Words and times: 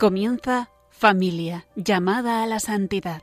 Comienza 0.00 0.70
Familia, 0.88 1.66
llamada 1.76 2.42
a 2.42 2.46
la 2.46 2.58
santidad. 2.58 3.20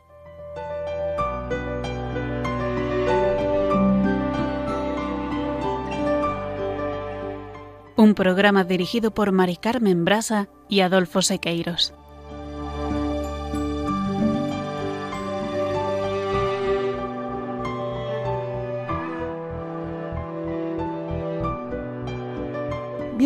Un 7.95 8.13
programa 8.13 8.63
dirigido 8.63 9.09
por 9.09 9.31
Mari 9.31 9.58
Carmen 9.58 10.05
Brasa 10.05 10.50
y 10.70 10.81
Adolfo 10.81 11.23
Sequeiros. 11.23 11.95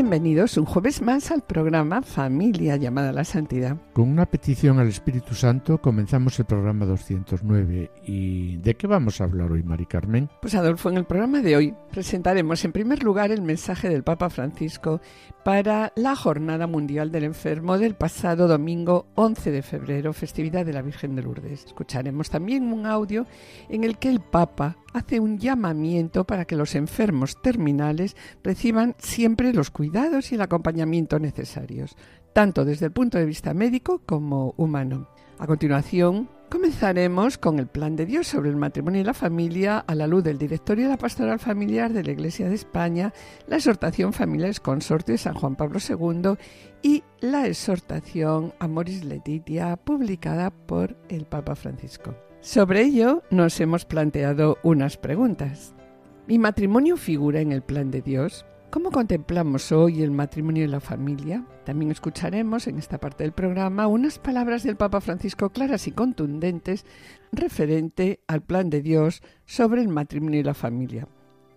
Bienvenidos 0.01 0.57
un 0.57 0.65
jueves 0.65 0.99
más 1.03 1.29
al 1.29 1.43
programa 1.43 2.01
Familia 2.01 2.75
llamada 2.75 3.09
a 3.09 3.13
la 3.13 3.23
Santidad. 3.23 3.77
Con 3.93 4.09
una 4.09 4.25
petición 4.25 4.79
al 4.79 4.87
Espíritu 4.87 5.35
Santo 5.35 5.79
comenzamos 5.79 6.39
el 6.39 6.45
programa 6.45 6.87
209. 6.87 7.91
¿Y 8.07 8.57
de 8.57 8.75
qué 8.75 8.87
vamos 8.87 9.21
a 9.21 9.25
hablar 9.25 9.51
hoy, 9.51 9.61
Mari 9.61 9.85
Carmen? 9.85 10.27
Pues 10.41 10.55
Adolfo, 10.55 10.89
en 10.89 10.97
el 10.97 11.05
programa 11.05 11.43
de 11.43 11.55
hoy 11.55 11.75
presentaremos 11.91 12.65
en 12.65 12.71
primer 12.71 13.03
lugar 13.03 13.31
el 13.31 13.43
mensaje 13.43 13.89
del 13.89 14.01
Papa 14.01 14.31
Francisco 14.31 15.01
para 15.45 15.93
la 15.95 16.15
Jornada 16.15 16.65
Mundial 16.65 17.11
del 17.11 17.25
Enfermo 17.25 17.77
del 17.77 17.93
pasado 17.93 18.47
domingo 18.47 19.05
11 19.13 19.51
de 19.51 19.61
febrero, 19.61 20.13
festividad 20.13 20.65
de 20.65 20.73
la 20.73 20.81
Virgen 20.81 21.15
de 21.15 21.21
Lourdes. 21.21 21.65
Escucharemos 21.65 22.31
también 22.31 22.73
un 22.73 22.87
audio 22.87 23.27
en 23.69 23.83
el 23.83 23.99
que 23.99 24.09
el 24.09 24.19
Papa 24.19 24.77
hace 24.93 25.19
un 25.19 25.39
llamamiento 25.39 26.25
para 26.25 26.45
que 26.45 26.55
los 26.55 26.75
enfermos 26.75 27.41
terminales 27.41 28.15
reciban 28.43 28.95
siempre 28.97 29.53
los 29.53 29.71
cuidados 29.71 30.31
y 30.31 30.35
el 30.35 30.41
acompañamiento 30.41 31.19
necesarios, 31.19 31.95
tanto 32.33 32.65
desde 32.65 32.87
el 32.87 32.91
punto 32.91 33.17
de 33.17 33.25
vista 33.25 33.53
médico 33.53 34.01
como 34.05 34.53
humano. 34.57 35.07
A 35.39 35.47
continuación, 35.47 36.29
comenzaremos 36.51 37.37
con 37.37 37.57
el 37.57 37.65
plan 37.65 37.95
de 37.95 38.05
Dios 38.05 38.27
sobre 38.27 38.49
el 38.49 38.57
matrimonio 38.57 39.01
y 39.01 39.03
la 39.03 39.13
familia 39.13 39.79
a 39.79 39.95
la 39.95 40.05
luz 40.05 40.23
del 40.23 40.37
directorio 40.37 40.85
de 40.85 40.91
la 40.91 40.97
pastoral 40.97 41.39
familiar 41.39 41.93
de 41.93 42.03
la 42.03 42.11
Iglesia 42.11 42.47
de 42.47 42.55
España, 42.55 43.13
la 43.47 43.55
exhortación 43.55 44.13
Familiares 44.13 44.59
Consorte 44.59 45.13
de 45.13 45.17
San 45.17 45.33
Juan 45.33 45.55
Pablo 45.55 45.79
II 45.79 46.35
y 46.83 47.03
la 47.21 47.47
exhortación 47.47 48.53
Amoris 48.59 49.03
Letitia 49.03 49.77
publicada 49.77 50.51
por 50.51 50.95
el 51.09 51.25
Papa 51.25 51.55
Francisco. 51.55 52.13
Sobre 52.41 52.81
ello 52.81 53.21
nos 53.29 53.59
hemos 53.59 53.85
planteado 53.85 54.57
unas 54.63 54.97
preguntas. 54.97 55.75
¿Mi 56.27 56.39
matrimonio 56.39 56.97
figura 56.97 57.39
en 57.39 57.51
el 57.51 57.61
plan 57.61 57.91
de 57.91 58.01
Dios? 58.01 58.47
¿Cómo 58.71 58.89
contemplamos 58.89 59.71
hoy 59.71 60.01
el 60.01 60.09
matrimonio 60.09 60.63
y 60.63 60.67
la 60.67 60.79
familia? 60.79 61.45
También 61.65 61.91
escucharemos 61.91 62.65
en 62.65 62.79
esta 62.79 62.97
parte 62.97 63.23
del 63.23 63.31
programa 63.31 63.85
unas 63.85 64.17
palabras 64.17 64.63
del 64.63 64.75
Papa 64.75 65.01
Francisco 65.01 65.51
claras 65.51 65.85
y 65.85 65.91
contundentes 65.91 66.83
referente 67.31 68.21
al 68.25 68.41
plan 68.41 68.71
de 68.71 68.81
Dios 68.81 69.21
sobre 69.45 69.81
el 69.81 69.89
matrimonio 69.89 70.39
y 70.39 70.43
la 70.43 70.55
familia. 70.55 71.07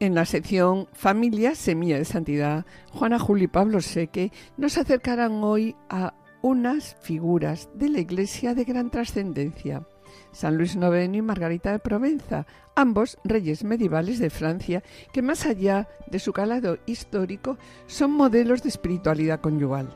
En 0.01 0.15
la 0.15 0.27
sección 0.27 0.89
Familia, 0.93 1.55
Semilla 1.55 1.97
de 1.97 2.05
Santidad, 2.05 2.67
Juana 2.91 3.19
Juli 3.19 3.45
y 3.45 3.49
Pablo 3.49 3.81
Seque 3.81 4.33
nos 4.59 4.77
acercarán 4.77 5.43
hoy 5.45 5.77
a 5.89 6.13
unas 6.43 6.99
figuras 7.01 7.71
de 7.75 7.89
la 7.89 8.01
Iglesia 8.01 8.55
de 8.55 8.65
gran 8.65 8.91
trascendencia 8.91 9.87
San 10.35 10.59
Luis 10.59 10.75
IX 10.75 11.15
y 11.15 11.23
Margarita 11.23 11.73
de 11.73 11.79
Provenza, 11.79 12.47
ambos 12.75 13.19
reyes 13.25 13.65
medievales 13.65 14.19
de 14.19 14.31
Francia 14.31 14.83
que 15.13 15.23
más 15.23 15.47
allá 15.47 15.89
de 16.09 16.19
su 16.19 16.33
calado 16.33 16.79
histórico 16.87 17.57
son 17.87 18.11
modelos 18.11 18.63
de 18.63 18.69
espiritualidad 18.69 19.41
conyugal. 19.41 19.89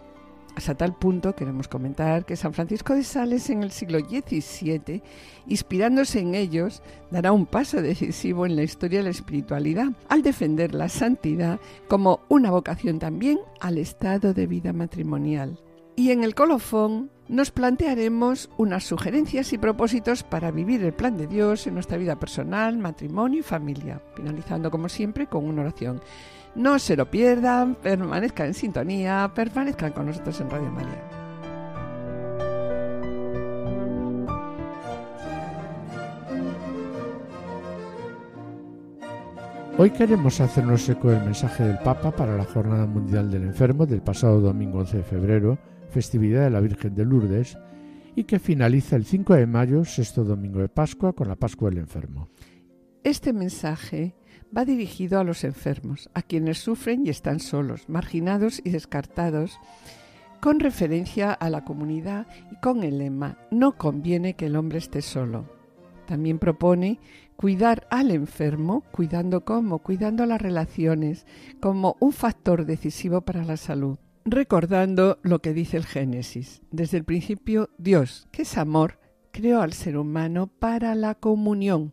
Hasta 0.59 0.75
tal 0.75 0.97
punto 0.97 1.37
queremos 1.37 1.69
comentar 1.69 2.25
que 2.25 2.35
San 2.35 2.53
Francisco 2.53 2.93
de 2.93 3.05
Sales 3.05 3.49
en 3.49 3.63
el 3.63 3.71
siglo 3.71 4.01
XVII, 4.01 5.03
inspirándose 5.47 6.19
en 6.19 6.35
ellos, 6.35 6.83
dará 7.13 7.31
un 7.31 7.47
paso 7.47 7.81
decisivo 7.81 8.45
en 8.45 8.57
la 8.57 8.65
historia 8.65 8.99
de 8.99 9.05
la 9.05 9.11
espiritualidad 9.11 9.93
al 10.09 10.23
defender 10.23 10.75
la 10.75 10.89
santidad 10.89 11.61
como 11.87 12.23
una 12.29 12.51
vocación 12.51 12.99
también 12.99 13.39
al 13.61 13.79
estado 13.79 14.35
de 14.35 14.49
vida 14.49 14.73
matrimonial. 14.73 15.61
Y 15.95 16.11
en 16.11 16.25
el 16.25 16.35
colofón 16.35 17.11
nos 17.29 17.51
plantearemos 17.51 18.49
unas 18.57 18.85
sugerencias 18.85 19.53
y 19.53 19.59
propósitos 19.59 20.23
para 20.23 20.51
vivir 20.51 20.83
el 20.83 20.95
plan 20.95 21.17
de 21.17 21.27
Dios 21.27 21.67
en 21.67 21.75
nuestra 21.75 21.99
vida 21.99 22.19
personal, 22.19 22.79
matrimonio 22.79 23.41
y 23.41 23.43
familia, 23.43 24.01
finalizando 24.15 24.71
como 24.71 24.89
siempre 24.89 25.27
con 25.27 25.45
una 25.45 25.63
oración. 25.63 26.01
No 26.55 26.79
se 26.79 26.97
lo 26.97 27.11
pierdan, 27.11 27.75
permanezcan 27.75 28.49
en 28.49 28.55
sintonía, 28.55 29.31
permanezcan 29.35 29.93
con 29.93 30.07
nosotros 30.07 30.41
en 30.41 30.51
Radio 30.51 30.71
María. 30.71 31.19
Hoy 39.77 39.91
queremos 39.91 40.41
hacernos 40.41 40.89
eco 40.89 41.09
del 41.11 41.23
mensaje 41.23 41.63
del 41.63 41.79
Papa 41.79 42.11
para 42.11 42.37
la 42.37 42.45
Jornada 42.45 42.85
Mundial 42.87 43.31
del 43.31 43.45
Enfermo 43.45 43.87
del 43.87 44.01
pasado 44.01 44.41
domingo 44.41 44.81
11 44.81 44.97
de 44.97 45.03
febrero, 45.05 45.59
festividad 45.89 46.45
de 46.45 46.51
la 46.51 46.61
Virgen 46.61 46.95
de 46.95 47.05
Lourdes, 47.05 47.59
y 48.19 48.25
que 48.25 48.39
finaliza 48.39 48.97
el 48.97 49.05
5 49.05 49.35
de 49.35 49.47
mayo, 49.47 49.85
sexto 49.85 50.25
domingo 50.25 50.59
de 50.59 50.69
Pascua, 50.69 51.13
con 51.13 51.29
la 51.29 51.37
Pascua 51.37 51.71
del 51.71 51.79
Enfermo. 51.79 52.29
Este 53.05 53.33
mensaje 53.33 54.17
va 54.57 54.65
dirigido 54.65 55.21
a 55.21 55.25
los 55.25 55.45
enfermos, 55.45 56.11
a 56.15 56.23
quienes 56.23 56.59
sufren 56.59 57.07
y 57.07 57.11
están 57.11 57.39
solos, 57.39 57.89
marginados 57.89 58.61
y 58.65 58.71
descartados, 58.71 59.61
con 60.41 60.59
referencia 60.59 61.33
a 61.33 61.49
la 61.49 61.65
comunidad 61.65 62.27
y 62.51 62.57
con 62.57 62.83
el 62.83 62.99
lema 62.99 63.39
No 63.53 63.77
conviene 63.77 64.35
que 64.35 64.47
el 64.47 64.57
hombre 64.57 64.79
esté 64.79 65.01
solo. 65.01 65.49
También 66.07 66.41
propone 66.41 66.99
cuidar 67.37 67.87
al 67.89 68.11
enfermo, 68.11 68.83
cuidando 68.91 69.45
cómo, 69.45 69.79
cuidando 69.79 70.27
las 70.27 70.43
relaciones, 70.43 71.25
como 71.61 71.97
un 72.01 72.13
factor 72.13 72.67
decisivo 72.67 73.21
para 73.21 73.45
la 73.45 73.57
salud 73.57 73.99
recordando 74.31 75.19
lo 75.23 75.41
que 75.41 75.53
dice 75.53 75.77
el 75.77 75.87
Génesis. 75.87 76.63
Desde 76.71 76.99
el 76.99 77.05
principio, 77.05 77.71
Dios, 77.79 78.27
que 78.31 78.43
es 78.43 78.59
amor, 78.59 78.99
creó 79.31 79.61
al 79.61 79.73
ser 79.73 79.97
humano 79.97 80.47
para 80.47 80.95
la 80.95 81.15
comunión. 81.15 81.93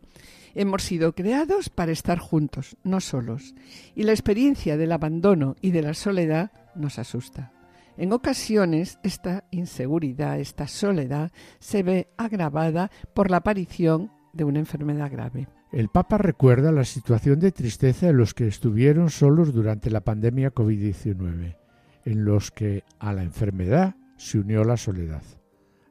Hemos 0.54 0.82
sido 0.82 1.14
creados 1.14 1.68
para 1.68 1.92
estar 1.92 2.18
juntos, 2.18 2.76
no 2.82 3.00
solos. 3.00 3.54
Y 3.94 4.04
la 4.04 4.12
experiencia 4.12 4.76
del 4.76 4.92
abandono 4.92 5.56
y 5.60 5.70
de 5.70 5.82
la 5.82 5.94
soledad 5.94 6.50
nos 6.74 6.98
asusta. 6.98 7.52
En 7.96 8.12
ocasiones 8.12 8.98
esta 9.02 9.44
inseguridad, 9.50 10.38
esta 10.38 10.66
soledad, 10.66 11.30
se 11.58 11.82
ve 11.82 12.08
agravada 12.16 12.90
por 13.14 13.30
la 13.30 13.38
aparición 13.38 14.10
de 14.32 14.44
una 14.44 14.58
enfermedad 14.58 15.10
grave. 15.10 15.48
El 15.72 15.88
Papa 15.88 16.18
recuerda 16.18 16.72
la 16.72 16.84
situación 16.84 17.38
de 17.40 17.52
tristeza 17.52 18.06
de 18.06 18.12
los 18.12 18.34
que 18.34 18.46
estuvieron 18.46 19.10
solos 19.10 19.52
durante 19.52 19.90
la 19.90 20.00
pandemia 20.00 20.54
COVID-19 20.54 21.65
en 22.06 22.24
los 22.24 22.50
que 22.50 22.84
a 22.98 23.12
la 23.12 23.22
enfermedad 23.22 23.96
se 24.16 24.38
unió 24.38 24.64
la 24.64 24.78
soledad. 24.78 25.22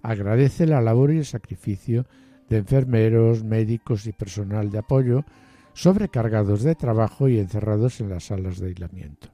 Agradece 0.01 0.65
la 0.65 0.81
labor 0.81 1.13
y 1.13 1.17
el 1.17 1.25
sacrificio 1.25 2.07
de 2.49 2.57
enfermeros, 2.57 3.43
médicos 3.43 4.07
y 4.07 4.13
personal 4.13 4.71
de 4.71 4.79
apoyo 4.79 5.25
sobrecargados 5.73 6.63
de 6.63 6.73
trabajo 6.73 7.27
y 7.27 7.37
encerrados 7.37 7.99
en 7.99 8.09
las 8.09 8.25
salas 8.25 8.59
de 8.59 8.67
aislamiento. 8.67 9.27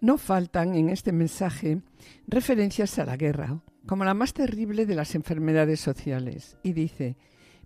No 0.00 0.18
faltan 0.18 0.74
en 0.74 0.90
este 0.90 1.12
mensaje 1.12 1.80
referencias 2.26 2.98
a 2.98 3.06
la 3.06 3.16
guerra, 3.16 3.60
como 3.86 4.04
la 4.04 4.14
más 4.14 4.34
terrible 4.34 4.84
de 4.84 4.94
las 4.94 5.14
enfermedades 5.14 5.80
sociales, 5.80 6.58
y 6.62 6.74
dice, 6.74 7.16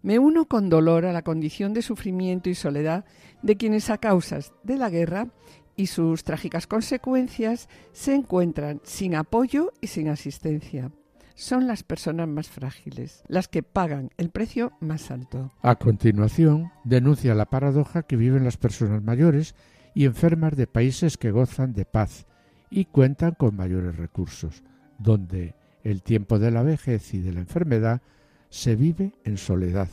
me 0.02 0.18
uno 0.18 0.46
con 0.46 0.68
dolor 0.68 1.04
a 1.04 1.12
la 1.12 1.22
condición 1.22 1.72
de 1.72 1.82
sufrimiento 1.82 2.48
y 2.48 2.54
soledad 2.54 3.04
de 3.42 3.56
quienes 3.56 3.90
a 3.90 3.98
causas 3.98 4.52
de 4.62 4.76
la 4.76 4.90
guerra 4.90 5.28
y 5.76 5.86
sus 5.86 6.24
trágicas 6.24 6.66
consecuencias 6.66 7.68
se 7.92 8.14
encuentran 8.14 8.80
sin 8.84 9.14
apoyo 9.14 9.72
y 9.80 9.88
sin 9.88 10.08
asistencia. 10.08 10.90
Son 11.34 11.66
las 11.66 11.82
personas 11.82 12.28
más 12.28 12.48
frágiles, 12.48 13.24
las 13.26 13.48
que 13.48 13.64
pagan 13.64 14.10
el 14.18 14.30
precio 14.30 14.72
más 14.80 15.10
alto. 15.10 15.50
A 15.62 15.74
continuación, 15.74 16.70
denuncia 16.84 17.34
la 17.34 17.46
paradoja 17.46 18.04
que 18.04 18.16
viven 18.16 18.44
las 18.44 18.56
personas 18.56 19.02
mayores 19.02 19.56
y 19.94 20.04
enfermas 20.04 20.56
de 20.56 20.68
países 20.68 21.16
que 21.16 21.32
gozan 21.32 21.72
de 21.72 21.84
paz 21.84 22.26
y 22.70 22.84
cuentan 22.84 23.32
con 23.32 23.56
mayores 23.56 23.96
recursos, 23.96 24.62
donde 24.98 25.56
el 25.82 26.02
tiempo 26.02 26.38
de 26.38 26.52
la 26.52 26.62
vejez 26.62 27.14
y 27.14 27.20
de 27.20 27.32
la 27.32 27.40
enfermedad 27.40 28.00
se 28.48 28.76
vive 28.76 29.12
en 29.24 29.36
soledad 29.36 29.88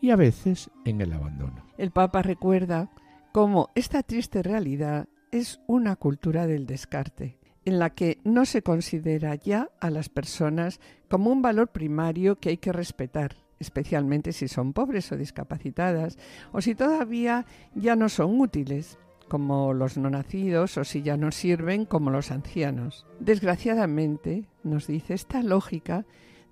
y 0.00 0.10
a 0.10 0.16
veces 0.16 0.70
en 0.86 1.00
el 1.02 1.12
abandono. 1.12 1.64
El 1.76 1.90
Papa 1.90 2.22
recuerda 2.22 2.90
cómo 3.32 3.70
esta 3.74 4.02
triste 4.02 4.42
realidad 4.42 5.06
es 5.32 5.60
una 5.66 5.96
cultura 5.96 6.46
del 6.46 6.66
descarte, 6.66 7.38
en 7.64 7.78
la 7.78 7.90
que 7.90 8.18
no 8.24 8.44
se 8.44 8.62
considera 8.62 9.34
ya 9.34 9.70
a 9.80 9.90
las 9.90 10.08
personas 10.08 10.80
como 11.08 11.30
un 11.30 11.42
valor 11.42 11.68
primario 11.68 12.36
que 12.36 12.50
hay 12.50 12.56
que 12.58 12.72
respetar, 12.72 13.36
especialmente 13.58 14.32
si 14.32 14.48
son 14.48 14.72
pobres 14.72 15.10
o 15.12 15.16
discapacitadas, 15.16 16.18
o 16.52 16.60
si 16.60 16.74
todavía 16.74 17.46
ya 17.74 17.96
no 17.96 18.08
son 18.08 18.40
útiles, 18.40 18.98
como 19.28 19.74
los 19.74 19.98
no 19.98 20.08
nacidos, 20.08 20.78
o 20.78 20.84
si 20.84 21.02
ya 21.02 21.16
no 21.16 21.30
sirven, 21.30 21.84
como 21.84 22.10
los 22.10 22.30
ancianos. 22.30 23.06
Desgraciadamente, 23.20 24.48
nos 24.62 24.86
dice, 24.86 25.14
esta 25.14 25.42
lógica 25.42 26.06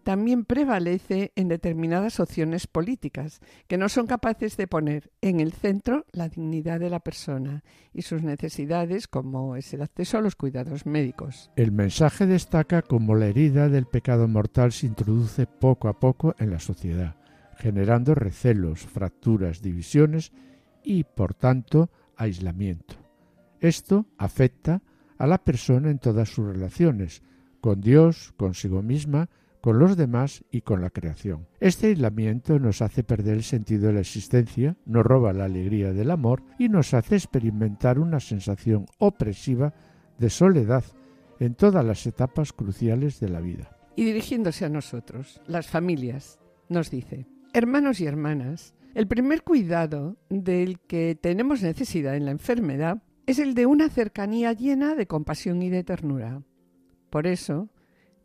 también 0.06 0.44
prevalece 0.44 1.32
en 1.34 1.48
determinadas 1.48 2.20
opciones 2.20 2.68
políticas, 2.68 3.40
que 3.66 3.76
no 3.76 3.88
son 3.88 4.06
capaces 4.06 4.56
de 4.56 4.68
poner 4.68 5.10
en 5.20 5.40
el 5.40 5.50
centro 5.50 6.06
la 6.12 6.28
dignidad 6.28 6.78
de 6.78 6.90
la 6.90 7.00
persona 7.00 7.64
y 7.92 8.02
sus 8.02 8.22
necesidades, 8.22 9.08
como 9.08 9.56
es 9.56 9.74
el 9.74 9.82
acceso 9.82 10.16
a 10.16 10.20
los 10.20 10.36
cuidados 10.36 10.86
médicos. 10.86 11.50
El 11.56 11.72
mensaje 11.72 12.24
destaca 12.24 12.82
cómo 12.82 13.16
la 13.16 13.26
herida 13.26 13.68
del 13.68 13.86
pecado 13.86 14.28
mortal 14.28 14.70
se 14.70 14.86
introduce 14.86 15.48
poco 15.48 15.88
a 15.88 15.98
poco 15.98 16.36
en 16.38 16.52
la 16.52 16.60
sociedad, 16.60 17.16
generando 17.56 18.14
recelos, 18.14 18.82
fracturas, 18.82 19.60
divisiones 19.60 20.30
y, 20.84 21.02
por 21.02 21.34
tanto, 21.34 21.90
aislamiento. 22.16 22.94
Esto 23.58 24.06
afecta 24.18 24.82
a 25.18 25.26
la 25.26 25.42
persona 25.42 25.90
en 25.90 25.98
todas 25.98 26.28
sus 26.28 26.46
relaciones, 26.46 27.24
con 27.60 27.80
Dios, 27.80 28.32
consigo 28.36 28.82
misma, 28.82 29.28
con 29.66 29.80
los 29.80 29.96
demás 29.96 30.44
y 30.52 30.60
con 30.60 30.80
la 30.80 30.90
creación. 30.90 31.48
Este 31.58 31.88
aislamiento 31.88 32.56
nos 32.60 32.82
hace 32.82 33.02
perder 33.02 33.34
el 33.34 33.42
sentido 33.42 33.88
de 33.88 33.94
la 33.94 34.00
existencia, 34.00 34.76
nos 34.86 35.04
roba 35.04 35.32
la 35.32 35.46
alegría 35.46 35.92
del 35.92 36.12
amor 36.12 36.44
y 36.56 36.68
nos 36.68 36.94
hace 36.94 37.16
experimentar 37.16 37.98
una 37.98 38.20
sensación 38.20 38.86
opresiva 38.98 39.74
de 40.20 40.30
soledad 40.30 40.84
en 41.40 41.56
todas 41.56 41.84
las 41.84 42.06
etapas 42.06 42.52
cruciales 42.52 43.18
de 43.18 43.28
la 43.28 43.40
vida. 43.40 43.76
Y 43.96 44.04
dirigiéndose 44.04 44.64
a 44.64 44.68
nosotros, 44.68 45.40
las 45.48 45.66
familias, 45.66 46.38
nos 46.68 46.88
dice, 46.88 47.26
hermanos 47.52 47.98
y 47.98 48.06
hermanas, 48.06 48.72
el 48.94 49.08
primer 49.08 49.42
cuidado 49.42 50.16
del 50.30 50.78
que 50.78 51.18
tenemos 51.20 51.62
necesidad 51.62 52.14
en 52.14 52.26
la 52.26 52.30
enfermedad 52.30 53.02
es 53.26 53.40
el 53.40 53.54
de 53.54 53.66
una 53.66 53.88
cercanía 53.88 54.52
llena 54.52 54.94
de 54.94 55.08
compasión 55.08 55.60
y 55.60 55.70
de 55.70 55.82
ternura. 55.82 56.44
Por 57.10 57.26
eso, 57.26 57.68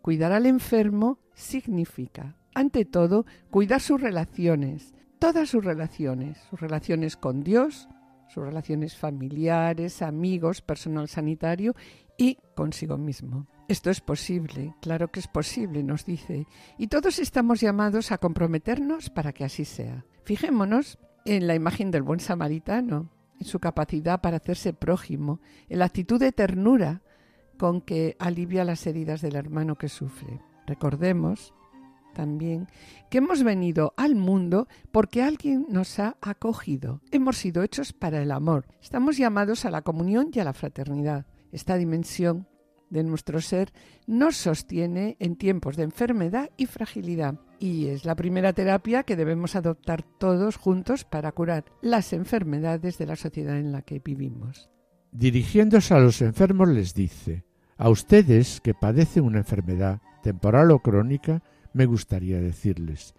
Cuidar 0.01 0.31
al 0.31 0.47
enfermo 0.47 1.19
significa, 1.33 2.35
ante 2.53 2.85
todo, 2.85 3.25
cuidar 3.49 3.81
sus 3.81 4.01
relaciones, 4.01 4.93
todas 5.19 5.49
sus 5.49 5.63
relaciones, 5.63 6.37
sus 6.49 6.59
relaciones 6.59 7.15
con 7.17 7.43
Dios, 7.43 7.87
sus 8.27 8.43
relaciones 8.43 8.95
familiares, 8.95 10.01
amigos, 10.01 10.61
personal 10.61 11.07
sanitario 11.07 11.75
y 12.17 12.37
consigo 12.55 12.97
mismo. 12.97 13.47
Esto 13.67 13.89
es 13.89 14.01
posible, 14.01 14.75
claro 14.81 15.09
que 15.09 15.19
es 15.19 15.27
posible, 15.27 15.83
nos 15.83 16.05
dice, 16.05 16.45
y 16.77 16.87
todos 16.87 17.19
estamos 17.19 17.61
llamados 17.61 18.11
a 18.11 18.17
comprometernos 18.17 19.09
para 19.09 19.33
que 19.33 19.43
así 19.43 19.65
sea. 19.65 20.05
Fijémonos 20.23 20.97
en 21.25 21.47
la 21.47 21.55
imagen 21.55 21.91
del 21.91 22.03
buen 22.03 22.19
samaritano, 22.19 23.09
en 23.39 23.45
su 23.45 23.59
capacidad 23.59 24.21
para 24.21 24.37
hacerse 24.37 24.73
prójimo, 24.73 25.39
en 25.69 25.79
la 25.79 25.85
actitud 25.85 26.19
de 26.19 26.31
ternura 26.31 27.01
con 27.57 27.81
que 27.81 28.15
alivia 28.19 28.65
las 28.65 28.85
heridas 28.87 29.21
del 29.21 29.35
hermano 29.35 29.77
que 29.77 29.89
sufre. 29.89 30.41
Recordemos 30.71 31.53
también 32.13 32.69
que 33.09 33.17
hemos 33.17 33.43
venido 33.43 33.93
al 33.97 34.15
mundo 34.15 34.69
porque 34.93 35.21
alguien 35.21 35.65
nos 35.67 35.99
ha 35.99 36.15
acogido. 36.21 37.01
Hemos 37.11 37.35
sido 37.39 37.61
hechos 37.61 37.91
para 37.91 38.21
el 38.21 38.31
amor. 38.31 38.67
Estamos 38.81 39.17
llamados 39.17 39.65
a 39.65 39.69
la 39.69 39.81
comunión 39.81 40.31
y 40.31 40.39
a 40.39 40.45
la 40.45 40.53
fraternidad. 40.53 41.25
Esta 41.51 41.75
dimensión 41.75 42.47
de 42.89 43.03
nuestro 43.03 43.41
ser 43.41 43.73
nos 44.07 44.37
sostiene 44.37 45.17
en 45.19 45.35
tiempos 45.35 45.75
de 45.75 45.83
enfermedad 45.83 46.49
y 46.55 46.67
fragilidad. 46.67 47.37
Y 47.59 47.87
es 47.87 48.05
la 48.05 48.15
primera 48.15 48.53
terapia 48.53 49.03
que 49.03 49.17
debemos 49.17 49.57
adoptar 49.57 50.03
todos 50.03 50.55
juntos 50.55 51.03
para 51.03 51.33
curar 51.33 51.65
las 51.81 52.13
enfermedades 52.13 52.97
de 52.97 53.07
la 53.07 53.17
sociedad 53.17 53.57
en 53.57 53.73
la 53.73 53.81
que 53.81 53.99
vivimos. 53.99 54.69
Dirigiéndose 55.11 55.93
a 55.93 55.99
los 55.99 56.21
enfermos 56.21 56.69
les 56.69 56.93
dice, 56.93 57.43
a 57.81 57.89
ustedes 57.89 58.61
que 58.61 58.75
padecen 58.75 59.23
una 59.23 59.39
enfermedad, 59.39 60.01
temporal 60.21 60.69
o 60.69 60.83
crónica, 60.83 61.41
me 61.73 61.87
gustaría 61.87 62.39
decirles, 62.39 63.15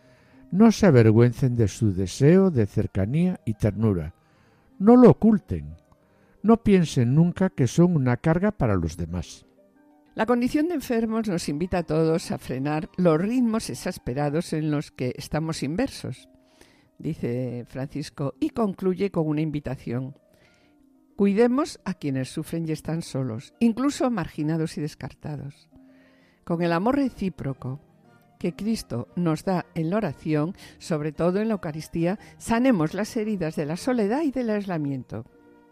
no 0.53 0.71
se 0.71 0.87
avergüencen 0.87 1.57
de 1.57 1.67
su 1.67 1.93
deseo 1.93 2.53
de 2.53 2.67
cercanía 2.67 3.41
y 3.45 3.55
ternura, 3.55 4.15
no 4.79 4.97
lo 4.97 5.11
oculten, 5.11 5.75
no 6.45 6.63
piensen 6.63 7.13
nunca 7.17 7.51
que 7.51 7.67
son 7.67 7.97
una 7.97 8.19
carga 8.19 8.53
para 8.53 8.77
los 8.77 8.97
demás. 8.97 9.47
La 10.15 10.27
condición 10.27 10.69
de 10.69 10.75
enfermos 10.75 11.27
nos 11.27 11.49
invita 11.49 11.79
a 11.79 11.83
todos 11.83 12.31
a 12.31 12.39
frenar 12.39 12.89
los 12.97 13.21
ritmos 13.21 13.69
exasperados 13.69 14.53
en 14.53 14.71
los 14.71 14.93
que 14.93 15.13
estamos 15.17 15.65
inversos, 15.65 16.29
dice 16.99 17.65
Francisco, 17.67 18.35
y 18.39 18.51
concluye 18.51 19.11
con 19.11 19.27
una 19.27 19.41
invitación. 19.41 20.15
Cuidemos 21.23 21.79
a 21.85 21.95
quienes 21.95 22.31
sufren 22.31 22.69
y 22.69 22.73
están 22.73 23.01
solos, 23.01 23.55
incluso 23.61 24.11
marginados 24.11 24.77
y 24.77 24.81
descartados. 24.81 25.69
Con 26.43 26.63
el 26.63 26.73
amor 26.73 26.97
recíproco 26.97 27.79
que 28.41 28.57
Cristo 28.57 29.07
nos 29.15 29.45
da 29.45 29.67
en 29.77 29.91
la 29.91 29.99
oración, 29.99 30.57
sobre 30.79 31.13
todo 31.13 31.39
en 31.39 31.47
la 31.47 31.55
Eucaristía, 31.55 32.19
sanemos 32.39 32.93
las 32.93 33.17
heridas 33.17 33.55
de 33.55 33.67
la 33.67 33.77
soledad 33.77 34.23
y 34.23 34.33
del 34.33 34.51
aislamiento. 34.51 35.25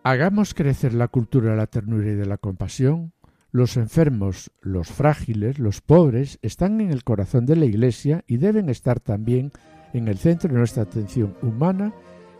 Hagamos 0.05 0.55
crecer 0.55 0.94
la 0.94 1.08
cultura 1.08 1.50
de 1.50 1.56
la 1.56 1.67
ternura 1.67 2.12
y 2.12 2.14
de 2.14 2.26
la 2.26 2.38
compasión. 2.38 3.12
Los 3.50 3.76
enfermos, 3.76 4.52
los 4.61 4.87
frágiles, 4.87 5.58
los 5.58 5.81
pobres 5.81 6.38
están 6.43 6.81
en 6.81 6.93
el 6.93 7.02
corazón 7.02 7.44
de 7.47 7.56
la 7.56 7.64
Iglesia 7.64 8.23
y 8.29 8.37
deben 8.37 8.69
estar 8.69 9.00
también 9.00 9.50
en 9.94 10.06
el 10.06 10.19
centro 10.19 10.52
de 10.52 10.58
nuestra 10.58 10.85
atención 10.85 11.37
humana 11.43 11.93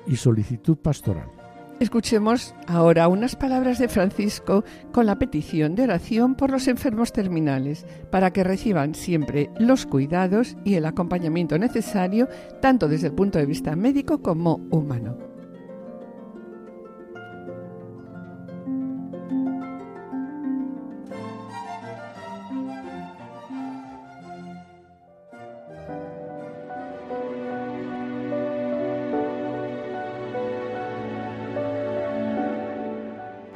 y 0.07 0.15
solicitud 0.15 0.77
pastoral. 0.77 1.40
Escuchemos 1.81 2.55
ahora 2.67 3.09
unas 3.09 3.37
palabras 3.37 3.79
de 3.79 3.89
Francisco 3.89 4.65
con 4.93 5.07
la 5.07 5.19
petición 5.19 5.75
de 5.75 5.85
oración 5.85 6.35
por 6.35 6.51
los 6.51 6.69
enfermos 6.69 7.11
terminales, 7.11 7.87
para 8.11 8.35
que 8.35 8.45
reciban 8.45 8.95
siempre 8.95 9.49
los 9.59 9.87
cuidados 9.87 10.59
y 10.63 10.75
el 10.75 10.85
acompañamiento 10.85 11.57
necesario, 11.57 12.29
tanto 12.61 12.87
desde 12.87 13.07
el 13.07 13.15
punto 13.15 13.39
de 13.39 13.47
vista 13.47 13.77
médico 13.77 14.21
como 14.21 14.57
humano. 14.71 15.30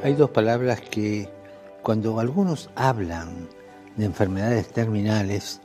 Hay 0.04 0.12
dos 0.12 0.28
palabras 0.28 0.82
que 0.82 1.30
cuando 1.82 2.20
algunos 2.20 2.68
hablan 2.75 3.49
de 3.96 4.04
enfermedades 4.04 4.68
terminales, 4.68 5.62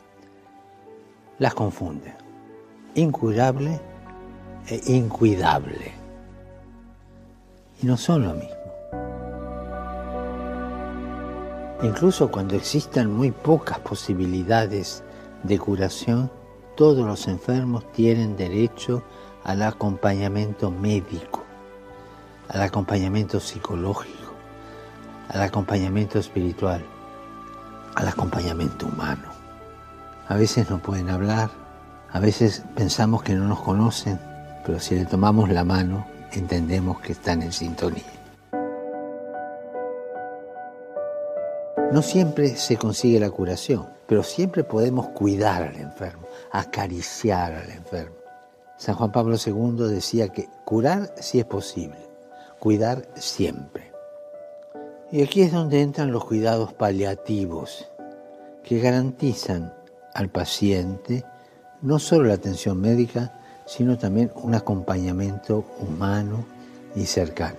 las 1.40 1.54
confunden. 1.54 2.14
Incurable 2.96 3.82
e 4.70 4.94
incuidable. 4.96 5.92
Y 7.84 7.86
no 7.86 7.98
son 7.98 8.24
lo 8.24 8.34
mismo. 8.34 8.56
Incluso 11.84 12.32
cuando 12.32 12.56
existan 12.56 13.12
muy 13.12 13.32
pocas 13.32 13.80
posibilidades 13.80 15.04
de 15.44 15.60
curación, 15.60 16.32
todos 16.78 17.06
los 17.06 17.28
enfermos 17.28 17.92
tienen 17.92 18.38
derecho 18.38 19.04
al 19.44 19.64
acompañamiento 19.64 20.72
médico, 20.72 21.44
al 22.48 22.62
acompañamiento 22.62 23.42
psicológico 23.42 24.19
al 25.30 25.42
acompañamiento 25.42 26.20
espiritual, 26.20 26.84
al 27.96 28.08
acompañamiento 28.08 28.88
humano. 28.88 29.30
A 30.28 30.36
veces 30.36 30.70
no 30.70 30.80
pueden 30.80 31.10
hablar, 31.10 31.50
a 32.12 32.20
veces 32.20 32.64
pensamos 32.76 33.24
que 33.24 33.36
no 33.36 33.48
nos 33.48 33.62
conocen, 33.62 34.20
pero 34.66 34.80
si 34.80 34.96
le 34.96 35.06
tomamos 35.06 35.50
la 35.50 35.64
mano 35.64 36.06
entendemos 36.32 37.00
que 37.00 37.14
están 37.14 37.42
en 37.42 37.52
sintonía. 37.52 38.04
No 41.92 42.04
siempre 42.04 42.56
se 42.56 42.78
consigue 42.78 43.20
la 43.20 43.32
curación, 43.32 43.88
pero 44.06 44.22
siempre 44.22 44.64
podemos 44.64 45.08
cuidar 45.10 45.64
al 45.64 45.76
enfermo, 45.76 46.28
acariciar 46.52 47.54
al 47.54 47.70
enfermo. 47.72 48.16
San 48.78 48.96
Juan 48.96 49.12
Pablo 49.12 49.38
II 49.44 49.88
decía 49.90 50.30
que 50.30 50.48
curar 50.66 51.14
sí 51.20 51.40
es 51.40 51.46
posible, 51.46 51.98
cuidar 52.60 53.08
siempre. 53.16 53.89
Y 55.12 55.24
aquí 55.24 55.42
es 55.42 55.52
donde 55.52 55.82
entran 55.82 56.12
los 56.12 56.24
cuidados 56.26 56.72
paliativos, 56.74 57.88
que 58.64 58.80
garantizan 58.80 59.74
al 60.14 60.30
paciente 60.30 61.26
no 61.82 61.98
solo 61.98 62.26
la 62.26 62.36
atención 62.36 62.80
médica, 62.80 63.34
sino 63.66 63.98
también 63.98 64.32
un 64.36 64.54
acompañamiento 64.54 65.66
humano 65.80 66.46
y 66.96 67.08
cercano. 67.08 67.58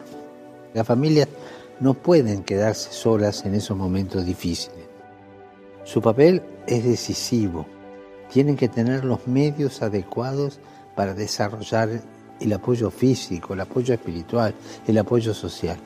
Las 0.75 0.87
familias 0.87 1.27
no 1.81 1.95
pueden 1.95 2.45
quedarse 2.45 2.93
solas 2.93 3.45
en 3.45 3.55
esos 3.55 3.77
momentos 3.77 4.25
difíciles. 4.25 4.87
Su 5.83 6.01
papel 6.01 6.43
es 6.69 6.85
decisivo. 6.85 7.67
Tienen 8.31 8.57
que 8.57 8.69
tener 8.69 9.05
los 9.05 9.27
medios 9.27 9.83
adecuados 9.83 10.61
para 10.95 11.15
desarrollar 11.15 11.89
el 12.39 12.53
apoyo 12.53 12.93
físico, 12.93 13.55
el 13.55 13.61
apoyo 13.61 13.93
espiritual, 13.93 14.55
el 14.87 14.99
apoyo 14.99 15.35
social. 15.35 15.79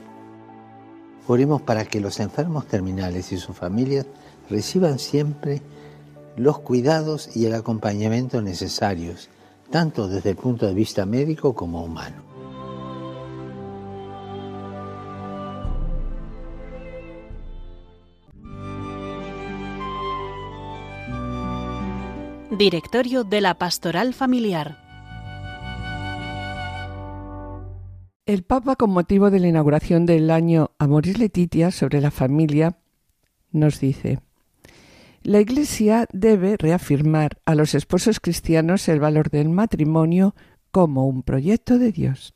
Oremos 1.27 1.63
para 1.63 1.87
que 1.87 2.01
los 2.01 2.21
enfermos 2.21 2.67
terminales 2.67 3.33
y 3.33 3.39
sus 3.39 3.57
familias 3.57 4.07
reciban 4.51 4.99
siempre 4.99 5.63
los 6.37 6.59
cuidados 6.59 7.35
y 7.35 7.47
el 7.47 7.55
acompañamiento 7.55 8.43
necesarios, 8.43 9.29
tanto 9.71 10.09
desde 10.09 10.31
el 10.31 10.37
punto 10.37 10.67
de 10.67 10.75
vista 10.75 11.07
médico 11.07 11.55
como 11.55 11.83
humano. 11.83 12.23
Directorio 22.51 23.25
de 23.25 23.41
la 23.41 23.55
Pastoral 23.55 24.15
Familiar 24.15 24.84
El 28.27 28.43
Papa, 28.43 28.77
con 28.77 28.89
motivo 28.89 29.31
de 29.31 29.39
la 29.39 29.49
inauguración 29.49 30.07
del 30.07 30.31
año 30.31 30.71
Amoris 30.79 31.19
Letitia 31.19 31.71
sobre 31.71 32.01
la 32.01 32.11
familia, 32.11 32.79
nos 33.53 33.81
dice 33.81 34.19
La 35.23 35.41
Iglesia 35.41 36.07
debe 36.11 36.57
reafirmar 36.57 37.37
a 37.45 37.55
los 37.55 37.75
esposos 37.75 38.21
cristianos 38.21 38.89
el 38.89 38.99
valor 38.99 39.29
del 39.29 39.51
matrimonio 39.51 40.35
como 40.71 41.07
un 41.07 41.23
proyecto 41.23 41.79
de 41.79 41.93
Dios. 41.93 42.33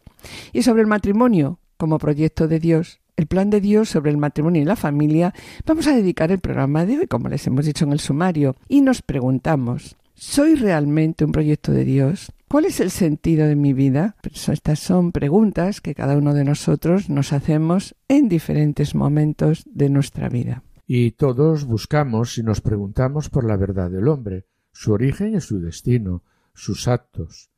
Y 0.52 0.62
sobre 0.62 0.82
el 0.82 0.88
matrimonio 0.88 1.58
como 1.78 1.96
proyecto 1.96 2.48
de 2.48 2.60
Dios, 2.60 3.00
el 3.16 3.26
plan 3.26 3.48
de 3.48 3.62
Dios 3.62 3.88
sobre 3.88 4.10
el 4.10 4.18
matrimonio 4.18 4.60
y 4.60 4.66
la 4.66 4.76
familia, 4.76 5.32
vamos 5.64 5.86
a 5.86 5.96
dedicar 5.96 6.30
el 6.30 6.40
programa 6.40 6.84
de 6.84 6.98
hoy, 6.98 7.06
como 7.06 7.30
les 7.30 7.46
hemos 7.46 7.64
dicho 7.64 7.86
en 7.86 7.92
el 7.92 8.00
sumario, 8.00 8.56
y 8.68 8.82
nos 8.82 9.00
preguntamos 9.00 9.96
¿Soy 10.14 10.54
realmente 10.54 11.24
un 11.24 11.32
proyecto 11.32 11.72
de 11.72 11.84
Dios? 11.86 12.30
¿Cuál 12.48 12.64
es 12.64 12.80
el 12.80 12.90
sentido 12.90 13.46
de 13.46 13.56
mi 13.56 13.74
vida? 13.74 14.16
Pues 14.22 14.48
estas 14.48 14.78
son 14.80 15.12
preguntas 15.12 15.82
que 15.82 15.94
cada 15.94 16.16
uno 16.16 16.32
de 16.32 16.44
nosotros 16.44 17.10
nos 17.10 17.34
hacemos 17.34 17.94
en 18.08 18.30
diferentes 18.30 18.94
momentos 18.94 19.64
de 19.66 19.90
nuestra 19.90 20.30
vida. 20.30 20.62
Y 20.86 21.10
todos 21.10 21.66
buscamos 21.66 22.38
y 22.38 22.42
nos 22.42 22.62
preguntamos 22.62 23.28
por 23.28 23.44
la 23.44 23.58
verdad 23.58 23.90
del 23.90 24.08
hombre, 24.08 24.46
su 24.72 24.94
origen 24.94 25.36
y 25.36 25.42
su 25.42 25.60
destino, 25.60 26.22
sus 26.54 26.88
actos. 26.88 27.50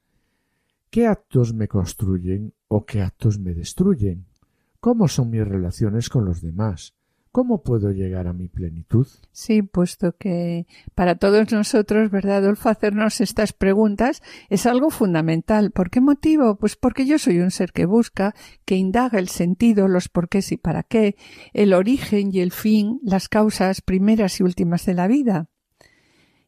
¿Qué 0.90 1.06
actos 1.06 1.54
me 1.54 1.68
construyen 1.68 2.52
o 2.66 2.84
qué 2.84 3.00
actos 3.00 3.38
me 3.38 3.54
destruyen? 3.54 4.26
¿Cómo 4.80 5.06
son 5.06 5.30
mis 5.30 5.46
relaciones 5.46 6.08
con 6.08 6.24
los 6.24 6.42
demás? 6.42 6.94
¿Cómo 7.32 7.62
puedo 7.62 7.92
llegar 7.92 8.26
a 8.26 8.32
mi 8.32 8.48
plenitud? 8.48 9.06
Sí, 9.30 9.62
puesto 9.62 10.16
que 10.16 10.66
para 10.96 11.14
todos 11.14 11.52
nosotros, 11.52 12.10
¿verdad, 12.10 12.38
Adolfo? 12.38 12.68
Hacernos 12.68 13.20
estas 13.20 13.52
preguntas 13.52 14.20
es 14.48 14.66
algo 14.66 14.90
fundamental. 14.90 15.70
¿Por 15.70 15.90
qué 15.90 16.00
motivo? 16.00 16.56
Pues 16.56 16.74
porque 16.74 17.06
yo 17.06 17.20
soy 17.20 17.38
un 17.38 17.52
ser 17.52 17.70
que 17.70 17.86
busca, 17.86 18.34
que 18.64 18.74
indaga 18.74 19.20
el 19.20 19.28
sentido, 19.28 19.86
los 19.86 20.08
porqués 20.08 20.50
y 20.50 20.56
para 20.56 20.82
qué, 20.82 21.14
el 21.52 21.72
origen 21.72 22.30
y 22.34 22.40
el 22.40 22.50
fin, 22.50 22.98
las 23.04 23.28
causas 23.28 23.80
primeras 23.80 24.40
y 24.40 24.42
últimas 24.42 24.84
de 24.84 24.94
la 24.94 25.06
vida. 25.06 25.48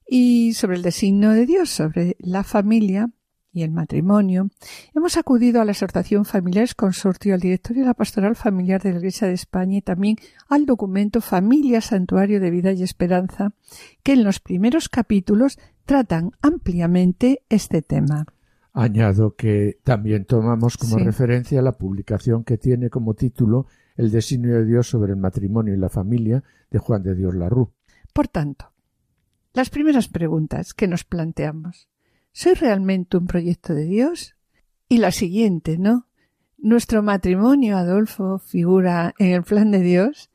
Y 0.05 0.55
sobre 0.55 0.77
el 0.77 0.83
designio 0.83 1.31
de 1.31 1.47
Dios, 1.47 1.71
sobre 1.71 2.17
la 2.19 2.43
familia, 2.43 3.09
y 3.53 3.63
el 3.63 3.71
matrimonio, 3.71 4.49
hemos 4.95 5.17
acudido 5.17 5.61
a 5.61 5.65
la 5.65 5.73
exhortación 5.73 6.25
Familiares 6.25 6.75
Consortio, 6.75 7.35
al 7.35 7.41
directorio 7.41 7.83
de 7.83 7.89
la 7.89 7.95
Pastoral 7.95 8.35
Familiar 8.35 8.83
de 8.83 8.93
la 8.93 8.99
Iglesia 8.99 9.29
de 9.29 9.35
España 9.35 9.79
y 9.79 9.83
también 9.83 10.17
al 10.49 10.65
documento 10.67 11.21
Familia 11.21 11.81
Santuario 11.81 12.41
de 12.41 12.51
Vida 12.51 12.73
y 12.73 12.83
Esperanza, 12.83 13.53
que 14.03 14.15
en 14.15 14.25
los 14.25 14.41
primeros 14.41 14.89
capítulos 14.89 15.59
tratan 15.85 16.33
ampliamente 16.41 17.43
este 17.49 17.83
tema. 17.83 18.27
Añado 18.73 19.35
que 19.37 19.79
también 19.85 20.25
tomamos 20.25 20.79
como 20.79 20.97
referencia 20.97 21.61
la 21.61 21.73
publicación 21.73 22.43
que 22.43 22.57
tiene 22.57 22.89
como 22.89 23.13
título 23.13 23.67
El 23.97 24.11
designio 24.11 24.55
de 24.55 24.65
Dios 24.65 24.89
sobre 24.89 25.13
el 25.13 25.19
matrimonio 25.19 25.75
y 25.75 25.77
la 25.77 25.91
familia 25.91 26.43
de 26.71 26.79
Juan 26.79 27.03
de 27.03 27.15
Dios 27.15 27.35
Larrú. 27.35 27.71
Por 28.15 28.29
tanto, 28.29 28.73
las 29.53 29.69
primeras 29.69 30.09
preguntas 30.09 30.73
que 30.73 30.89
nos 30.89 31.05
planteamos. 31.05 31.92
¿Soy 32.33 32.55
realmente 32.55 33.19
un 33.19 33.27
proyecto 33.27 33.75
de 33.75 33.85
Dios? 33.85 34.37
Y 34.89 34.99
la 34.99 35.13
siguiente, 35.13 35.77
¿no? 35.77 36.07
¿Nuestro 36.57 37.03
matrimonio, 37.03 37.77
Adolfo, 37.77 38.39
figura 38.39 39.15
en 39.19 39.33
el 39.33 39.43
plan 39.43 39.71
de 39.71 39.81
Dios? 39.81 40.31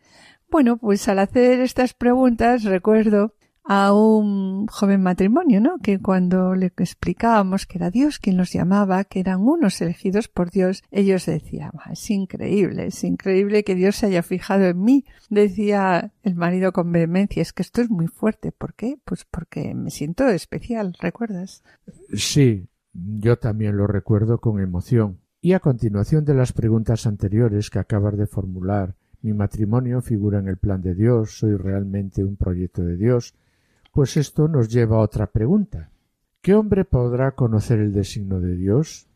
Bueno, 0.50 0.78
pues 0.78 1.08
al 1.08 1.20
hacer 1.20 1.60
estas 1.60 1.94
preguntas 1.94 2.64
recuerdo 2.64 3.34
a 3.68 3.94
un 3.94 4.66
joven 4.68 5.04
matrimonio, 5.04 5.60
¿no? 5.60 5.78
Que 5.80 6.00
cuando 6.00 6.56
le 6.56 6.68
explicábamos 6.68 7.66
que 7.66 7.78
era 7.78 7.92
Dios 7.92 8.18
quien 8.18 8.38
los 8.38 8.54
llamaba, 8.54 9.04
que 9.04 9.20
eran 9.20 9.42
unos 9.42 9.82
elegidos 9.82 10.30
por 10.30 10.52
Dios, 10.52 10.84
ellos 10.90 11.26
decían, 11.26 11.72
es 11.92 12.10
increíble, 12.10 12.88
es 12.88 13.04
increíble 13.04 13.64
que 13.64 13.76
Dios 13.76 13.98
se 13.98 14.06
haya 14.06 14.24
fijado 14.24 14.66
en 14.66 14.82
mí. 14.82 15.06
Decía 15.30 16.14
el 16.24 16.36
marido 16.36 16.72
con 16.72 16.92
vehemencia, 16.92 17.42
es 17.42 17.52
que 17.52 17.62
esto 17.62 17.82
es 17.82 17.90
muy 17.90 18.08
fuerte. 18.08 18.54
¿Por 18.54 18.74
qué? 18.74 18.98
Pues 19.04 19.26
porque 19.26 19.76
me 19.76 19.92
siento 19.92 20.28
especial, 20.30 20.96
¿recuerdas? 21.00 21.64
Sí, 22.14 22.70
yo 22.94 23.38
también 23.38 23.76
lo 23.76 23.86
recuerdo 23.86 24.40
con 24.40 24.62
emoción. 24.62 25.20
Y 25.42 25.54
a 25.54 25.60
continuación 25.60 26.24
de 26.24 26.34
las 26.34 26.54
preguntas 26.54 27.06
anteriores 27.06 27.70
que 27.70 27.80
acabas 27.80 28.18
de 28.18 28.28
formular, 28.28 28.96
mi 29.22 29.34
matrimonio 29.34 30.02
figura 30.02 30.40
en 30.40 30.48
el 30.48 30.58
plan 30.58 30.82
de 30.82 30.96
Dios, 30.96 31.38
soy 31.38 31.56
realmente 31.58 32.24
un 32.24 32.38
proyecto 32.38 32.84
de 32.84 32.96
Dios, 32.96 33.36
pues 33.98 34.16
esto 34.16 34.48
nos 34.48 34.70
lleva 34.70 34.98
a 34.98 35.00
otra 35.00 35.26
pregunta. 35.26 35.90
¿Qué 36.44 36.54
hombre 36.54 36.86
podrá 36.86 37.32
conocer 37.32 37.80
el 37.80 37.94
designo 37.94 38.40
de 38.40 38.56
Dios? 38.56 39.08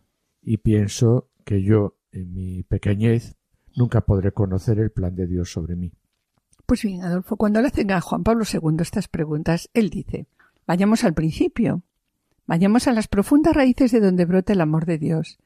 Y 0.41 0.57
pienso 0.57 1.29
que 1.45 1.61
yo, 1.61 1.97
en 2.11 2.33
mi 2.33 2.63
pequeñez, 2.63 3.35
nunca 3.75 4.01
podré 4.01 4.31
conocer 4.31 4.79
el 4.79 4.89
plan 4.89 5.15
de 5.15 5.27
Dios 5.27 5.51
sobre 5.51 5.75
mí. 5.75 5.93
Pues 6.65 6.81
bien, 6.81 7.03
Adolfo, 7.03 7.37
cuando 7.37 7.61
le 7.61 7.67
hacen 7.67 7.91
a 7.91 8.01
Juan 8.01 8.23
Pablo 8.23 8.43
II 8.51 8.77
estas 8.79 9.07
preguntas, 9.07 9.69
él 9.75 9.91
dice 9.91 10.25
Vayamos 10.65 11.03
al 11.03 11.13
principio, 11.13 11.83
vayamos 12.47 12.87
a 12.87 12.93
las 12.93 13.07
profundas 13.07 13.55
raíces 13.55 13.91
de 13.91 13.99
donde 13.99 14.25
brota 14.25 14.53
el 14.53 14.61
amor 14.61 14.87
de 14.87 14.97
Dios, 14.97 15.37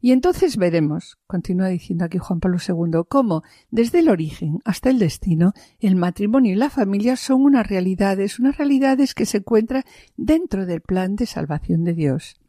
y 0.00 0.12
entonces 0.12 0.56
veremos, 0.56 1.18
continúa 1.26 1.68
diciendo 1.68 2.04
aquí 2.04 2.18
Juan 2.18 2.38
Pablo 2.38 2.58
II, 2.66 3.02
cómo, 3.08 3.42
desde 3.70 3.98
el 3.98 4.08
origen 4.08 4.60
hasta 4.64 4.90
el 4.90 4.98
destino, 4.98 5.52
el 5.80 5.96
matrimonio 5.96 6.52
y 6.52 6.56
la 6.56 6.70
familia 6.70 7.16
son 7.16 7.42
unas 7.42 7.66
realidades, 7.66 8.38
unas 8.38 8.56
realidades 8.56 9.14
que 9.14 9.26
se 9.26 9.38
encuentran 9.38 9.82
dentro 10.16 10.66
del 10.66 10.82
plan 10.82 11.16
de 11.16 11.26
salvación 11.26 11.82
de 11.82 11.94
Dios. 11.94 12.40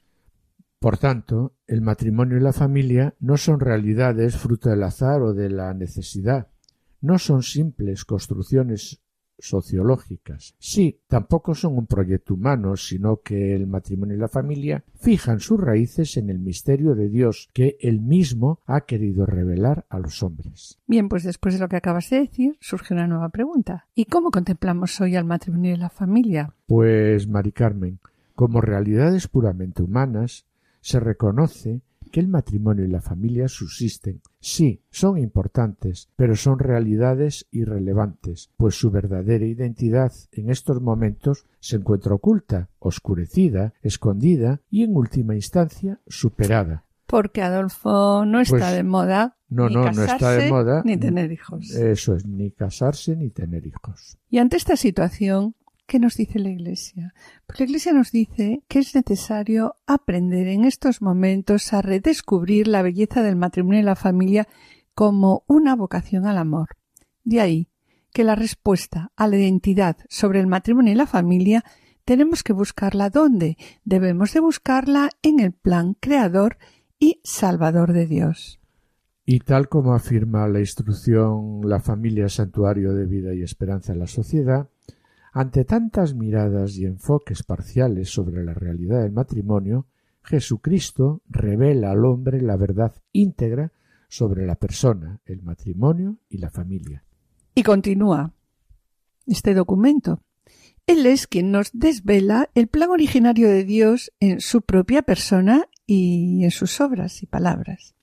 Por 0.79 0.97
tanto, 0.97 1.55
el 1.65 1.81
matrimonio 1.81 2.37
y 2.37 2.41
la 2.41 2.53
familia 2.53 3.15
no 3.19 3.35
son 3.35 3.59
realidades 3.59 4.37
fruto 4.37 4.69
del 4.69 4.83
azar 4.83 5.21
o 5.21 5.33
de 5.33 5.49
la 5.49 5.73
necesidad, 5.73 6.47
no 7.01 7.17
son 7.17 7.43
simples 7.43 8.05
construcciones 8.05 9.01
sociológicas. 9.39 10.55
Sí, 10.59 10.99
tampoco 11.07 11.55
son 11.55 11.77
un 11.77 11.87
proyecto 11.87 12.33
humano, 12.33 12.75
sino 12.75 13.21
que 13.21 13.55
el 13.55 13.67
matrimonio 13.67 14.15
y 14.15 14.19
la 14.19 14.27
familia 14.27 14.83
fijan 14.99 15.39
sus 15.39 15.59
raíces 15.59 16.17
en 16.17 16.29
el 16.29 16.39
misterio 16.39 16.95
de 16.95 17.09
Dios 17.09 17.49
que 17.53 17.77
él 17.81 18.01
mismo 18.01 18.59
ha 18.65 18.81
querido 18.81 19.25
revelar 19.25 19.85
a 19.89 19.99
los 19.99 20.23
hombres. 20.23 20.79
Bien, 20.87 21.09
pues 21.09 21.23
después 21.23 21.53
de 21.53 21.59
lo 21.59 21.69
que 21.69 21.77
acabas 21.77 22.09
de 22.09 22.19
decir, 22.19 22.57
surge 22.59 22.93
una 22.93 23.07
nueva 23.07 23.29
pregunta. 23.29 23.87
¿Y 23.95 24.05
cómo 24.05 24.31
contemplamos 24.31 24.99
hoy 25.01 25.15
al 25.15 25.25
matrimonio 25.25 25.73
y 25.73 25.77
la 25.77 25.89
familia? 25.89 26.53
Pues, 26.67 27.27
Mari 27.27 27.51
Carmen, 27.51 27.99
como 28.35 28.61
realidades 28.61 29.27
puramente 29.27 29.83
humanas, 29.83 30.45
se 30.81 30.99
reconoce 30.99 31.81
que 32.09 32.19
el 32.19 32.27
matrimonio 32.27 32.85
y 32.85 32.89
la 32.89 33.01
familia 33.01 33.47
subsisten. 33.47 34.21
Sí, 34.39 34.81
son 34.89 35.17
importantes, 35.17 36.09
pero 36.15 36.35
son 36.35 36.59
realidades 36.59 37.47
irrelevantes, 37.51 38.49
pues 38.57 38.75
su 38.75 38.91
verdadera 38.91 39.45
identidad 39.45 40.11
en 40.31 40.49
estos 40.49 40.81
momentos 40.81 41.45
se 41.59 41.77
encuentra 41.77 42.13
oculta, 42.15 42.69
oscurecida, 42.79 43.73
escondida 43.81 44.61
y 44.69 44.83
en 44.83 44.95
última 44.95 45.35
instancia 45.35 45.99
superada. 46.07 46.85
Porque 47.05 47.41
Adolfo 47.41 48.23
no 48.25 48.39
está 48.39 48.57
Pues, 48.57 48.73
de 48.73 48.83
moda 48.83 49.35
No, 49.49 49.67
ni 49.67 49.73
no, 49.73 49.81
no 49.81 49.87
casarse 49.87 50.13
está 50.13 50.31
de 50.33 50.49
moda. 50.51 50.81
ni 50.85 50.95
tener 50.97 51.31
hijos. 51.31 51.71
Eso 51.71 52.15
es, 52.15 52.25
ni 52.25 52.51
casarse 52.51 53.15
ni 53.15 53.31
tener 53.31 53.65
hijos. 53.65 54.19
Y 54.29 54.37
ante 54.37 54.57
esta 54.57 54.75
situación, 54.75 55.55
¿qué 55.89 55.99
nos 55.99 56.15
dice 56.15 56.37
la 56.37 56.49
Iglesia? 56.49 57.15
Pues 57.47 57.59
la 57.59 57.65
Iglesia 57.65 57.93
nos 57.93 58.11
dice 58.11 58.63
que 58.67 58.77
es 58.77 58.93
necesario 58.93 59.73
aprender 59.87 60.47
en 60.47 60.63
estos 60.63 61.01
momentos 61.01 61.73
a 61.73 61.81
redescubrir 61.81 62.67
la 62.67 62.83
belleza 62.83 63.23
del 63.23 63.35
matrimonio 63.35 63.79
y 63.79 63.83
la 63.83 63.95
familia 63.95 64.47
como 64.93 65.43
una 65.47 65.75
vocación 65.75 66.27
al 66.27 66.37
amor. 66.37 66.77
De 67.23 67.41
ahí 67.41 67.69
que 68.13 68.23
la 68.23 68.35
respuesta 68.35 69.11
a 69.15 69.27
la 69.27 69.37
identidad 69.37 69.97
sobre 70.09 70.39
el 70.39 70.45
matrimonio 70.45 70.93
y 70.93 70.95
la 70.95 71.07
familia 71.07 71.63
tenemos 72.05 72.43
que 72.43 72.53
buscarla 72.53 73.09
¿dónde? 73.09 73.57
Debemos 73.83 74.31
de 74.33 74.41
buscarla 74.41 75.09
en 75.23 75.39
el 75.39 75.53
plan 75.53 75.95
creador 75.99 76.59
y 76.99 77.19
salvador 77.23 77.93
de 77.93 78.05
Dios. 78.05 78.59
Y 79.25 79.39
tal 79.39 79.69
como 79.69 79.93
afirma 79.93 80.47
la 80.47 80.59
instrucción 80.59 81.61
La 81.63 81.79
familia 81.79 82.29
santuario 82.29 82.93
de 82.93 83.05
vida 83.07 83.33
y 83.33 83.41
esperanza 83.41 83.93
en 83.93 83.99
la 83.99 84.07
sociedad, 84.07 84.69
ante 85.39 85.63
tantas 85.63 86.15
miradas 86.15 86.75
y 86.75 86.85
enfoques 86.85 87.43
parciales 87.43 88.09
sobre 88.09 88.43
la 88.43 88.53
realidad 88.53 89.03
del 89.03 89.13
matrimonio, 89.13 89.87
Jesucristo 90.21 91.21
revela 91.29 91.91
al 91.91 92.03
hombre 92.03 92.41
la 92.41 92.57
verdad 92.57 92.93
íntegra 93.13 93.71
sobre 94.09 94.45
la 94.45 94.55
persona, 94.55 95.21
el 95.23 95.41
matrimonio 95.41 96.17
y 96.27 96.39
la 96.39 96.49
familia. 96.49 97.05
Y 97.55 97.63
continúa 97.63 98.33
este 99.27 99.53
documento. 99.53 100.21
Él 100.85 101.05
es 101.05 101.25
quien 101.25 101.51
nos 101.51 101.69
desvela 101.71 102.49
el 102.53 102.67
plan 102.67 102.89
originario 102.89 103.47
de 103.47 103.63
Dios 103.63 104.11
en 104.19 104.41
su 104.41 104.61
propia 104.61 105.03
persona 105.03 105.69
y 105.85 106.43
en 106.43 106.51
sus 106.51 106.81
obras 106.81 107.23
y 107.23 107.27
palabras. 107.27 107.95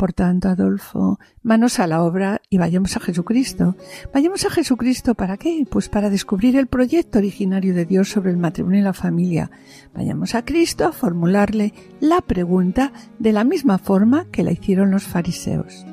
Por 0.00 0.14
tanto, 0.14 0.48
Adolfo, 0.48 1.18
manos 1.42 1.78
a 1.78 1.86
la 1.86 2.02
obra 2.02 2.40
y 2.48 2.56
vayamos 2.56 2.96
a 2.96 3.00
Jesucristo. 3.00 3.76
Vayamos 4.14 4.46
a 4.46 4.50
Jesucristo 4.50 5.14
para 5.14 5.36
qué? 5.36 5.66
Pues 5.70 5.90
para 5.90 6.08
descubrir 6.08 6.56
el 6.56 6.68
proyecto 6.68 7.18
originario 7.18 7.74
de 7.74 7.84
Dios 7.84 8.08
sobre 8.08 8.30
el 8.30 8.38
matrimonio 8.38 8.80
y 8.80 8.82
la 8.82 8.94
familia. 8.94 9.50
Vayamos 9.94 10.34
a 10.34 10.42
Cristo 10.42 10.86
a 10.86 10.92
formularle 10.92 11.74
la 12.00 12.22
pregunta 12.22 12.94
de 13.18 13.32
la 13.34 13.44
misma 13.44 13.76
forma 13.76 14.24
que 14.32 14.42
la 14.42 14.52
hicieron 14.52 14.90
los 14.90 15.02
fariseos. 15.02 15.84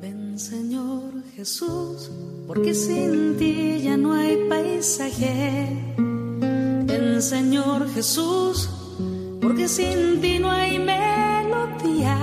Ven 0.00 0.38
Señor 0.38 1.12
Jesús, 1.36 2.10
porque 2.46 2.72
sin 2.72 3.36
ti 3.36 3.82
ya 3.82 3.98
no 3.98 4.14
hay 4.14 4.48
paisaje. 4.48 5.76
Ven 5.98 7.20
Señor 7.20 7.86
Jesús 7.90 8.79
porque 9.40 9.68
sin 9.68 10.20
ti 10.20 10.38
no 10.38 10.50
hay 10.50 10.78
melodías. 10.78 12.20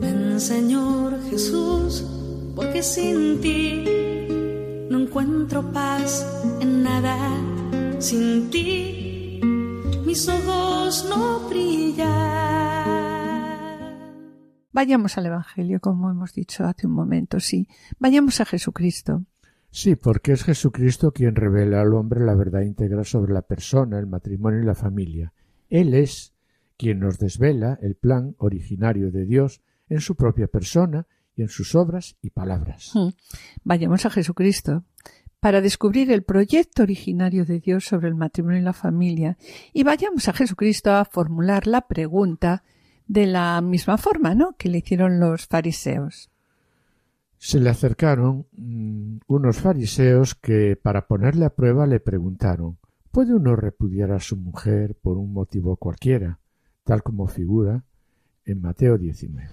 Ven 0.00 0.40
Señor 0.40 1.20
Jesús, 1.30 2.04
porque 2.54 2.82
sin 2.82 3.40
ti 3.40 3.84
no 4.90 5.00
encuentro 5.00 5.62
paz 5.72 6.26
en 6.60 6.82
nada. 6.82 7.16
Sin 7.98 8.50
ti 8.50 9.40
mis 10.04 10.28
ojos 10.28 11.06
no 11.08 11.48
brillan. 11.48 12.10
Vayamos 14.72 15.18
al 15.18 15.26
Evangelio, 15.26 15.80
como 15.80 16.10
hemos 16.10 16.32
dicho 16.32 16.64
hace 16.64 16.86
un 16.86 16.94
momento, 16.94 17.38
sí. 17.38 17.68
Vayamos 17.98 18.40
a 18.40 18.44
Jesucristo. 18.44 19.24
Sí, 19.70 19.94
porque 19.94 20.32
es 20.32 20.42
Jesucristo 20.42 21.12
quien 21.12 21.36
revela 21.36 21.80
al 21.80 21.94
hombre 21.94 22.24
la 22.24 22.34
verdad 22.34 22.62
íntegra 22.62 23.04
sobre 23.04 23.32
la 23.32 23.42
persona, 23.42 24.00
el 24.00 24.08
matrimonio 24.08 24.62
y 24.62 24.64
la 24.64 24.74
familia. 24.74 25.32
Él 25.70 25.94
es 25.94 26.34
quien 26.76 27.00
nos 27.00 27.18
desvela 27.18 27.78
el 27.80 27.94
plan 27.94 28.34
originario 28.38 29.10
de 29.10 29.24
Dios 29.24 29.62
en 29.88 30.00
su 30.00 30.16
propia 30.16 30.48
persona 30.48 31.06
y 31.34 31.42
en 31.42 31.48
sus 31.48 31.74
obras 31.74 32.16
y 32.20 32.30
palabras. 32.30 32.90
Hmm. 32.94 33.10
Vayamos 33.64 34.04
a 34.04 34.10
Jesucristo 34.10 34.84
para 35.40 35.60
descubrir 35.60 36.10
el 36.12 36.22
proyecto 36.22 36.82
originario 36.82 37.44
de 37.44 37.60
Dios 37.60 37.84
sobre 37.84 38.08
el 38.08 38.14
matrimonio 38.14 38.60
y 38.60 38.62
la 38.62 38.72
familia 38.72 39.38
y 39.72 39.84
vayamos 39.84 40.28
a 40.28 40.32
Jesucristo 40.32 40.92
a 40.92 41.04
formular 41.04 41.66
la 41.66 41.86
pregunta 41.86 42.62
de 43.06 43.26
la 43.26 43.60
misma 43.60 43.96
forma, 43.96 44.34
¿no? 44.34 44.54
que 44.56 44.68
le 44.68 44.78
hicieron 44.78 45.18
los 45.18 45.46
fariseos. 45.46 46.30
Se 47.38 47.58
le 47.58 47.70
acercaron 47.70 48.46
mm, 48.52 49.20
unos 49.26 49.58
fariseos 49.58 50.34
que 50.34 50.76
para 50.76 51.06
ponerle 51.06 51.46
a 51.46 51.54
prueba 51.54 51.86
le 51.86 52.00
preguntaron 52.00 52.78
¿Puede 53.10 53.34
uno 53.34 53.56
repudiar 53.56 54.12
a 54.12 54.20
su 54.20 54.36
mujer 54.36 54.94
por 54.94 55.18
un 55.18 55.32
motivo 55.32 55.76
cualquiera, 55.76 56.38
tal 56.84 57.02
como 57.02 57.26
figura 57.26 57.84
en 58.44 58.60
Mateo 58.60 58.98
19? 58.98 59.50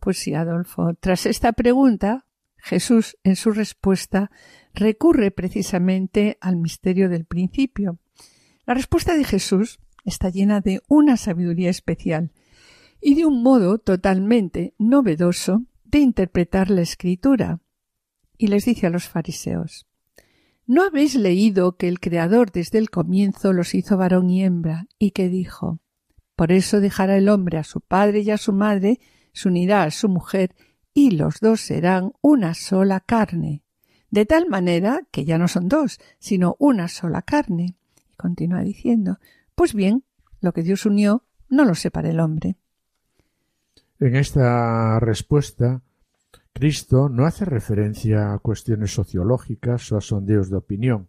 Pues 0.00 0.18
sí, 0.18 0.34
Adolfo. 0.34 0.92
Tras 1.00 1.24
esta 1.24 1.52
pregunta, 1.52 2.26
Jesús, 2.58 3.16
en 3.24 3.36
su 3.36 3.52
respuesta, 3.52 4.30
recurre 4.74 5.30
precisamente 5.30 6.36
al 6.42 6.56
misterio 6.56 7.08
del 7.08 7.24
principio. 7.24 7.98
La 8.66 8.74
respuesta 8.74 9.16
de 9.16 9.24
Jesús 9.24 9.80
está 10.04 10.28
llena 10.28 10.60
de 10.60 10.82
una 10.86 11.16
sabiduría 11.16 11.70
especial 11.70 12.32
y 13.00 13.14
de 13.14 13.24
un 13.24 13.42
modo 13.42 13.78
totalmente 13.78 14.74
novedoso 14.78 15.64
de 15.84 16.00
interpretar 16.00 16.68
la 16.70 16.82
escritura. 16.82 17.60
Y 18.36 18.48
les 18.48 18.66
dice 18.66 18.86
a 18.86 18.90
los 18.90 19.08
fariseos 19.08 19.89
¿No 20.70 20.84
habéis 20.84 21.16
leído 21.16 21.76
que 21.76 21.88
el 21.88 21.98
Creador 21.98 22.52
desde 22.52 22.78
el 22.78 22.90
comienzo 22.90 23.52
los 23.52 23.74
hizo 23.74 23.96
varón 23.96 24.30
y 24.30 24.44
hembra, 24.44 24.86
y 25.00 25.10
que 25.10 25.28
dijo 25.28 25.80
Por 26.36 26.52
eso 26.52 26.78
dejará 26.78 27.16
el 27.16 27.28
hombre 27.28 27.58
a 27.58 27.64
su 27.64 27.80
padre 27.80 28.20
y 28.20 28.30
a 28.30 28.38
su 28.38 28.52
madre, 28.52 29.00
se 29.32 29.48
unirá 29.48 29.82
a 29.82 29.90
su 29.90 30.08
mujer, 30.08 30.54
y 30.94 31.10
los 31.10 31.40
dos 31.40 31.60
serán 31.60 32.12
una 32.20 32.54
sola 32.54 33.00
carne, 33.00 33.64
de 34.12 34.26
tal 34.26 34.48
manera 34.48 35.00
que 35.10 35.24
ya 35.24 35.38
no 35.38 35.48
son 35.48 35.68
dos, 35.68 35.98
sino 36.20 36.54
una 36.60 36.86
sola 36.86 37.22
carne. 37.22 37.74
Y 38.12 38.14
continúa 38.14 38.60
diciendo 38.60 39.18
Pues 39.56 39.74
bien, 39.74 40.04
lo 40.40 40.52
que 40.52 40.62
Dios 40.62 40.86
unió, 40.86 41.24
no 41.48 41.64
lo 41.64 41.74
separa 41.74 42.10
el 42.10 42.20
hombre. 42.20 42.54
En 43.98 44.14
esta 44.14 45.00
respuesta 45.00 45.82
Cristo 46.52 47.08
no 47.08 47.26
hace 47.26 47.44
referencia 47.44 48.32
a 48.32 48.38
cuestiones 48.38 48.92
sociológicas 48.94 49.90
o 49.92 49.96
a 49.96 50.00
sondeos 50.00 50.50
de 50.50 50.56
opinión. 50.56 51.08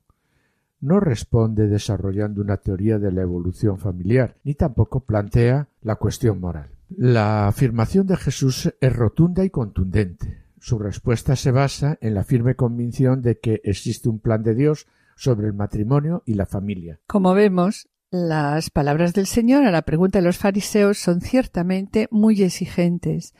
No 0.79 0.99
responde 0.99 1.67
desarrollando 1.67 2.41
una 2.41 2.57
teoría 2.57 2.97
de 2.97 3.11
la 3.11 3.21
evolución 3.21 3.77
familiar, 3.77 4.37
ni 4.43 4.55
tampoco 4.55 5.01
plantea 5.01 5.67
la 5.81 5.95
cuestión 5.95 6.39
moral. 6.39 6.69
La 6.89 7.47
afirmación 7.47 8.07
de 8.07 8.17
Jesús 8.17 8.73
es 8.79 8.95
rotunda 8.95 9.45
y 9.45 9.49
contundente. 9.49 10.41
Su 10.59 10.79
respuesta 10.79 11.35
se 11.35 11.51
basa 11.51 11.97
en 12.01 12.13
la 12.13 12.23
firme 12.23 12.55
convicción 12.55 13.21
de 13.21 13.39
que 13.39 13.61
existe 13.63 14.09
un 14.09 14.19
plan 14.19 14.43
de 14.43 14.55
Dios 14.55 14.87
sobre 15.15 15.47
el 15.47 15.53
matrimonio 15.53 16.23
y 16.25 16.33
la 16.33 16.45
familia. 16.45 16.99
Como 17.07 17.33
vemos, 17.33 17.89
las 18.09 18.69
palabras 18.69 19.13
del 19.13 19.25
Señor 19.25 19.63
a 19.63 19.71
la 19.71 19.83
pregunta 19.83 20.19
de 20.19 20.25
los 20.25 20.37
fariseos 20.37 20.97
son 20.97 21.21
ciertamente 21.21 22.07
muy 22.11 22.41
exigentes 22.43 23.33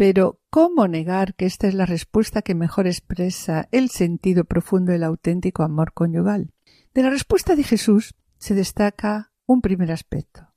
pero, 0.00 0.40
¿cómo 0.48 0.88
negar 0.88 1.34
que 1.34 1.44
esta 1.44 1.68
es 1.68 1.74
la 1.74 1.84
respuesta 1.84 2.40
que 2.40 2.54
mejor 2.54 2.86
expresa 2.86 3.68
el 3.70 3.90
sentido 3.90 4.46
profundo 4.46 4.92
del 4.92 5.04
auténtico 5.04 5.62
amor 5.62 5.92
conyugal? 5.92 6.54
De 6.94 7.02
la 7.02 7.10
respuesta 7.10 7.54
de 7.54 7.64
Jesús 7.64 8.14
se 8.38 8.54
destaca 8.54 9.30
un 9.44 9.60
primer 9.60 9.92
aspecto, 9.92 10.54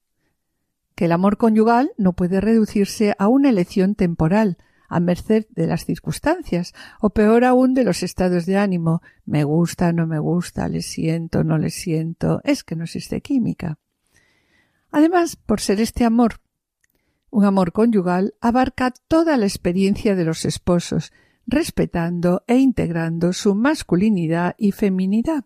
que 0.95 1.03
el 1.05 1.11
amor 1.11 1.35
conyugal 1.35 1.91
no 1.97 2.13
puede 2.13 2.39
reducirse 2.39 3.15
a 3.19 3.27
una 3.27 3.49
elección 3.49 3.95
temporal, 3.95 4.55
a 4.87 5.01
merced 5.01 5.45
de 5.49 5.67
las 5.67 5.83
circunstancias, 5.83 6.73
o 7.01 7.09
peor 7.09 7.43
aún 7.43 7.73
de 7.73 7.83
los 7.83 8.01
estados 8.01 8.45
de 8.45 8.55
ánimo 8.55 9.01
me 9.25 9.43
gusta, 9.43 9.91
no 9.91 10.07
me 10.07 10.19
gusta, 10.19 10.69
le 10.69 10.81
siento, 10.81 11.43
no 11.43 11.57
le 11.57 11.69
siento, 11.69 12.39
es 12.45 12.63
que 12.63 12.77
no 12.77 12.85
existe 12.85 13.19
química. 13.19 13.77
Además, 14.89 15.35
por 15.35 15.59
ser 15.59 15.81
este 15.81 16.05
amor 16.05 16.39
un 17.33 17.45
amor 17.45 17.71
conyugal 17.71 18.35
abarca 18.41 18.93
toda 19.07 19.37
la 19.37 19.45
experiencia 19.45 20.15
de 20.15 20.23
los 20.23 20.45
esposos, 20.45 21.11
respetando 21.47 22.43
e 22.47 22.57
integrando 22.57 23.33
su 23.33 23.55
masculinidad 23.55 24.55
y 24.57 24.71
feminidad. 24.71 25.43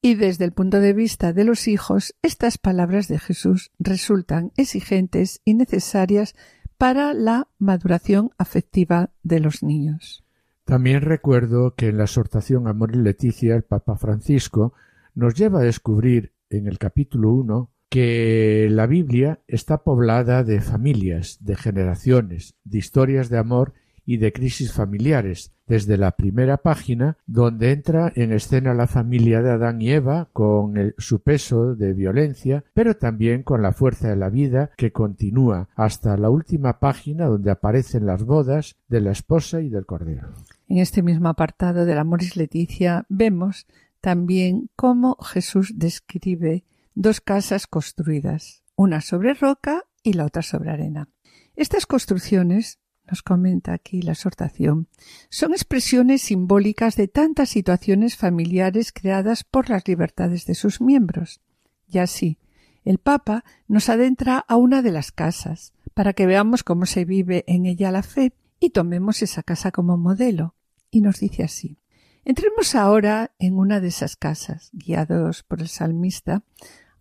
Y 0.00 0.14
desde 0.14 0.44
el 0.44 0.52
punto 0.52 0.80
de 0.80 0.92
vista 0.92 1.32
de 1.32 1.44
los 1.44 1.66
hijos, 1.66 2.14
estas 2.22 2.56
palabras 2.56 3.08
de 3.08 3.18
Jesús 3.18 3.72
resultan 3.78 4.52
exigentes 4.56 5.40
y 5.44 5.54
necesarias 5.54 6.36
para 6.78 7.14
la 7.14 7.48
maduración 7.58 8.30
afectiva 8.38 9.10
de 9.22 9.40
los 9.40 9.62
niños. 9.62 10.24
También 10.64 11.02
recuerdo 11.02 11.74
que 11.74 11.88
en 11.88 11.98
la 11.98 12.04
exhortación 12.04 12.68
Amor 12.68 12.94
y 12.94 12.98
Leticia 12.98 13.56
el 13.56 13.64
Papa 13.64 13.96
Francisco 13.96 14.72
nos 15.14 15.34
lleva 15.34 15.60
a 15.60 15.64
descubrir 15.64 16.32
en 16.48 16.68
el 16.68 16.78
capítulo 16.78 17.32
1 17.32 17.73
que 17.94 18.66
la 18.72 18.88
Biblia 18.88 19.38
está 19.46 19.84
poblada 19.84 20.42
de 20.42 20.60
familias, 20.60 21.38
de 21.42 21.54
generaciones, 21.54 22.56
de 22.64 22.78
historias 22.78 23.28
de 23.28 23.38
amor 23.38 23.72
y 24.04 24.16
de 24.16 24.32
crisis 24.32 24.72
familiares, 24.72 25.52
desde 25.68 25.96
la 25.96 26.16
primera 26.16 26.56
página, 26.56 27.18
donde 27.24 27.70
entra 27.70 28.12
en 28.16 28.32
escena 28.32 28.74
la 28.74 28.88
familia 28.88 29.42
de 29.42 29.52
Adán 29.52 29.80
y 29.80 29.92
Eva 29.92 30.28
con 30.32 30.74
su 30.98 31.22
peso 31.22 31.76
de 31.76 31.92
violencia, 31.92 32.64
pero 32.74 32.96
también 32.96 33.44
con 33.44 33.62
la 33.62 33.72
fuerza 33.72 34.08
de 34.08 34.16
la 34.16 34.28
vida 34.28 34.72
que 34.76 34.90
continúa 34.90 35.68
hasta 35.76 36.16
la 36.16 36.30
última 36.30 36.80
página 36.80 37.26
donde 37.26 37.52
aparecen 37.52 38.06
las 38.06 38.24
bodas 38.24 38.74
de 38.88 39.02
la 39.02 39.12
esposa 39.12 39.60
y 39.60 39.68
del 39.68 39.86
cordero. 39.86 40.34
En 40.66 40.78
este 40.78 41.00
mismo 41.00 41.28
apartado 41.28 41.84
del 41.84 41.98
Amor 41.98 42.22
Leticia 42.34 43.06
vemos 43.08 43.68
también 44.00 44.68
cómo 44.74 45.16
Jesús 45.22 45.74
describe 45.76 46.64
dos 46.94 47.20
casas 47.20 47.66
construidas, 47.66 48.62
una 48.76 49.00
sobre 49.00 49.34
roca 49.34 49.84
y 50.02 50.12
la 50.14 50.24
otra 50.24 50.42
sobre 50.42 50.70
arena. 50.70 51.08
Estas 51.56 51.86
construcciones, 51.86 52.78
nos 53.06 53.22
comenta 53.22 53.72
aquí 53.72 54.00
la 54.00 54.12
exhortación, 54.12 54.88
son 55.28 55.52
expresiones 55.52 56.22
simbólicas 56.22 56.96
de 56.96 57.08
tantas 57.08 57.50
situaciones 57.50 58.16
familiares 58.16 58.92
creadas 58.92 59.44
por 59.44 59.68
las 59.68 59.86
libertades 59.86 60.46
de 60.46 60.54
sus 60.54 60.80
miembros. 60.80 61.40
Y 61.86 61.98
así, 61.98 62.38
el 62.84 62.98
Papa 62.98 63.44
nos 63.68 63.88
adentra 63.88 64.38
a 64.38 64.56
una 64.56 64.80
de 64.80 64.92
las 64.92 65.12
casas, 65.12 65.74
para 65.92 66.12
que 66.12 66.26
veamos 66.26 66.64
cómo 66.64 66.86
se 66.86 67.04
vive 67.04 67.44
en 67.46 67.66
ella 67.66 67.92
la 67.92 68.02
fe 68.02 68.32
y 68.58 68.70
tomemos 68.70 69.22
esa 69.22 69.42
casa 69.42 69.70
como 69.70 69.96
modelo. 69.96 70.54
Y 70.90 71.00
nos 71.00 71.20
dice 71.20 71.44
así 71.44 71.78
Entremos 72.26 72.74
ahora 72.74 73.32
en 73.38 73.58
una 73.58 73.80
de 73.80 73.88
esas 73.88 74.16
casas, 74.16 74.70
guiados 74.72 75.42
por 75.42 75.60
el 75.60 75.68
salmista, 75.68 76.42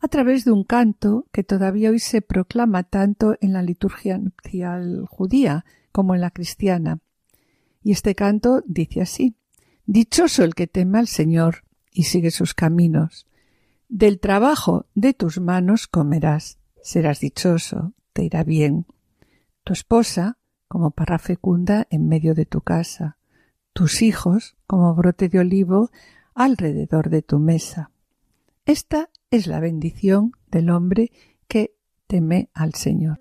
a 0.04 0.10
través 0.10 0.44
de 0.44 0.52
un 0.52 0.66
canto 0.66 1.28
que 1.32 1.46
todavía 1.46 1.90
hoy 1.90 2.00
se 2.00 2.22
proclama 2.22 2.84
tanto 2.84 3.38
en 3.40 3.54
la 3.54 3.62
liturgia 3.62 4.18
nupcial 4.18 5.06
judía 5.08 5.64
como 5.94 6.14
en 6.14 6.20
la 6.20 6.30
cristiana. 6.30 7.00
Y 7.82 7.94
este 7.94 8.14
canto 8.14 8.62
dice 8.68 9.00
así 9.02 9.38
Dichoso 9.86 10.44
el 10.44 10.56
que 10.56 10.68
teme 10.68 11.00
al 11.00 11.08
Señor 11.08 11.64
y 11.90 12.04
sigue 12.04 12.32
sus 12.32 12.54
caminos. 12.54 13.28
Del 13.88 14.20
trabajo 14.20 14.88
de 14.94 15.14
tus 15.14 15.40
manos 15.40 15.88
comerás, 15.88 16.60
serás 16.82 17.22
dichoso, 17.22 17.94
te 18.12 18.26
irá 18.26 18.44
bien. 18.44 18.86
Tu 19.64 19.72
esposa 19.72 20.38
como 20.68 20.92
parra 20.92 21.18
fecunda 21.18 21.88
en 21.90 22.10
medio 22.10 22.34
de 22.34 22.46
tu 22.46 22.60
casa, 22.60 23.18
tus 23.72 24.02
hijos 24.02 24.58
como 24.68 24.94
brote 24.96 25.30
de 25.30 25.40
olivo 25.40 25.92
alrededor 26.36 27.10
de 27.10 27.22
tu 27.22 27.40
mesa. 27.40 27.90
Esta 28.66 29.10
es 29.34 29.48
la 29.48 29.60
bendición 29.60 30.34
del 30.52 30.70
hombre 30.70 31.12
que 31.48 31.74
teme 32.06 32.52
al 32.54 32.76
Señor. 32.76 33.18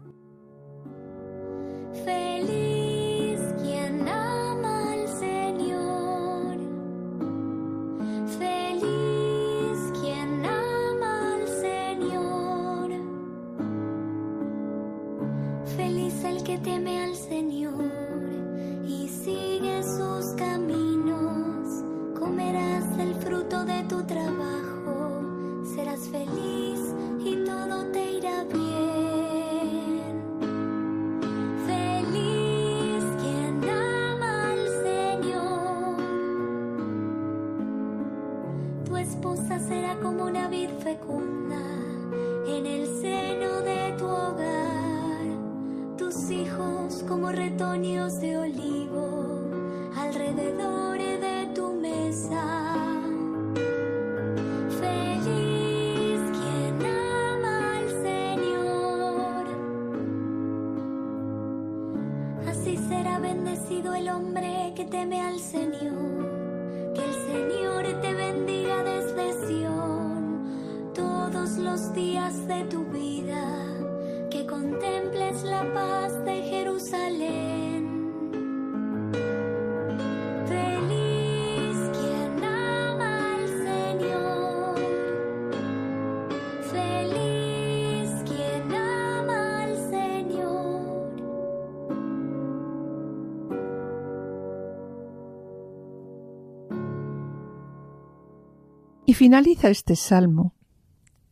Y 99.13 99.15
finaliza 99.15 99.69
este 99.69 99.95
salmo. 99.95 100.55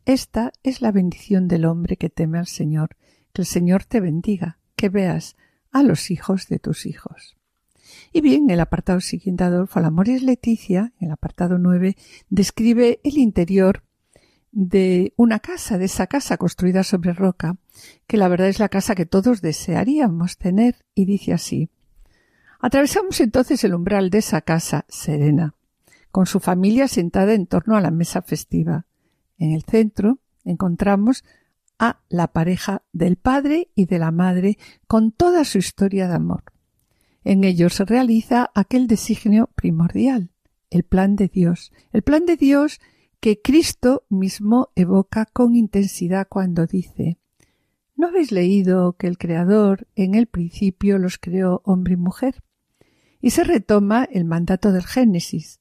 Esta 0.05 0.53
es 0.61 0.83
la 0.83 0.91
bendición 0.91 1.47
del 1.47 1.65
hombre 1.65 1.97
que 1.97 2.11
teme 2.11 2.37
al 2.37 2.45
Señor. 2.45 2.95
Que 3.33 3.41
el 3.41 3.47
Señor 3.47 3.85
te 3.85 3.99
bendiga, 3.99 4.59
que 4.75 4.89
veas 4.89 5.35
a 5.71 5.81
los 5.81 6.11
hijos 6.11 6.47
de 6.47 6.59
tus 6.59 6.85
hijos. 6.85 7.37
Y 8.13 8.21
bien, 8.21 8.51
el 8.51 8.59
apartado 8.59 9.01
siguiente, 9.01 9.45
Adolfo 9.45 9.79
Lamoris 9.79 10.21
Leticia, 10.21 10.93
el 10.99 11.09
apartado 11.09 11.57
9, 11.57 11.97
describe 12.29 12.99
el 13.03 13.17
interior 13.17 13.81
de 14.51 15.15
una 15.15 15.39
casa, 15.39 15.79
de 15.79 15.85
esa 15.85 16.05
casa 16.05 16.37
construida 16.37 16.83
sobre 16.83 17.13
roca, 17.13 17.57
que 18.05 18.17
la 18.17 18.27
verdad 18.27 18.49
es 18.49 18.59
la 18.59 18.69
casa 18.69 18.93
que 18.93 19.07
todos 19.07 19.41
desearíamos 19.41 20.37
tener, 20.37 20.85
y 20.93 21.05
dice 21.05 21.33
así. 21.33 21.71
Atravesamos 22.59 23.19
entonces 23.21 23.63
el 23.63 23.73
umbral 23.73 24.11
de 24.11 24.19
esa 24.19 24.41
casa 24.41 24.85
serena, 24.87 25.55
con 26.11 26.25
su 26.25 26.39
familia 26.39 26.87
sentada 26.87 27.33
en 27.33 27.47
torno 27.47 27.75
a 27.75 27.81
la 27.81 27.91
mesa 27.91 28.21
festiva. 28.21 28.85
En 29.37 29.51
el 29.51 29.63
centro 29.63 30.19
encontramos 30.43 31.23
a 31.79 32.01
la 32.09 32.27
pareja 32.27 32.83
del 32.93 33.15
padre 33.15 33.71
y 33.75 33.85
de 33.85 33.97
la 33.97 34.11
madre 34.11 34.57
con 34.87 35.11
toda 35.11 35.45
su 35.45 35.57
historia 35.57 36.07
de 36.07 36.15
amor. 36.15 36.43
En 37.23 37.43
ellos 37.43 37.73
se 37.73 37.85
realiza 37.85 38.51
aquel 38.53 38.87
designio 38.87 39.49
primordial, 39.55 40.29
el 40.69 40.83
plan 40.83 41.15
de 41.15 41.27
Dios, 41.27 41.71
el 41.91 42.01
plan 42.01 42.25
de 42.25 42.37
Dios 42.37 42.79
que 43.19 43.41
Cristo 43.41 44.03
mismo 44.09 44.69
evoca 44.75 45.27
con 45.27 45.55
intensidad 45.55 46.27
cuando 46.27 46.65
dice 46.65 47.19
¿No 47.95 48.07
habéis 48.07 48.31
leído 48.31 48.93
que 48.93 49.05
el 49.05 49.19
Creador 49.19 49.87
en 49.95 50.15
el 50.15 50.25
principio 50.25 50.97
los 50.97 51.19
creó 51.19 51.61
hombre 51.65 51.93
y 51.93 51.97
mujer? 51.97 52.43
Y 53.21 53.29
se 53.29 53.43
retoma 53.43 54.05
el 54.05 54.25
mandato 54.25 54.71
del 54.71 54.83
Génesis, 54.83 55.60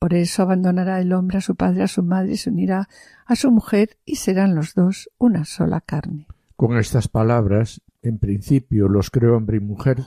por 0.00 0.14
eso 0.14 0.42
abandonará 0.42 0.98
el 0.98 1.12
hombre 1.12 1.38
a 1.38 1.40
su 1.42 1.54
padre, 1.56 1.82
a 1.82 1.86
su 1.86 2.02
madre, 2.02 2.32
y 2.32 2.36
se 2.38 2.48
unirá 2.48 2.88
a 3.26 3.36
su 3.36 3.50
mujer, 3.50 3.98
y 4.06 4.16
serán 4.16 4.54
los 4.54 4.74
dos 4.74 5.10
una 5.18 5.44
sola 5.44 5.82
carne. 5.82 6.26
Con 6.56 6.78
estas 6.78 7.06
palabras, 7.06 7.82
en 8.00 8.18
principio 8.18 8.88
los 8.88 9.10
creó 9.10 9.36
hombre 9.36 9.58
y 9.58 9.60
mujer, 9.60 9.98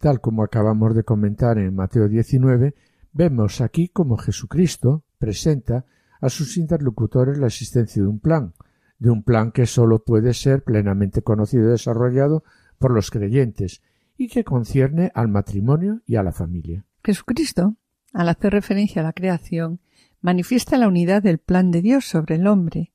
tal 0.00 0.20
como 0.20 0.42
acabamos 0.42 0.94
de 0.94 1.02
comentar 1.02 1.56
en 1.56 1.74
Mateo 1.74 2.08
19, 2.08 2.74
vemos 3.14 3.62
aquí 3.62 3.88
como 3.88 4.18
Jesucristo 4.18 5.02
presenta 5.18 5.86
a 6.20 6.28
sus 6.28 6.58
interlocutores 6.58 7.38
la 7.38 7.46
existencia 7.46 8.02
de 8.02 8.08
un 8.08 8.20
plan, 8.20 8.52
de 8.98 9.08
un 9.08 9.22
plan 9.22 9.50
que 9.50 9.64
sólo 9.64 10.04
puede 10.04 10.34
ser 10.34 10.62
plenamente 10.62 11.22
conocido 11.22 11.64
y 11.64 11.70
desarrollado 11.70 12.44
por 12.78 12.90
los 12.90 13.10
creyentes 13.10 13.80
y 14.18 14.28
que 14.28 14.44
concierne 14.44 15.10
al 15.14 15.28
matrimonio 15.28 16.02
y 16.04 16.16
a 16.16 16.22
la 16.22 16.32
familia. 16.32 16.84
Jesucristo 17.02 17.76
al 18.12 18.28
hacer 18.28 18.52
referencia 18.52 19.00
a 19.00 19.04
la 19.04 19.12
creación, 19.12 19.80
manifiesta 20.20 20.78
la 20.78 20.88
unidad 20.88 21.22
del 21.22 21.38
plan 21.38 21.70
de 21.70 21.82
Dios 21.82 22.04
sobre 22.04 22.36
el 22.36 22.46
hombre. 22.46 22.92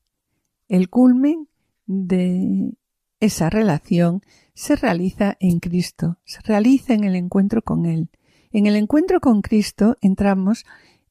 El 0.67 0.89
culmen 0.89 1.47
de 1.85 2.73
esa 3.19 3.49
relación 3.49 4.21
se 4.53 4.75
realiza 4.75 5.37
en 5.39 5.59
Cristo, 5.59 6.19
se 6.25 6.41
realiza 6.41 6.93
en 6.93 7.03
el 7.03 7.15
encuentro 7.15 7.61
con 7.61 7.85
Él. 7.85 8.09
En 8.51 8.67
el 8.67 8.75
encuentro 8.75 9.19
con 9.19 9.41
Cristo 9.41 9.97
entramos 10.01 10.65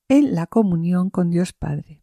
en 0.08 0.34
la 0.34 0.46
comunión 0.46 1.10
con 1.10 1.30
Dios 1.30 1.52
Padre. 1.52 2.00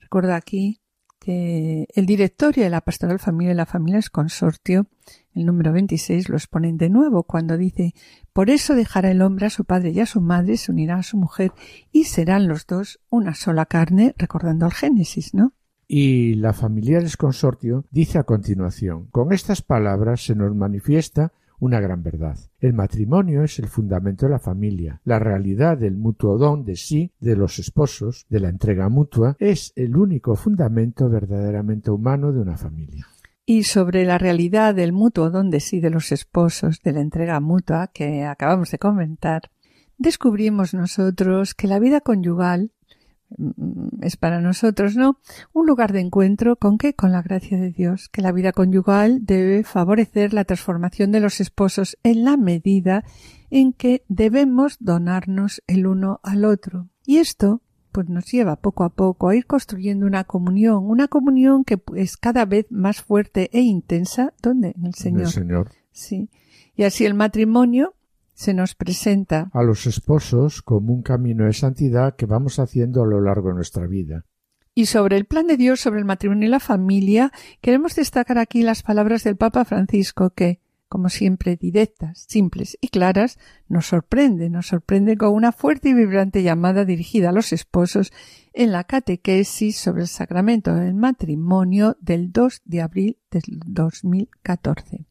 Recuerdo 0.00 0.34
aquí 0.34 0.80
que 1.20 1.86
el 1.94 2.06
directorio 2.06 2.64
de 2.64 2.70
la 2.70 2.80
Pastoral 2.80 3.18
Familia 3.18 3.52
y 3.52 3.56
la 3.56 3.66
Familia 3.66 3.98
es 3.98 4.10
Consortio, 4.10 4.86
el 5.34 5.46
número 5.46 5.72
26, 5.72 6.28
lo 6.28 6.36
exponen 6.36 6.76
de 6.76 6.90
nuevo 6.90 7.22
cuando 7.22 7.56
dice 7.56 7.94
Por 8.32 8.50
eso 8.50 8.74
dejará 8.74 9.10
el 9.10 9.22
hombre 9.22 9.46
a 9.46 9.50
su 9.50 9.64
padre 9.64 9.90
y 9.90 10.00
a 10.00 10.06
su 10.06 10.20
madre, 10.20 10.56
se 10.56 10.72
unirá 10.72 10.96
a 10.96 11.02
su 11.02 11.16
mujer 11.16 11.52
y 11.92 12.04
serán 12.04 12.48
los 12.48 12.66
dos 12.66 13.00
una 13.10 13.34
sola 13.34 13.66
carne, 13.66 14.14
recordando 14.16 14.66
al 14.66 14.72
Génesis, 14.72 15.34
¿no? 15.34 15.52
Y 15.86 16.34
la 16.34 16.52
Familiares 16.52 17.16
Consortio 17.16 17.84
dice 17.90 18.18
a 18.18 18.24
continuación 18.24 19.06
Con 19.06 19.32
estas 19.32 19.62
palabras 19.62 20.24
se 20.24 20.34
nos 20.34 20.54
manifiesta 20.54 21.32
una 21.60 21.80
gran 21.80 22.02
verdad. 22.02 22.38
El 22.60 22.74
matrimonio 22.74 23.42
es 23.42 23.58
el 23.58 23.68
fundamento 23.68 24.26
de 24.26 24.32
la 24.32 24.38
familia. 24.38 25.00
La 25.04 25.18
realidad 25.18 25.78
del 25.78 25.96
mutuo 25.96 26.38
don 26.38 26.64
de 26.64 26.76
sí 26.76 27.12
de 27.20 27.36
los 27.36 27.58
esposos, 27.58 28.26
de 28.28 28.40
la 28.40 28.48
entrega 28.48 28.88
mutua, 28.88 29.36
es 29.38 29.72
el 29.76 29.96
único 29.96 30.36
fundamento 30.36 31.08
verdaderamente 31.08 31.90
humano 31.90 32.32
de 32.32 32.40
una 32.40 32.56
familia. 32.56 33.06
Y 33.48 33.62
sobre 33.62 34.04
la 34.04 34.18
realidad 34.18 34.74
del 34.74 34.92
mutuo 34.92 35.30
don 35.30 35.48
de 35.48 35.60
sí 35.60 35.80
de 35.80 35.90
los 35.90 36.12
esposos, 36.12 36.82
de 36.82 36.92
la 36.92 37.00
entrega 37.00 37.40
mutua 37.40 37.86
que 37.86 38.24
acabamos 38.24 38.70
de 38.70 38.78
comentar, 38.78 39.50
descubrimos 39.96 40.74
nosotros 40.74 41.54
que 41.54 41.66
la 41.66 41.78
vida 41.78 42.02
conyugal 42.02 42.72
Mm, 43.36 44.02
es 44.02 44.16
para 44.16 44.40
nosotros, 44.40 44.96
¿no? 44.96 45.20
Un 45.52 45.66
lugar 45.66 45.92
de 45.92 46.00
encuentro 46.00 46.56
con 46.56 46.78
qué? 46.78 46.94
Con 46.94 47.12
la 47.12 47.22
gracia 47.22 47.58
de 47.58 47.70
Dios, 47.70 48.08
que 48.08 48.22
la 48.22 48.32
vida 48.32 48.52
conyugal 48.52 49.24
debe 49.24 49.64
favorecer 49.64 50.32
la 50.32 50.44
transformación 50.44 51.12
de 51.12 51.20
los 51.20 51.40
esposos 51.40 51.98
en 52.02 52.24
la 52.24 52.36
medida 52.36 53.04
en 53.50 53.72
que 53.72 54.04
debemos 54.08 54.76
donarnos 54.80 55.62
el 55.66 55.86
uno 55.86 56.20
al 56.22 56.44
otro. 56.44 56.88
Y 57.04 57.18
esto 57.18 57.62
pues 57.98 58.08
nos 58.08 58.30
lleva 58.30 58.54
poco 58.54 58.84
a 58.84 58.90
poco 58.90 59.28
a 59.28 59.34
ir 59.34 59.44
construyendo 59.44 60.06
una 60.06 60.22
comunión, 60.22 60.88
una 60.88 61.08
comunión 61.08 61.64
que 61.64 61.82
es 61.96 62.16
cada 62.16 62.44
vez 62.44 62.66
más 62.70 63.02
fuerte 63.02 63.50
e 63.52 63.60
intensa, 63.60 64.34
¿dónde? 64.40 64.72
En 64.76 64.86
el 64.86 64.94
Señor. 64.94 65.22
El 65.22 65.30
Señor. 65.30 65.70
Sí. 65.90 66.30
Y 66.76 66.84
así 66.84 67.04
el 67.04 67.14
matrimonio 67.14 67.96
se 68.34 68.54
nos 68.54 68.76
presenta 68.76 69.50
a 69.52 69.64
los 69.64 69.88
esposos 69.88 70.62
como 70.62 70.92
un 70.92 71.02
camino 71.02 71.46
de 71.46 71.54
santidad 71.54 72.14
que 72.14 72.26
vamos 72.26 72.60
haciendo 72.60 73.02
a 73.02 73.06
lo 73.08 73.20
largo 73.20 73.48
de 73.48 73.56
nuestra 73.56 73.88
vida. 73.88 74.24
Y 74.76 74.86
sobre 74.86 75.16
el 75.16 75.24
plan 75.24 75.48
de 75.48 75.56
Dios 75.56 75.80
sobre 75.80 75.98
el 75.98 76.04
matrimonio 76.04 76.46
y 76.46 76.52
la 76.52 76.60
familia, 76.60 77.32
queremos 77.60 77.96
destacar 77.96 78.38
aquí 78.38 78.62
las 78.62 78.84
palabras 78.84 79.24
del 79.24 79.36
Papa 79.36 79.64
Francisco 79.64 80.30
que, 80.30 80.60
como 80.88 81.08
siempre 81.08 81.56
directas, 81.56 82.24
simples 82.28 82.78
y 82.80 82.88
claras, 82.88 83.38
nos 83.68 83.86
sorprende, 83.86 84.50
nos 84.50 84.68
sorprende 84.68 85.16
con 85.16 85.34
una 85.34 85.52
fuerte 85.52 85.90
y 85.90 85.94
vibrante 85.94 86.42
llamada 86.42 86.84
dirigida 86.84 87.28
a 87.28 87.32
los 87.32 87.52
esposos 87.52 88.12
en 88.52 88.72
la 88.72 88.84
catequesis 88.84 89.76
sobre 89.76 90.02
el 90.02 90.08
sacramento 90.08 90.74
del 90.74 90.94
matrimonio 90.94 91.96
del 92.00 92.32
2 92.32 92.62
de 92.64 92.82
abril 92.82 93.18
del 93.30 93.60
2014. 93.66 95.06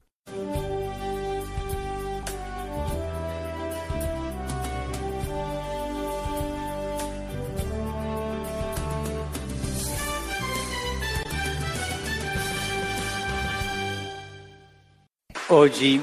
Oggi 15.50 16.02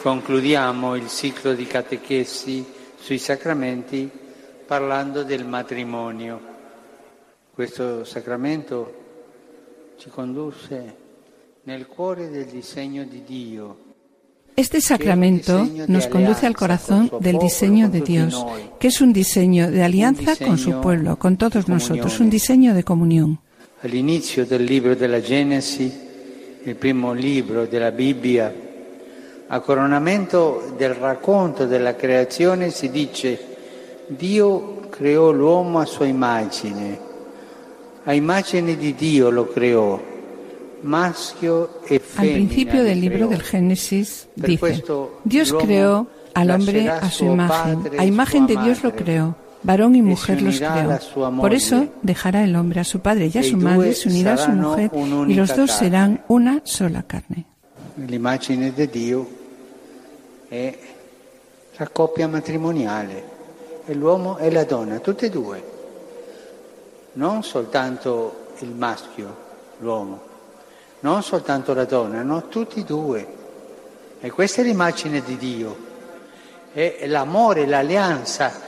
concludiamo 0.00 0.96
il 0.96 1.08
ciclo 1.08 1.52
di 1.52 1.66
catechesi 1.66 2.64
sui 2.98 3.18
sacramenti 3.18 4.08
parlando 4.66 5.24
del 5.24 5.44
matrimonio. 5.44 6.40
Questo 7.52 8.04
sacramento 8.04 8.94
ci 9.98 10.08
conduce 10.08 10.96
nel 11.64 11.86
cuore 11.86 12.30
del 12.30 12.46
disegno 12.46 13.04
di 13.04 13.24
Dio. 13.26 13.76
Este 14.54 14.80
sacramento 14.80 15.68
nos 15.88 16.06
conduce 16.06 16.46
al 16.46 16.56
corazón 16.56 17.10
del 17.20 17.36
diseño 17.36 17.90
de 17.90 18.00
Dios, 18.00 18.42
que 18.78 18.88
es 18.88 19.02
un 19.02 19.12
diseño 19.12 19.70
de 19.70 19.82
alianza 19.84 20.34
con 20.34 20.56
su 20.56 20.80
pueblo, 20.80 21.18
con 21.18 21.36
todos 21.36 21.68
nosotros, 21.68 22.20
un 22.20 22.30
diseño 22.30 22.72
de 22.72 22.84
comunión. 22.84 23.38
All'inizio 23.82 24.46
del 24.46 24.64
libro 24.64 24.96
della 24.96 25.20
Genesi 25.20 26.05
il 26.66 26.74
primo 26.74 27.12
libro 27.12 27.66
della 27.66 27.92
Bibbia, 27.92 28.52
a 29.46 29.60
coronamento 29.60 30.72
del 30.76 30.94
racconto 30.94 31.64
della 31.64 31.94
creazione 31.94 32.70
si 32.70 32.90
dice 32.90 33.38
Dio 34.08 34.80
creò 34.90 35.30
l'uomo 35.30 35.78
a 35.78 35.84
sua 35.84 36.06
immagine, 36.06 36.98
a 38.02 38.12
immagine 38.12 38.76
di 38.76 38.96
Dio 38.96 39.30
lo 39.30 39.46
creò, 39.46 40.00
maschio 40.80 41.82
e. 41.84 42.00
Al 42.16 42.30
principio 42.30 42.82
del 42.82 42.98
libro 42.98 43.28
del 43.28 43.42
Génesis 43.42 44.26
dice, 44.34 44.82
Dios 45.22 45.52
creó 45.52 46.06
al 46.32 46.50
hombre 46.50 46.88
a 46.88 47.08
su 47.08 47.26
imagen, 47.26 47.90
a 47.96 48.02
imagen 48.02 48.46
de 48.46 48.56
Dios 48.56 48.82
lo 48.82 48.92
creó 48.92 49.45
varón 49.66 49.96
y 49.96 50.02
mujer 50.02 50.40
los 50.40 50.58
creó. 50.58 50.98
Por 51.36 51.52
eso 51.52 51.88
dejará 52.02 52.44
el 52.44 52.54
hombre 52.54 52.80
a 52.80 52.84
su 52.84 53.00
padre 53.00 53.30
y 53.32 53.36
a 53.36 53.42
su 53.42 53.56
madre, 53.56 53.92
se 53.94 54.08
unirá 54.08 54.34
a 54.34 54.36
su 54.36 54.50
mujer 54.52 54.90
y 55.28 55.34
los 55.34 55.54
dos 55.54 55.72
serán 55.72 56.24
una 56.28 56.60
sola 56.64 57.02
carne. 57.02 57.44
L'immagine 57.96 58.72
di 58.72 58.88
Dio 58.88 59.26
è 60.48 60.78
la 61.76 61.88
coppia 61.88 62.28
matrimoniale, 62.28 63.24
è 63.84 63.92
l'uomo 63.94 64.38
e 64.38 64.50
la 64.50 64.64
donna, 64.64 64.98
tutte 65.00 65.26
e 65.26 65.30
due, 65.30 65.62
non 67.14 67.42
soltanto 67.42 68.52
il 68.60 68.74
maschio, 68.74 69.36
l'uomo, 69.78 70.20
non 71.00 71.22
soltanto 71.22 71.74
la 71.74 71.84
donna, 71.84 72.22
no, 72.22 72.48
tutti 72.48 72.80
e 72.80 72.84
due. 72.84 73.34
E 74.20 74.30
questa 74.30 74.60
è 74.60 74.64
l'immagine 74.64 75.22
di 75.22 75.36
Dio, 75.36 75.76
è 76.72 77.06
l'amore, 77.06 77.66
l'alleanza 77.66 78.65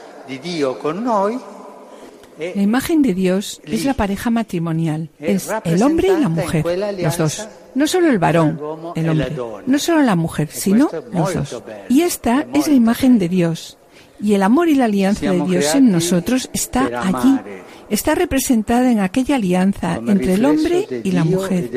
la 2.39 2.61
imagen 2.61 3.01
de 3.01 3.13
Dios 3.13 3.61
es 3.65 3.83
la 3.83 3.93
pareja 3.93 4.29
matrimonial, 4.29 5.09
es 5.19 5.49
el 5.65 5.83
hombre 5.83 6.07
y 6.07 6.21
la 6.21 6.29
mujer, 6.29 6.65
los 7.01 7.17
dos. 7.17 7.47
No 7.75 7.85
solo 7.85 8.09
el 8.09 8.17
varón, 8.17 8.59
el 8.95 9.09
hombre, 9.09 9.35
no 9.65 9.79
solo 9.79 10.01
la 10.01 10.15
mujer, 10.15 10.49
sino 10.51 10.89
los 11.11 11.33
dos. 11.33 11.63
Y 11.89 12.01
esta 12.01 12.47
es 12.53 12.67
la 12.67 12.73
imagen 12.73 13.19
de 13.19 13.29
Dios. 13.29 13.77
Y 14.21 14.33
el 14.33 14.43
amor 14.43 14.67
y 14.67 14.75
la 14.75 14.85
alianza 14.85 15.31
de 15.31 15.41
Dios 15.41 15.75
en 15.75 15.91
nosotros 15.91 16.49
está 16.53 16.85
allí. 17.01 17.39
Está 17.89 18.15
representada 18.15 18.91
en 18.91 18.99
aquella 18.99 19.35
alianza 19.35 19.95
entre 19.95 20.35
el 20.35 20.45
hombre 20.45 20.87
y 21.03 21.11
la 21.11 21.23
mujer. 21.23 21.69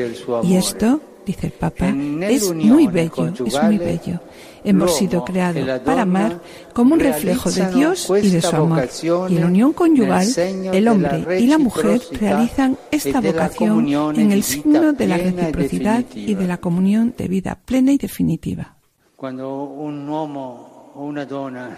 Y 0.43 0.55
esto, 0.55 1.01
dice 1.25 1.47
el 1.47 1.53
Papa, 1.53 1.93
es 2.21 2.53
muy 2.53 2.87
bello, 2.87 3.33
es 3.45 3.63
muy 3.63 3.77
bello. 3.77 4.19
Hemos 4.63 4.95
sido 4.95 5.25
creados 5.25 5.81
para 5.81 6.03
amar 6.03 6.41
como 6.73 6.93
un 6.93 6.99
reflejo 6.99 7.51
de 7.51 7.69
Dios 7.71 8.11
y 8.21 8.29
de 8.29 8.41
su 8.41 8.55
amor. 8.55 8.87
Y 9.29 9.35
en 9.35 9.41
la 9.41 9.47
unión 9.47 9.73
conyugal, 9.73 10.27
el 10.37 10.87
hombre 10.87 11.39
y 11.39 11.47
la 11.47 11.57
mujer 11.57 12.01
realizan 12.11 12.77
esta 12.91 13.19
vocación 13.19 13.87
en 14.17 14.31
el 14.31 14.43
signo 14.43 14.93
de 14.93 15.07
la 15.07 15.17
reciprocidad 15.17 16.05
y 16.15 16.35
de 16.35 16.47
la 16.47 16.57
comunión 16.57 17.13
de 17.17 17.27
vida 17.27 17.59
plena 17.65 17.91
y 17.91 17.97
definitiva. 17.97 18.75
Cuando 19.15 19.63
un 19.63 20.07
uomo 20.07 20.91
o 20.95 21.03
una 21.03 21.25
donna 21.25 21.75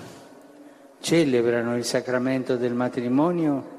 celebrano 1.00 1.78
il 1.78 1.86
sacramento 1.86 2.58
del 2.58 2.74
matrimonio, 2.74 3.76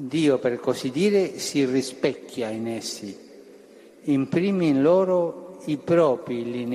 Dio, 0.00 0.38
per 0.38 0.60
così 0.60 0.92
dire, 0.92 1.38
si 1.38 1.64
rispecchia 1.64 2.50
in 2.50 2.68
essi, 2.68 3.18
imprime 4.04 4.66
in 4.66 4.80
loro 4.80 5.47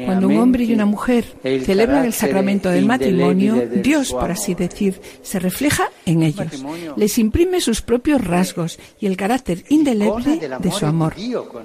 cuando 0.06 0.28
un 0.28 0.38
hombre 0.38 0.66
y 0.66 0.74
una 0.74 0.86
mujer 0.86 1.26
celebran 1.42 2.06
el 2.06 2.14
sacramento 2.14 2.70
del 2.70 2.86
matrimonio, 2.86 3.68
Dios, 3.82 4.12
por 4.12 4.30
así 4.30 4.54
decir, 4.54 5.02
se 5.22 5.40
refleja 5.40 5.90
en 6.06 6.24
ellos. 6.24 6.64
Les 6.96 7.18
imprime 7.18 7.60
sus 7.62 7.82
propios 7.82 8.24
rasgos 8.24 8.80
y 9.00 9.08
el 9.08 9.18
carácter 9.18 9.64
indeleble 9.70 10.40
de 10.60 10.72
su 10.72 10.86
amor. 10.86 11.16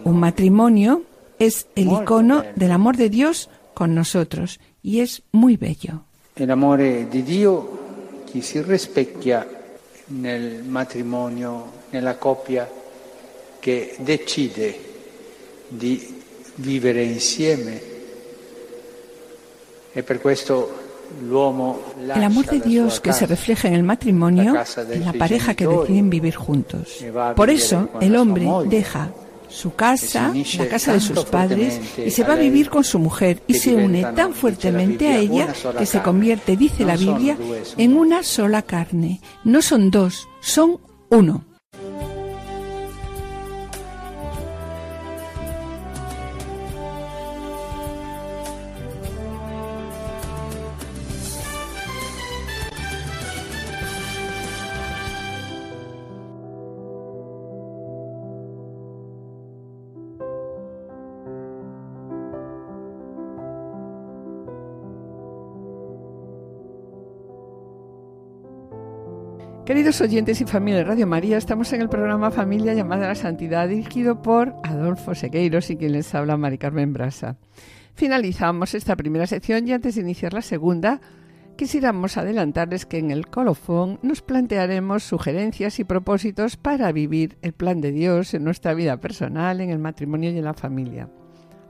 Un 0.04 0.20
matrimonio 0.20 1.02
es 1.38 1.66
el 1.74 1.88
icono 1.92 2.44
del 2.56 2.72
amor 2.72 2.96
de 2.96 3.10
Dios 3.10 3.50
con 3.74 3.94
nosotros 3.94 4.60
y 4.82 5.00
es 5.00 5.22
muy 5.32 5.56
bello. 5.56 6.02
El 6.34 6.50
amor 6.50 6.78
de 6.78 7.22
Dios 7.22 7.64
que 8.32 8.42
se 8.42 8.62
rispecchia 8.62 9.46
nel 10.08 10.64
matrimonio, 10.64 11.86
nella 11.90 12.16
coppia 12.16 12.68
che 13.60 13.96
decide 13.98 14.78
di 15.68 16.17
vivere 16.58 17.02
insieme. 17.04 17.80
E 19.92 20.02
per 20.02 20.20
questo 20.20 20.86
el 22.14 22.22
amor 22.22 22.46
de 22.46 22.60
Dios 22.60 23.00
que 23.00 23.12
se 23.12 23.26
refleja 23.26 23.68
en 23.68 23.74
el 23.74 23.82
matrimonio, 23.82 24.54
en 24.90 25.04
la 25.04 25.12
pareja 25.12 25.54
que 25.54 25.66
deciden 25.66 26.10
vivir 26.10 26.34
juntos. 26.34 27.04
Por 27.34 27.50
eso 27.50 27.88
el 28.00 28.14
hombre 28.16 28.46
deja 28.66 29.10
su 29.48 29.74
casa, 29.74 30.32
la 30.58 30.68
casa 30.68 30.92
de 30.92 31.00
sus 31.00 31.24
padres, 31.24 31.80
y 31.96 32.10
se 32.10 32.24
va 32.24 32.34
a 32.34 32.36
vivir 32.36 32.68
con 32.68 32.84
su 32.84 32.98
mujer 32.98 33.42
y 33.46 33.54
se 33.54 33.74
une 33.74 34.04
tan 34.14 34.34
fuertemente 34.34 35.08
a 35.08 35.18
ella 35.18 35.48
que 35.76 35.86
se 35.86 36.02
convierte, 36.02 36.56
dice 36.56 36.84
la 36.84 36.96
Biblia, 36.96 37.36
en 37.76 37.96
una 37.96 38.22
sola 38.22 38.62
carne. 38.62 39.20
No 39.44 39.62
son 39.62 39.90
dos, 39.90 40.28
son 40.40 40.78
uno. 41.08 41.44
Queridos 69.68 70.00
oyentes 70.00 70.40
y 70.40 70.46
familia 70.46 70.78
de 70.78 70.84
Radio 70.84 71.06
María, 71.06 71.36
estamos 71.36 71.70
en 71.74 71.82
el 71.82 71.90
programa 71.90 72.30
Familia 72.30 72.72
llamada 72.72 73.04
a 73.04 73.08
la 73.08 73.14
Santidad, 73.14 73.68
dirigido 73.68 74.22
por 74.22 74.54
Adolfo 74.64 75.14
Sequeiros 75.14 75.68
y 75.68 75.76
quien 75.76 75.92
les 75.92 76.14
habla, 76.14 76.38
Mari 76.38 76.56
Carmen 76.56 76.94
Brasa. 76.94 77.36
Finalizamos 77.92 78.72
esta 78.72 78.96
primera 78.96 79.26
sección 79.26 79.68
y 79.68 79.72
antes 79.72 79.96
de 79.96 80.00
iniciar 80.00 80.32
la 80.32 80.40
segunda, 80.40 81.02
quisiéramos 81.58 82.16
adelantarles 82.16 82.86
que 82.86 82.96
en 82.96 83.10
el 83.10 83.26
colofón 83.26 83.98
nos 84.00 84.22
plantearemos 84.22 85.02
sugerencias 85.02 85.78
y 85.80 85.84
propósitos 85.84 86.56
para 86.56 86.90
vivir 86.90 87.36
el 87.42 87.52
plan 87.52 87.82
de 87.82 87.92
Dios 87.92 88.32
en 88.32 88.44
nuestra 88.44 88.72
vida 88.72 88.96
personal, 88.96 89.60
en 89.60 89.68
el 89.68 89.78
matrimonio 89.78 90.30
y 90.30 90.38
en 90.38 90.46
la 90.46 90.54
familia. 90.54 91.10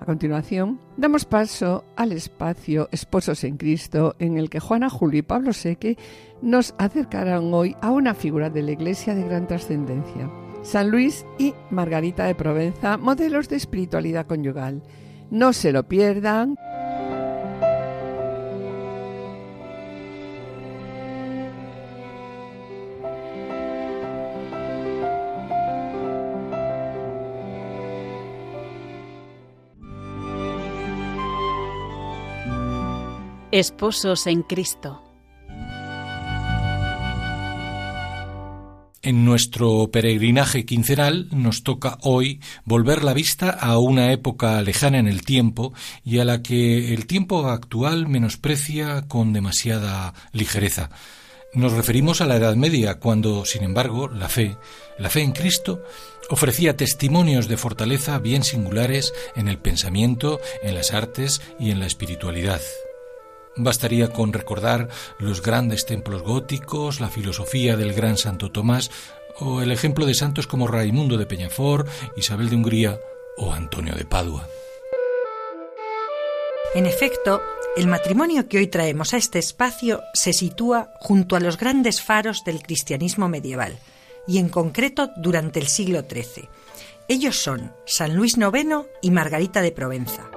A 0.00 0.04
continuación, 0.04 0.80
damos 0.96 1.24
paso 1.24 1.84
al 1.96 2.12
espacio 2.12 2.88
Esposos 2.92 3.42
en 3.42 3.56
Cristo, 3.56 4.14
en 4.18 4.38
el 4.38 4.48
que 4.48 4.60
Juana 4.60 4.88
Julio 4.88 5.18
y 5.18 5.22
Pablo 5.22 5.52
Seque 5.52 5.98
nos 6.40 6.74
acercarán 6.78 7.52
hoy 7.52 7.74
a 7.80 7.90
una 7.90 8.14
figura 8.14 8.48
de 8.48 8.62
la 8.62 8.70
Iglesia 8.70 9.14
de 9.14 9.24
gran 9.24 9.48
trascendencia. 9.48 10.30
San 10.62 10.90
Luis 10.90 11.26
y 11.38 11.54
Margarita 11.70 12.26
de 12.26 12.34
Provenza, 12.34 12.96
modelos 12.96 13.48
de 13.48 13.56
espiritualidad 13.56 14.26
conyugal. 14.26 14.82
No 15.30 15.52
se 15.52 15.72
lo 15.72 15.88
pierdan. 15.88 16.56
Esposos 33.50 34.26
en 34.26 34.42
Cristo. 34.42 35.02
En 39.00 39.24
nuestro 39.24 39.88
peregrinaje 39.90 40.66
quincenal 40.66 41.28
nos 41.30 41.62
toca 41.62 41.96
hoy 42.02 42.42
volver 42.66 43.04
la 43.04 43.14
vista 43.14 43.48
a 43.48 43.78
una 43.78 44.12
época 44.12 44.60
lejana 44.60 44.98
en 44.98 45.08
el 45.08 45.22
tiempo 45.22 45.72
y 46.04 46.18
a 46.18 46.26
la 46.26 46.42
que 46.42 46.92
el 46.92 47.06
tiempo 47.06 47.46
actual 47.46 48.06
menosprecia 48.06 49.08
con 49.08 49.32
demasiada 49.32 50.12
ligereza. 50.32 50.90
Nos 51.54 51.72
referimos 51.72 52.20
a 52.20 52.26
la 52.26 52.36
Edad 52.36 52.54
Media, 52.54 52.98
cuando, 52.98 53.46
sin 53.46 53.64
embargo, 53.64 54.08
la 54.08 54.28
fe, 54.28 54.58
la 54.98 55.08
fe 55.08 55.22
en 55.22 55.32
Cristo, 55.32 55.82
ofrecía 56.28 56.76
testimonios 56.76 57.48
de 57.48 57.56
fortaleza 57.56 58.18
bien 58.18 58.44
singulares 58.44 59.14
en 59.36 59.48
el 59.48 59.56
pensamiento, 59.56 60.38
en 60.62 60.74
las 60.74 60.92
artes 60.92 61.40
y 61.58 61.70
en 61.70 61.80
la 61.80 61.86
espiritualidad. 61.86 62.60
Bastaría 63.56 64.12
con 64.12 64.32
recordar 64.32 64.88
los 65.18 65.42
grandes 65.42 65.86
templos 65.86 66.22
góticos, 66.22 67.00
la 67.00 67.08
filosofía 67.08 67.76
del 67.76 67.92
gran 67.92 68.16
Santo 68.16 68.50
Tomás 68.52 68.90
o 69.40 69.62
el 69.62 69.72
ejemplo 69.72 70.06
de 70.06 70.14
santos 70.14 70.46
como 70.46 70.66
Raimundo 70.66 71.16
de 71.16 71.26
Peñafort, 71.26 71.88
Isabel 72.16 72.50
de 72.50 72.56
Hungría 72.56 73.00
o 73.36 73.52
Antonio 73.52 73.94
de 73.94 74.04
Padua. 74.04 74.48
En 76.74 76.86
efecto, 76.86 77.40
el 77.76 77.86
matrimonio 77.86 78.48
que 78.48 78.58
hoy 78.58 78.66
traemos 78.66 79.14
a 79.14 79.16
este 79.16 79.38
espacio 79.38 80.02
se 80.12 80.32
sitúa 80.32 80.92
junto 81.00 81.36
a 81.36 81.40
los 81.40 81.56
grandes 81.56 82.02
faros 82.02 82.44
del 82.44 82.62
cristianismo 82.62 83.28
medieval, 83.28 83.78
y 84.26 84.38
en 84.38 84.48
concreto 84.48 85.10
durante 85.16 85.58
el 85.58 85.68
siglo 85.68 86.02
XIII. 86.02 86.48
Ellos 87.08 87.36
son 87.36 87.72
San 87.86 88.14
Luis 88.14 88.36
IX 88.36 88.86
y 89.00 89.10
Margarita 89.10 89.62
de 89.62 89.72
Provenza. 89.72 90.30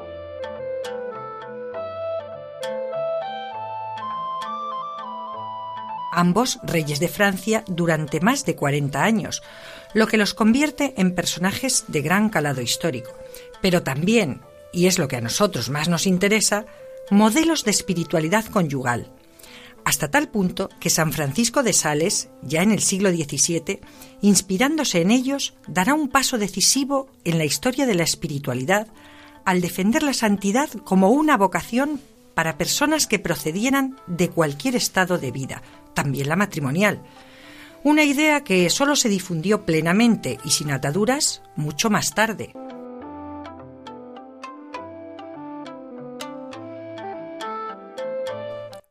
Ambos 6.22 6.60
reyes 6.64 7.00
de 7.00 7.10
Francia 7.10 7.64
durante 7.68 8.22
más 8.22 8.46
de 8.46 8.56
40 8.56 9.04
años, 9.04 9.42
lo 9.94 10.08
que 10.08 10.18
los 10.18 10.34
convierte 10.34 10.94
en 10.98 11.16
personajes 11.16 11.86
de 11.88 12.02
gran 12.02 12.30
calado 12.30 12.62
histórico, 12.62 13.12
pero 13.62 13.82
también, 13.82 14.42
y 14.72 14.86
es 14.86 15.00
lo 15.00 15.08
que 15.08 15.18
a 15.18 15.22
nosotros 15.22 15.70
más 15.70 15.90
nos 15.90 16.06
interesa, 16.06 16.66
modelos 17.10 17.66
de 17.66 17.72
espiritualidad 17.72 18.46
conyugal, 18.46 19.12
hasta 19.84 20.12
tal 20.12 20.30
punto 20.30 20.70
que 20.80 20.92
San 20.92 21.12
Francisco 21.12 21.64
de 21.64 21.74
Sales, 21.74 22.30
ya 22.44 22.62
en 22.62 22.72
el 22.72 22.82
siglo 22.82 23.10
XVII, 23.10 23.80
inspirándose 24.22 25.02
en 25.02 25.10
ellos, 25.10 25.56
dará 25.68 25.96
un 25.96 26.08
paso 26.08 26.38
decisivo 26.38 27.10
en 27.26 27.40
la 27.40 27.46
historia 27.46 27.88
de 27.88 27.96
la 27.96 28.04
espiritualidad 28.04 28.88
al 29.44 29.60
defender 29.60 30.04
la 30.04 30.14
santidad 30.14 30.70
como 30.86 31.10
una 31.10 31.36
vocación 31.36 32.00
para 32.36 32.58
personas 32.58 33.08
que 33.08 33.20
procedieran 33.20 33.98
de 34.06 34.30
cualquier 34.30 34.76
estado 34.76 35.18
de 35.18 35.32
vida, 35.32 35.64
también 35.94 36.30
la 36.30 36.36
matrimonial. 36.36 37.02
Una 37.84 38.04
idea 38.04 38.44
que 38.44 38.70
solo 38.70 38.96
se 38.96 39.10
difundió 39.10 39.66
plenamente 39.66 40.38
y 40.46 40.52
sin 40.52 40.72
ataduras 40.72 41.42
mucho 41.56 41.90
más 41.90 42.14
tarde. 42.14 42.54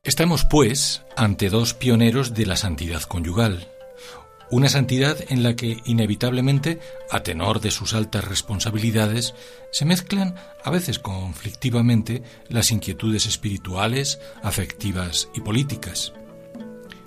Estamos, 0.03 0.45
pues, 0.45 1.03
ante 1.17 1.51
dos 1.51 1.75
pioneros 1.75 2.35
de 2.35 2.47
la 2.47 2.57
santidad 2.57 3.03
conyugal, 3.03 3.69
una 4.51 4.69
santidad 4.69 5.17
en 5.29 5.45
la 5.45 5.55
que 5.55 5.79
inevitablemente, 5.85 6.81
a 7.11 7.23
tenor 7.23 7.61
de 7.61 7.71
sus 7.71 7.95
altas 7.95 8.25
responsabilidades, 8.25 9.35
se 9.71 9.85
mezclan, 9.85 10.35
a 10.65 10.71
veces 10.71 10.99
conflictivamente, 10.99 12.25
las 12.49 12.73
inquietudes 12.73 13.27
espirituales, 13.27 14.19
afectivas 14.43 15.29
y 15.35 15.41
políticas. 15.41 16.13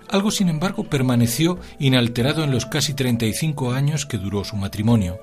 Algo, 0.09 0.31
sin 0.31 0.49
embargo, 0.49 0.83
permaneció 0.83 1.59
inalterado 1.79 2.43
en 2.43 2.51
los 2.51 2.65
casi 2.65 2.93
35 2.93 3.71
años 3.71 4.05
que 4.05 4.17
duró 4.17 4.43
su 4.43 4.55
matrimonio. 4.55 5.19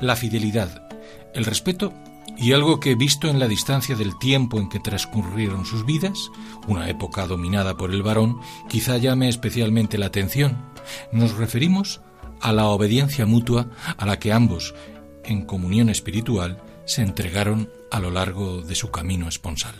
La 0.00 0.16
fidelidad, 0.16 0.88
el 1.34 1.44
respeto 1.44 1.92
y 2.36 2.52
algo 2.52 2.80
que, 2.80 2.94
visto 2.94 3.28
en 3.28 3.38
la 3.38 3.48
distancia 3.48 3.94
del 3.94 4.18
tiempo 4.18 4.58
en 4.58 4.68
que 4.68 4.80
transcurrieron 4.80 5.64
sus 5.64 5.84
vidas, 5.84 6.30
una 6.66 6.88
época 6.88 7.26
dominada 7.26 7.76
por 7.76 7.92
el 7.92 8.02
varón, 8.02 8.40
quizá 8.68 8.96
llame 8.96 9.28
especialmente 9.28 9.98
la 9.98 10.06
atención. 10.06 10.56
Nos 11.12 11.36
referimos 11.36 12.00
a 12.40 12.52
la 12.52 12.66
obediencia 12.66 13.26
mutua 13.26 13.68
a 13.96 14.06
la 14.06 14.18
que 14.18 14.32
ambos, 14.32 14.74
en 15.24 15.44
comunión 15.44 15.88
espiritual, 15.88 16.60
se 16.84 17.02
entregaron 17.02 17.70
a 17.90 18.00
lo 18.00 18.10
largo 18.10 18.62
de 18.62 18.74
su 18.74 18.90
camino 18.90 19.28
esponsal. 19.28 19.74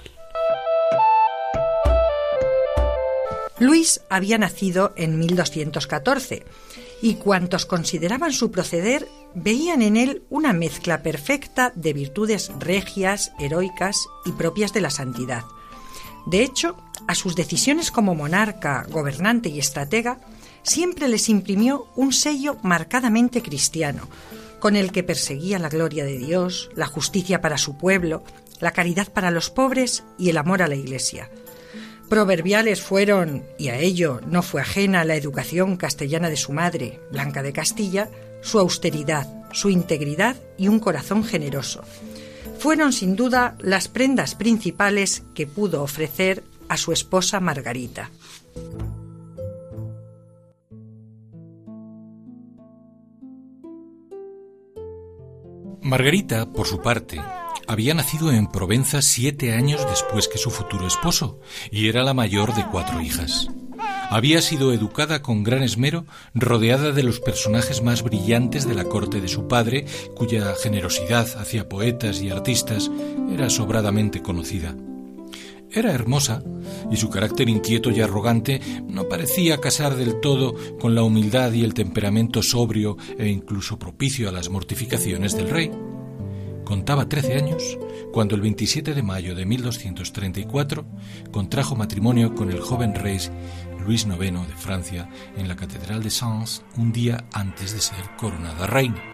Luis 3.63 4.01
había 4.11 4.39
nacido 4.39 4.93
en 4.97 5.21
1214 5.21 6.45
y 7.01 7.15
cuantos 7.15 7.65
consideraban 7.65 8.33
su 8.33 8.51
proceder 8.51 9.07
veían 9.37 9.83
en 9.83 9.97
él 9.97 10.25
una 10.31 10.53
mezcla 10.53 11.05
perfecta 11.05 11.73
de 11.77 11.93
virtudes 11.93 12.51
regias, 12.59 13.31
heroicas 13.39 14.05
y 14.25 14.33
propias 14.33 14.73
de 14.73 14.81
la 14.81 14.91
santidad. 14.91 15.45
De 16.27 16.43
hecho, 16.43 16.77
a 17.07 17.15
sus 17.15 17.37
decisiones 17.37 17.93
como 17.93 18.17
monarca, 18.17 18.85
gobernante 18.91 19.49
y 19.49 19.61
estratega 19.61 20.19
siempre 20.65 21.07
les 21.07 21.29
imprimió 21.29 21.87
un 21.95 22.13
sello 22.13 22.57
marcadamente 22.65 23.43
cristiano, 23.43 24.09
con 24.59 24.75
el 24.75 24.91
que 24.91 25.05
perseguía 25.05 25.61
la 25.61 25.69
gloria 25.69 26.05
de 26.05 26.19
Dios, 26.19 26.69
la 26.75 26.87
justicia 26.87 27.41
para 27.41 27.59
su 27.59 27.79
pueblo, 27.79 28.25
la 28.59 28.73
caridad 28.73 29.13
para 29.13 29.31
los 29.31 29.51
pobres 29.51 30.03
y 30.19 30.31
el 30.31 30.39
amor 30.39 30.63
a 30.63 30.69
la 30.69 30.75
Iglesia. 30.75 31.31
Proverbiales 32.13 32.83
fueron, 32.83 33.43
y 33.57 33.69
a 33.69 33.79
ello 33.79 34.21
no 34.27 34.43
fue 34.43 34.61
ajena 34.61 35.03
la 35.03 35.15
educación 35.15 35.79
castellana 35.79 36.29
de 36.29 36.37
su 36.37 36.53
madre, 36.53 37.01
Blanca 37.11 37.43
de 37.43 37.55
Castilla, 37.55 38.11
su 38.43 38.59
austeridad, 38.59 39.27
su 39.53 39.71
integridad 39.71 40.37
y 40.59 40.69
un 40.69 40.79
corazón 40.79 41.25
generoso. 41.25 41.85
Fueron 42.59 42.93
sin 42.93 43.17
duda 43.17 43.57
las 43.61 43.89
prendas 43.89 44.35
principales 44.35 45.23
que 45.35 45.47
pudo 45.47 45.83
ofrecer 45.83 46.45
a 46.69 46.77
su 46.77 46.93
esposa 46.93 47.41
Margarita. 47.41 48.11
Margarita, 55.81 56.45
por 56.53 56.67
su 56.67 56.83
parte, 56.83 57.19
había 57.67 57.95
nacido 57.95 58.33
en 58.33 58.47
Provenza 58.47 59.03
siete 59.03 59.53
años 59.53 59.87
después 59.89 60.29
que 60.29 60.39
su 60.39 60.51
futuro 60.51 60.87
esposo 60.87 61.41
y 61.71 61.89
era 61.89 62.03
la 62.03 62.15
mayor 62.15 62.55
de 62.55 62.67
cuatro 62.67 63.01
hijas. 63.01 63.49
Había 64.11 64.43
sido 64.43 64.73
educada 64.73 65.23
con 65.23 65.43
gran 65.43 65.63
esmero, 65.63 66.05
rodeada 66.35 66.93
de 66.93 67.03
los 67.03 67.21
personajes 67.21 67.83
más 67.83 68.03
brillantes 68.03 68.69
de 68.69 68.75
la 68.75 68.85
corte 68.85 69.21
de 69.21 69.29
su 69.29 69.49
padre, 69.49 69.87
cuya 70.15 70.55
generosidad 70.55 71.27
hacia 71.39 71.69
poetas 71.69 72.21
y 72.21 72.31
artistas 72.31 72.91
era 73.33 73.49
sobradamente 73.49 74.21
conocida. 74.21 74.77
Era 75.71 75.93
hermosa, 75.93 76.43
y 76.91 76.97
su 76.97 77.09
carácter 77.09 77.49
inquieto 77.49 77.91
y 77.91 78.03
arrogante 78.03 78.61
no 78.87 79.09
parecía 79.09 79.59
casar 79.59 79.97
del 79.97 80.21
todo 80.21 80.55
con 80.79 80.95
la 80.95 81.03
humildad 81.03 81.51
y 81.53 81.65
el 81.65 81.73
temperamento 81.73 82.43
sobrio 82.43 82.99
e 83.19 83.29
incluso 83.29 83.79
propicio 83.79 84.29
a 84.29 84.33
las 84.33 84.51
mortificaciones 84.51 85.35
del 85.35 85.49
rey. 85.49 85.71
Contaba 86.65 87.09
13 87.09 87.37
años 87.37 87.79
cuando 88.13 88.35
el 88.35 88.41
27 88.41 88.95
de 88.95 89.03
mayo 89.03 89.35
de 89.35 89.45
1234 89.45 90.85
contrajo 91.31 91.77
matrimonio 91.77 92.35
con 92.35 92.51
el 92.51 92.61
joven 92.61 92.95
rey 92.95 93.19
Luis 93.85 94.07
IX 94.07 94.47
de 94.47 94.57
Francia 94.57 95.09
en 95.37 95.49
la 95.49 95.57
Catedral 95.57 96.03
de 96.03 96.11
Sens 96.11 96.63
un 96.77 96.93
día 96.93 97.25
antes 97.33 97.75
de 97.75 97.81
ser 97.81 98.05
coronada 98.17 98.67
reina. 98.67 99.12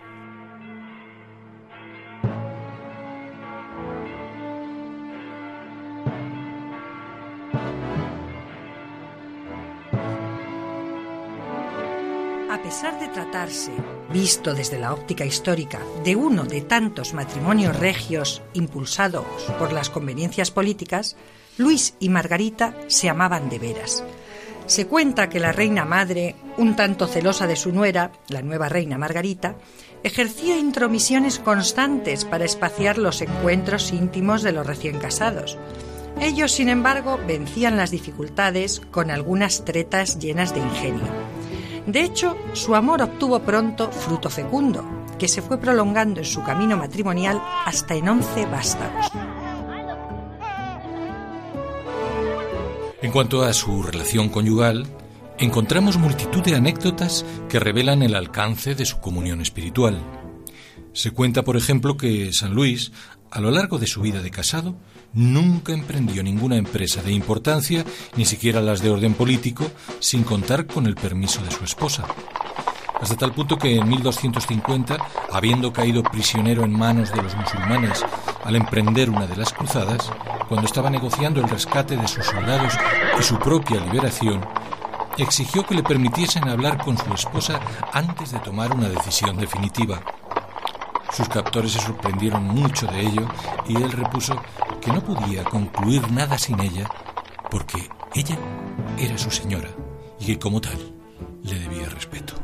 A 12.58 12.62
pesar 12.70 12.98
de 12.98 13.06
tratarse, 13.06 13.70
visto 14.12 14.52
desde 14.52 14.80
la 14.80 14.92
óptica 14.92 15.24
histórica, 15.24 15.78
de 16.04 16.16
uno 16.16 16.44
de 16.44 16.60
tantos 16.60 17.14
matrimonios 17.14 17.78
regios 17.78 18.42
impulsados 18.52 19.24
por 19.60 19.72
las 19.72 19.90
conveniencias 19.90 20.50
políticas, 20.50 21.16
Luis 21.56 21.94
y 22.00 22.08
Margarita 22.08 22.74
se 22.88 23.08
amaban 23.08 23.48
de 23.48 23.60
veras. 23.60 24.02
Se 24.66 24.88
cuenta 24.88 25.28
que 25.28 25.38
la 25.38 25.52
reina 25.52 25.84
madre, 25.84 26.34
un 26.56 26.74
tanto 26.74 27.06
celosa 27.06 27.46
de 27.46 27.54
su 27.54 27.70
nuera, 27.72 28.10
la 28.28 28.42
nueva 28.42 28.68
reina 28.68 28.98
Margarita, 28.98 29.54
ejercía 30.02 30.58
intromisiones 30.58 31.38
constantes 31.38 32.24
para 32.24 32.44
espaciar 32.44 32.98
los 32.98 33.22
encuentros 33.22 33.92
íntimos 33.92 34.42
de 34.42 34.52
los 34.52 34.66
recién 34.66 34.98
casados. 34.98 35.56
Ellos, 36.20 36.52
sin 36.52 36.68
embargo, 36.68 37.20
vencían 37.24 37.76
las 37.76 37.92
dificultades 37.92 38.82
con 38.90 39.12
algunas 39.12 39.64
tretas 39.64 40.18
llenas 40.18 40.52
de 40.52 40.60
ingenio. 40.60 41.27
De 41.88 42.04
hecho, 42.04 42.36
su 42.52 42.74
amor 42.74 43.00
obtuvo 43.00 43.40
pronto 43.40 43.90
fruto 43.90 44.28
fecundo, 44.28 44.84
que 45.18 45.26
se 45.26 45.40
fue 45.40 45.58
prolongando 45.58 46.20
en 46.20 46.26
su 46.26 46.42
camino 46.42 46.76
matrimonial 46.76 47.40
hasta 47.64 47.94
en 47.94 48.10
once 48.10 48.44
vástagos. 48.44 49.06
En 53.00 53.10
cuanto 53.10 53.42
a 53.42 53.54
su 53.54 53.82
relación 53.82 54.28
conyugal, 54.28 54.86
encontramos 55.38 55.96
multitud 55.96 56.42
de 56.42 56.56
anécdotas 56.56 57.24
que 57.48 57.58
revelan 57.58 58.02
el 58.02 58.16
alcance 58.16 58.74
de 58.74 58.84
su 58.84 59.00
comunión 59.00 59.40
espiritual. 59.40 59.98
Se 60.92 61.12
cuenta, 61.12 61.42
por 61.42 61.56
ejemplo, 61.56 61.96
que 61.96 62.34
San 62.34 62.52
Luis, 62.52 62.92
a 63.30 63.40
lo 63.40 63.50
largo 63.50 63.78
de 63.78 63.86
su 63.86 64.02
vida 64.02 64.20
de 64.20 64.30
casado, 64.30 64.76
nunca 65.12 65.72
emprendió 65.72 66.22
ninguna 66.22 66.56
empresa 66.56 67.02
de 67.02 67.12
importancia, 67.12 67.84
ni 68.16 68.24
siquiera 68.24 68.60
las 68.60 68.80
de 68.82 68.90
orden 68.90 69.14
político, 69.14 69.64
sin 70.00 70.22
contar 70.22 70.66
con 70.66 70.86
el 70.86 70.94
permiso 70.94 71.42
de 71.42 71.50
su 71.50 71.64
esposa. 71.64 72.04
Hasta 73.00 73.16
tal 73.16 73.32
punto 73.32 73.56
que 73.56 73.76
en 73.76 73.88
1250, 73.88 74.96
habiendo 75.32 75.72
caído 75.72 76.02
prisionero 76.02 76.64
en 76.64 76.72
manos 76.72 77.12
de 77.12 77.22
los 77.22 77.34
musulmanes 77.36 78.04
al 78.44 78.56
emprender 78.56 79.08
una 79.08 79.26
de 79.26 79.36
las 79.36 79.52
cruzadas, 79.52 80.10
cuando 80.48 80.66
estaba 80.66 80.90
negociando 80.90 81.40
el 81.40 81.48
rescate 81.48 81.96
de 81.96 82.08
sus 82.08 82.24
soldados 82.24 82.72
y 83.18 83.22
su 83.22 83.38
propia 83.38 83.80
liberación, 83.80 84.44
exigió 85.16 85.64
que 85.64 85.74
le 85.74 85.82
permitiesen 85.82 86.48
hablar 86.48 86.78
con 86.78 86.96
su 86.96 87.12
esposa 87.12 87.60
antes 87.92 88.32
de 88.32 88.38
tomar 88.40 88.72
una 88.74 88.88
decisión 88.88 89.36
definitiva. 89.36 90.00
Sus 91.12 91.28
captores 91.28 91.72
se 91.72 91.80
sorprendieron 91.80 92.44
mucho 92.44 92.86
de 92.86 93.00
ello 93.00 93.28
y 93.66 93.76
él 93.76 93.90
repuso 93.90 94.40
que 94.80 94.92
no 94.92 95.02
podía 95.02 95.44
concluir 95.44 96.10
nada 96.12 96.38
sin 96.38 96.60
ella 96.60 96.88
porque 97.50 97.88
ella 98.14 98.38
era 98.98 99.16
su 99.16 99.30
señora 99.30 99.68
y 100.20 100.26
que 100.26 100.38
como 100.38 100.60
tal 100.60 100.78
le 101.42 101.58
debía 101.58 101.88
respeto. 101.88 102.34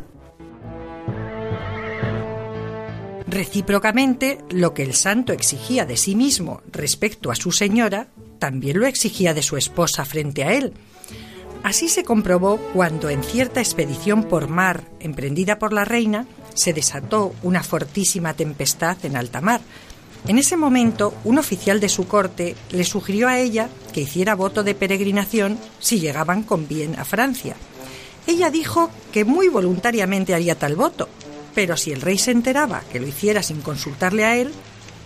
Recíprocamente, 3.26 4.38
lo 4.50 4.74
que 4.74 4.82
el 4.82 4.94
santo 4.94 5.32
exigía 5.32 5.84
de 5.86 5.96
sí 5.96 6.14
mismo 6.14 6.62
respecto 6.70 7.30
a 7.30 7.34
su 7.34 7.50
señora, 7.52 8.08
también 8.38 8.78
lo 8.78 8.86
exigía 8.86 9.34
de 9.34 9.42
su 9.42 9.56
esposa 9.56 10.04
frente 10.04 10.44
a 10.44 10.52
él. 10.52 10.72
Así 11.64 11.88
se 11.88 12.04
comprobó 12.04 12.58
cuando 12.74 13.08
en 13.08 13.24
cierta 13.24 13.60
expedición 13.60 14.24
por 14.24 14.48
mar 14.48 14.84
emprendida 15.00 15.58
por 15.58 15.72
la 15.72 15.84
reina, 15.84 16.26
se 16.54 16.72
desató 16.72 17.34
una 17.42 17.62
fortísima 17.62 18.34
tempestad 18.34 18.96
en 19.04 19.16
alta 19.16 19.40
mar. 19.40 19.60
En 20.26 20.38
ese 20.38 20.56
momento, 20.56 21.14
un 21.24 21.38
oficial 21.38 21.80
de 21.80 21.88
su 21.88 22.08
corte 22.08 22.56
le 22.70 22.84
sugirió 22.84 23.28
a 23.28 23.38
ella 23.38 23.68
que 23.92 24.00
hiciera 24.02 24.34
voto 24.34 24.62
de 24.62 24.74
peregrinación 24.74 25.58
si 25.80 26.00
llegaban 26.00 26.42
con 26.42 26.66
bien 26.66 26.98
a 26.98 27.04
Francia. 27.04 27.56
Ella 28.26 28.50
dijo 28.50 28.90
que 29.12 29.24
muy 29.24 29.48
voluntariamente 29.48 30.34
haría 30.34 30.58
tal 30.58 30.76
voto, 30.76 31.08
pero 31.54 31.76
si 31.76 31.92
el 31.92 32.00
rey 32.00 32.16
se 32.16 32.30
enteraba 32.30 32.82
que 32.90 33.00
lo 33.00 33.06
hiciera 33.06 33.42
sin 33.42 33.60
consultarle 33.60 34.24
a 34.24 34.36
él, 34.36 34.50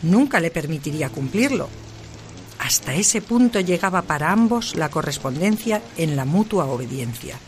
nunca 0.03 0.39
le 0.39 0.53
permitiría 0.53 1.09
cumplirlo. 1.09 1.69
Hasta 2.61 2.95
ese 2.95 3.21
punto 3.21 3.61
llegaba 3.61 4.03
para 4.03 4.31
ambos 4.31 4.77
la 4.77 4.89
correspondencia 4.89 5.83
en 5.97 6.17
la 6.17 6.25
mutua 6.25 6.67
obediencia. 6.67 7.39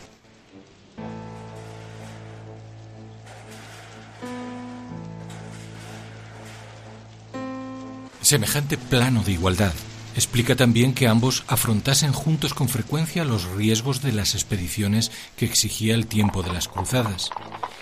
Semejante 8.21 8.77
plano 8.77 9.23
de 9.23 9.31
igualdad 9.31 9.73
explica 10.15 10.55
también 10.55 10.93
que 10.93 11.07
ambos 11.07 11.43
afrontasen 11.47 12.13
juntos 12.13 12.53
con 12.53 12.69
frecuencia 12.69 13.25
los 13.25 13.45
riesgos 13.51 14.01
de 14.01 14.11
las 14.11 14.35
expediciones 14.35 15.11
que 15.35 15.45
exigía 15.45 15.95
el 15.95 16.05
tiempo 16.05 16.43
de 16.43 16.53
las 16.53 16.67
cruzadas. 16.67 17.31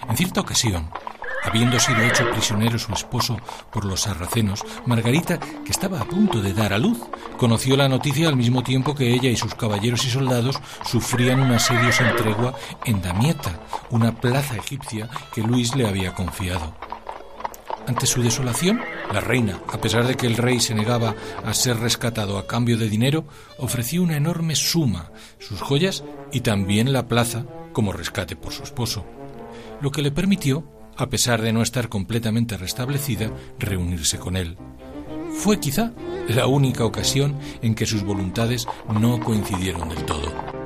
En 0.08 0.16
cierta 0.16 0.40
ocasión, 0.40 0.90
habiendo 1.44 1.78
sido 1.80 2.02
hecho 2.02 2.30
prisionero 2.32 2.80
su 2.80 2.94
esposo 2.94 3.38
por 3.72 3.84
los 3.84 4.02
sarracenos, 4.02 4.64
Margarita, 4.86 5.40
que 5.40 5.72
estaba 5.72 6.00
a 6.00 6.06
punto 6.06 6.42
de 6.42 6.54
dar 6.54 6.72
a 6.72 6.78
luz, 6.78 7.00
conoció 7.38 7.76
la 7.76 7.90
noticia 7.90 8.30
al 8.30 8.38
mismo 8.38 8.64
tiempo 8.64 8.96
que 8.96 9.14
ella 9.14 9.30
y 9.30 9.36
sus 9.36 9.56
caballeros 9.56 10.06
y 10.06 10.10
soldados 10.10 10.60
sufrían 10.86 11.42
un 11.42 11.52
asedio 11.52 11.92
sin 11.92 12.16
tregua 12.16 12.56
en 12.86 13.02
Damieta, 13.02 13.60
una 13.90 14.16
plaza 14.16 14.56
egipcia 14.56 15.10
que 15.34 15.42
Luis 15.42 15.76
le 15.76 15.88
había 15.88 16.14
confiado. 16.14 16.74
Ante 17.88 18.06
su 18.06 18.22
desolación, 18.22 18.82
la 19.12 19.20
reina, 19.20 19.60
a 19.72 19.82
pesar 19.82 20.06
de 20.06 20.16
que 20.16 20.28
el 20.28 20.38
rey 20.38 20.60
se 20.60 20.76
negaba 20.76 21.16
a 21.44 21.54
ser 21.54 21.78
rescatado 21.78 22.38
a 22.38 22.46
cambio 22.46 22.78
de 22.78 22.90
dinero, 22.90 23.26
ofreció 23.58 24.04
una 24.04 24.18
enorme 24.18 24.56
suma, 24.56 25.12
sus 25.40 25.62
joyas 25.62 26.04
y 26.32 26.42
también 26.42 26.94
la 26.94 27.08
plaza 27.08 27.46
como 27.74 27.92
rescate 27.92 28.36
por 28.36 28.54
su 28.54 28.64
esposo, 28.64 29.06
lo 29.82 29.92
que 29.92 30.02
le 30.02 30.12
permitió, 30.12 30.70
a 30.98 31.10
pesar 31.10 31.42
de 31.42 31.54
no 31.54 31.62
estar 31.62 31.90
completamente 31.90 32.58
restablecida, 32.58 33.32
reunirse 33.58 34.20
con 34.20 34.36
él. 34.36 34.58
Fue 35.32 35.60
quizá 35.60 35.94
la 36.28 36.48
única 36.48 36.84
ocasión 36.86 37.40
en 37.62 37.74
que 37.74 37.86
sus 37.86 38.04
voluntades 38.04 38.68
no 39.00 39.20
coincidieron 39.20 39.90
del 39.90 40.06
todo. 40.06 40.59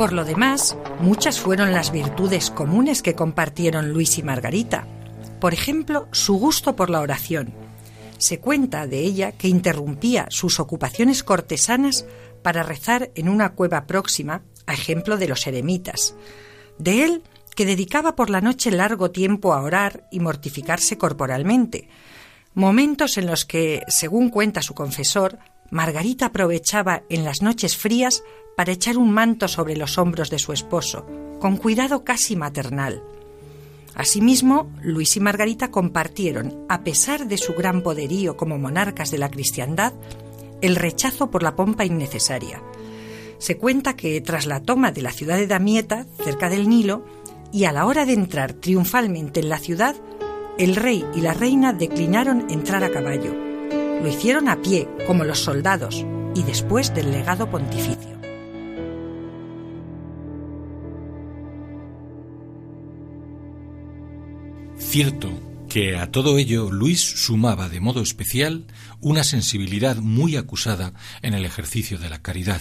Por 0.00 0.14
lo 0.14 0.24
demás, 0.24 0.78
muchas 0.98 1.40
fueron 1.40 1.72
las 1.72 1.92
virtudes 1.92 2.50
comunes 2.50 3.02
que 3.02 3.14
compartieron 3.14 3.92
Luis 3.92 4.16
y 4.16 4.22
Margarita. 4.22 4.86
Por 5.42 5.52
ejemplo, 5.52 6.08
su 6.10 6.38
gusto 6.38 6.74
por 6.74 6.88
la 6.88 7.00
oración. 7.00 7.52
Se 8.16 8.40
cuenta 8.40 8.86
de 8.86 9.00
ella 9.00 9.32
que 9.32 9.48
interrumpía 9.48 10.26
sus 10.30 10.58
ocupaciones 10.58 11.22
cortesanas 11.22 12.06
para 12.42 12.62
rezar 12.62 13.10
en 13.14 13.28
una 13.28 13.52
cueva 13.52 13.86
próxima, 13.86 14.40
a 14.66 14.72
ejemplo 14.72 15.18
de 15.18 15.28
los 15.28 15.46
eremitas. 15.46 16.14
De 16.78 17.04
él, 17.04 17.22
que 17.54 17.66
dedicaba 17.66 18.16
por 18.16 18.30
la 18.30 18.40
noche 18.40 18.70
largo 18.70 19.10
tiempo 19.10 19.52
a 19.52 19.60
orar 19.60 20.08
y 20.10 20.20
mortificarse 20.20 20.96
corporalmente, 20.96 21.90
momentos 22.54 23.18
en 23.18 23.26
los 23.26 23.44
que, 23.44 23.82
según 23.88 24.30
cuenta 24.30 24.62
su 24.62 24.72
confesor, 24.72 25.38
Margarita 25.70 26.26
aprovechaba 26.26 27.04
en 27.08 27.24
las 27.24 27.42
noches 27.42 27.76
frías 27.76 28.24
para 28.56 28.72
echar 28.72 28.98
un 28.98 29.12
manto 29.12 29.48
sobre 29.48 29.76
los 29.76 29.98
hombros 29.98 30.28
de 30.28 30.38
su 30.38 30.52
esposo, 30.52 31.06
con 31.38 31.56
cuidado 31.56 32.04
casi 32.04 32.36
maternal. 32.36 33.02
Asimismo, 33.94 34.70
Luis 34.82 35.16
y 35.16 35.20
Margarita 35.20 35.70
compartieron, 35.70 36.66
a 36.68 36.82
pesar 36.82 37.26
de 37.26 37.38
su 37.38 37.54
gran 37.54 37.82
poderío 37.82 38.36
como 38.36 38.58
monarcas 38.58 39.10
de 39.10 39.18
la 39.18 39.30
cristiandad, 39.30 39.92
el 40.60 40.76
rechazo 40.76 41.30
por 41.30 41.42
la 41.42 41.56
pompa 41.56 41.84
innecesaria. 41.84 42.62
Se 43.38 43.56
cuenta 43.56 43.96
que 43.96 44.20
tras 44.20 44.46
la 44.46 44.60
toma 44.60 44.92
de 44.92 45.02
la 45.02 45.12
ciudad 45.12 45.36
de 45.36 45.46
Damieta, 45.46 46.06
cerca 46.22 46.50
del 46.50 46.68
Nilo, 46.68 47.04
y 47.52 47.64
a 47.64 47.72
la 47.72 47.86
hora 47.86 48.04
de 48.06 48.12
entrar 48.12 48.52
triunfalmente 48.52 49.40
en 49.40 49.48
la 49.48 49.58
ciudad, 49.58 49.96
el 50.58 50.76
rey 50.76 51.04
y 51.14 51.20
la 51.20 51.32
reina 51.32 51.72
declinaron 51.72 52.50
entrar 52.50 52.84
a 52.84 52.90
caballo. 52.90 53.49
Lo 54.02 54.08
hicieron 54.08 54.48
a 54.48 54.62
pie, 54.62 54.88
como 55.06 55.24
los 55.24 55.40
soldados, 55.40 56.06
y 56.34 56.42
después 56.42 56.94
del 56.94 57.10
legado 57.10 57.50
pontificio. 57.50 58.18
Cierto 64.78 65.30
que 65.68 65.96
a 65.96 66.10
todo 66.10 66.36
ello 66.38 66.70
Luis 66.70 67.00
sumaba 67.00 67.68
de 67.68 67.78
modo 67.78 68.02
especial 68.02 68.66
una 69.00 69.22
sensibilidad 69.22 69.96
muy 69.96 70.36
acusada 70.36 70.94
en 71.22 71.32
el 71.32 71.44
ejercicio 71.44 71.96
de 71.96 72.10
la 72.10 72.22
caridad. 72.22 72.60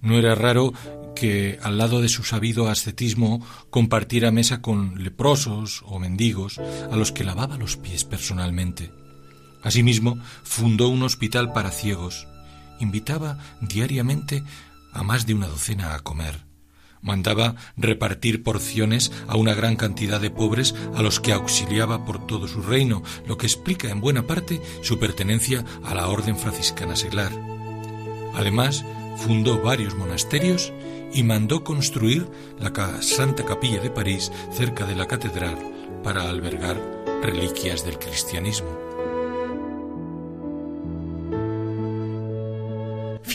No 0.00 0.16
era 0.16 0.34
raro 0.34 0.72
que 1.14 1.58
al 1.62 1.76
lado 1.76 2.00
de 2.00 2.08
su 2.08 2.22
sabido 2.22 2.68
ascetismo 2.68 3.44
compartiera 3.68 4.30
mesa 4.30 4.62
con 4.62 5.02
leprosos 5.02 5.82
o 5.86 5.98
mendigos 5.98 6.58
a 6.58 6.96
los 6.96 7.12
que 7.12 7.24
lavaba 7.24 7.58
los 7.58 7.76
pies 7.76 8.04
personalmente. 8.04 8.92
Asimismo, 9.66 10.18
fundó 10.44 10.88
un 10.88 11.02
hospital 11.02 11.52
para 11.52 11.72
ciegos. 11.72 12.26
Invitaba 12.78 13.36
diariamente 13.60 14.44
a 14.92 15.02
más 15.02 15.26
de 15.26 15.34
una 15.34 15.48
docena 15.48 15.94
a 15.94 15.98
comer 16.00 16.46
mandaba 17.02 17.54
repartir 17.76 18.42
porciones 18.42 19.12
a 19.28 19.36
una 19.36 19.54
gran 19.54 19.76
cantidad 19.76 20.20
de 20.20 20.30
pobres 20.30 20.74
a 20.96 21.02
los 21.02 21.20
que 21.20 21.32
auxiliaba 21.32 22.04
por 22.04 22.26
todo 22.26 22.48
su 22.48 22.62
reino, 22.62 23.02
lo 23.26 23.38
que 23.38 23.46
explica 23.46 23.88
en 23.90 24.00
buena 24.00 24.26
parte 24.26 24.60
su 24.82 24.98
pertenencia 24.98 25.64
a 25.84 25.94
la 25.94 26.08
orden 26.08 26.36
franciscana 26.36 26.96
seglar. 26.96 27.30
Además, 28.34 28.84
fundó 29.18 29.62
varios 29.62 29.94
monasterios 29.94 30.72
y 31.14 31.22
mandó 31.22 31.62
construir 31.62 32.28
la 32.58 32.72
Santa 33.00 33.44
Capilla 33.44 33.80
de 33.80 33.90
París 33.90 34.32
cerca 34.52 34.84
de 34.84 34.96
la 34.96 35.06
catedral 35.06 35.56
para 36.02 36.28
albergar 36.28 36.76
reliquias 37.22 37.84
del 37.84 37.98
cristianismo. 37.98 38.95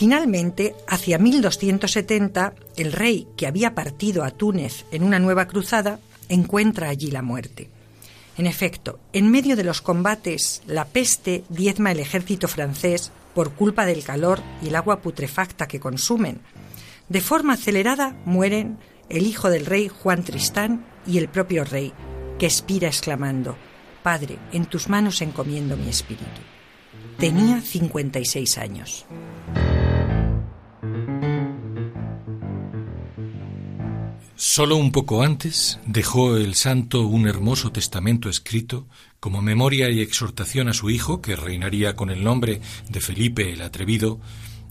Finalmente, 0.02 0.74
hacia 0.88 1.16
1270, 1.16 2.54
el 2.76 2.90
rey, 2.90 3.28
que 3.36 3.46
había 3.46 3.76
partido 3.76 4.24
a 4.24 4.32
Túnez 4.32 4.84
en 4.90 5.04
una 5.04 5.20
nueva 5.20 5.46
cruzada, 5.46 6.00
encuentra 6.28 6.88
allí 6.88 7.12
la 7.12 7.22
muerte. 7.22 7.70
En 8.36 8.48
efecto, 8.48 8.98
en 9.12 9.30
medio 9.30 9.54
de 9.54 9.62
los 9.62 9.80
combates, 9.80 10.62
la 10.66 10.86
peste 10.86 11.44
diezma 11.50 11.92
el 11.92 12.00
ejército 12.00 12.48
francés 12.48 13.12
por 13.32 13.52
culpa 13.52 13.86
del 13.86 14.02
calor 14.02 14.40
y 14.60 14.70
el 14.70 14.74
agua 14.74 15.00
putrefacta 15.02 15.68
que 15.68 15.78
consumen. 15.78 16.40
De 17.08 17.20
forma 17.20 17.52
acelerada 17.52 18.16
mueren 18.24 18.78
el 19.08 19.24
hijo 19.24 19.50
del 19.50 19.66
rey 19.66 19.86
Juan 19.86 20.24
Tristán 20.24 20.84
y 21.06 21.18
el 21.18 21.28
propio 21.28 21.62
rey, 21.62 21.92
que 22.40 22.46
expira 22.46 22.88
exclamando, 22.88 23.56
Padre, 24.02 24.40
en 24.52 24.66
tus 24.66 24.88
manos 24.88 25.22
encomiendo 25.22 25.76
mi 25.76 25.88
espíritu. 25.88 26.40
Tenía 27.18 27.60
56 27.60 28.58
años. 28.58 29.06
Solo 34.44 34.74
un 34.74 34.90
poco 34.90 35.22
antes 35.22 35.78
dejó 35.86 36.36
el 36.36 36.56
santo 36.56 37.02
un 37.02 37.28
hermoso 37.28 37.70
testamento 37.70 38.28
escrito 38.28 38.88
como 39.20 39.40
memoria 39.40 39.88
y 39.88 40.00
exhortación 40.00 40.68
a 40.68 40.72
su 40.72 40.90
hijo, 40.90 41.22
que 41.22 41.36
reinaría 41.36 41.94
con 41.94 42.10
el 42.10 42.24
nombre 42.24 42.60
de 42.88 43.00
Felipe 43.00 43.52
el 43.52 43.62
Atrevido, 43.62 44.20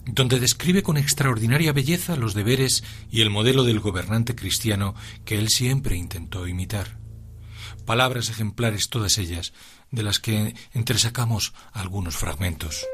donde 0.04 0.38
describe 0.40 0.82
con 0.82 0.98
extraordinaria 0.98 1.72
belleza 1.72 2.16
los 2.16 2.34
deberes 2.34 2.84
y 3.10 3.22
el 3.22 3.30
modelo 3.30 3.64
del 3.64 3.80
gobernante 3.80 4.34
cristiano 4.34 4.94
que 5.24 5.38
él 5.38 5.48
siempre 5.48 5.96
intentó 5.96 6.46
imitar. 6.46 6.98
Palabras 7.86 8.28
ejemplares 8.28 8.90
todas 8.90 9.16
ellas, 9.16 9.54
de 9.90 10.02
las 10.02 10.18
que 10.18 10.54
entresacamos 10.74 11.54
algunos 11.72 12.14
fragmentos. 12.14 12.84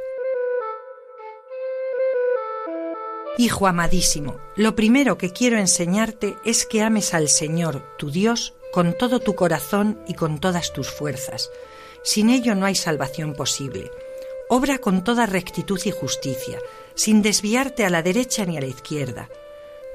Hijo 3.40 3.68
amadísimo, 3.68 4.40
lo 4.56 4.74
primero 4.74 5.16
que 5.16 5.32
quiero 5.32 5.58
enseñarte 5.58 6.36
es 6.44 6.66
que 6.66 6.82
ames 6.82 7.14
al 7.14 7.28
Señor, 7.28 7.84
tu 7.96 8.10
Dios, 8.10 8.54
con 8.72 8.98
todo 8.98 9.20
tu 9.20 9.36
corazón 9.36 10.02
y 10.08 10.14
con 10.14 10.40
todas 10.40 10.72
tus 10.72 10.90
fuerzas. 10.90 11.48
Sin 12.02 12.30
ello 12.30 12.56
no 12.56 12.66
hay 12.66 12.74
salvación 12.74 13.34
posible. 13.34 13.92
Obra 14.48 14.78
con 14.78 15.04
toda 15.04 15.24
rectitud 15.24 15.80
y 15.84 15.92
justicia, 15.92 16.58
sin 16.96 17.22
desviarte 17.22 17.84
a 17.84 17.90
la 17.90 18.02
derecha 18.02 18.44
ni 18.44 18.56
a 18.56 18.60
la 18.60 18.66
izquierda. 18.66 19.28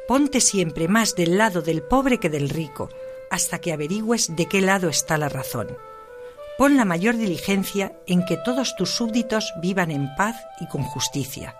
Ponte 0.07 0.39
siempre 0.39 0.87
más 0.87 1.13
del 1.13 1.37
lado 1.37 1.61
del 1.61 1.83
pobre 1.83 2.21
que 2.21 2.29
del 2.29 2.47
rico, 2.47 2.87
hasta 3.29 3.59
que 3.59 3.73
averigües 3.73 4.37
de 4.37 4.47
qué 4.47 4.61
lado 4.61 4.87
está 4.87 5.17
la 5.17 5.27
razón. 5.27 5.77
Pon 6.57 6.77
la 6.77 6.85
mayor 6.85 7.17
diligencia 7.17 7.91
en 8.07 8.23
que 8.23 8.37
todos 8.37 8.77
tus 8.77 8.91
súbditos 8.91 9.51
vivan 9.61 9.91
en 9.91 10.15
paz 10.15 10.37
y 10.61 10.67
con 10.67 10.83
justicia. 10.83 11.57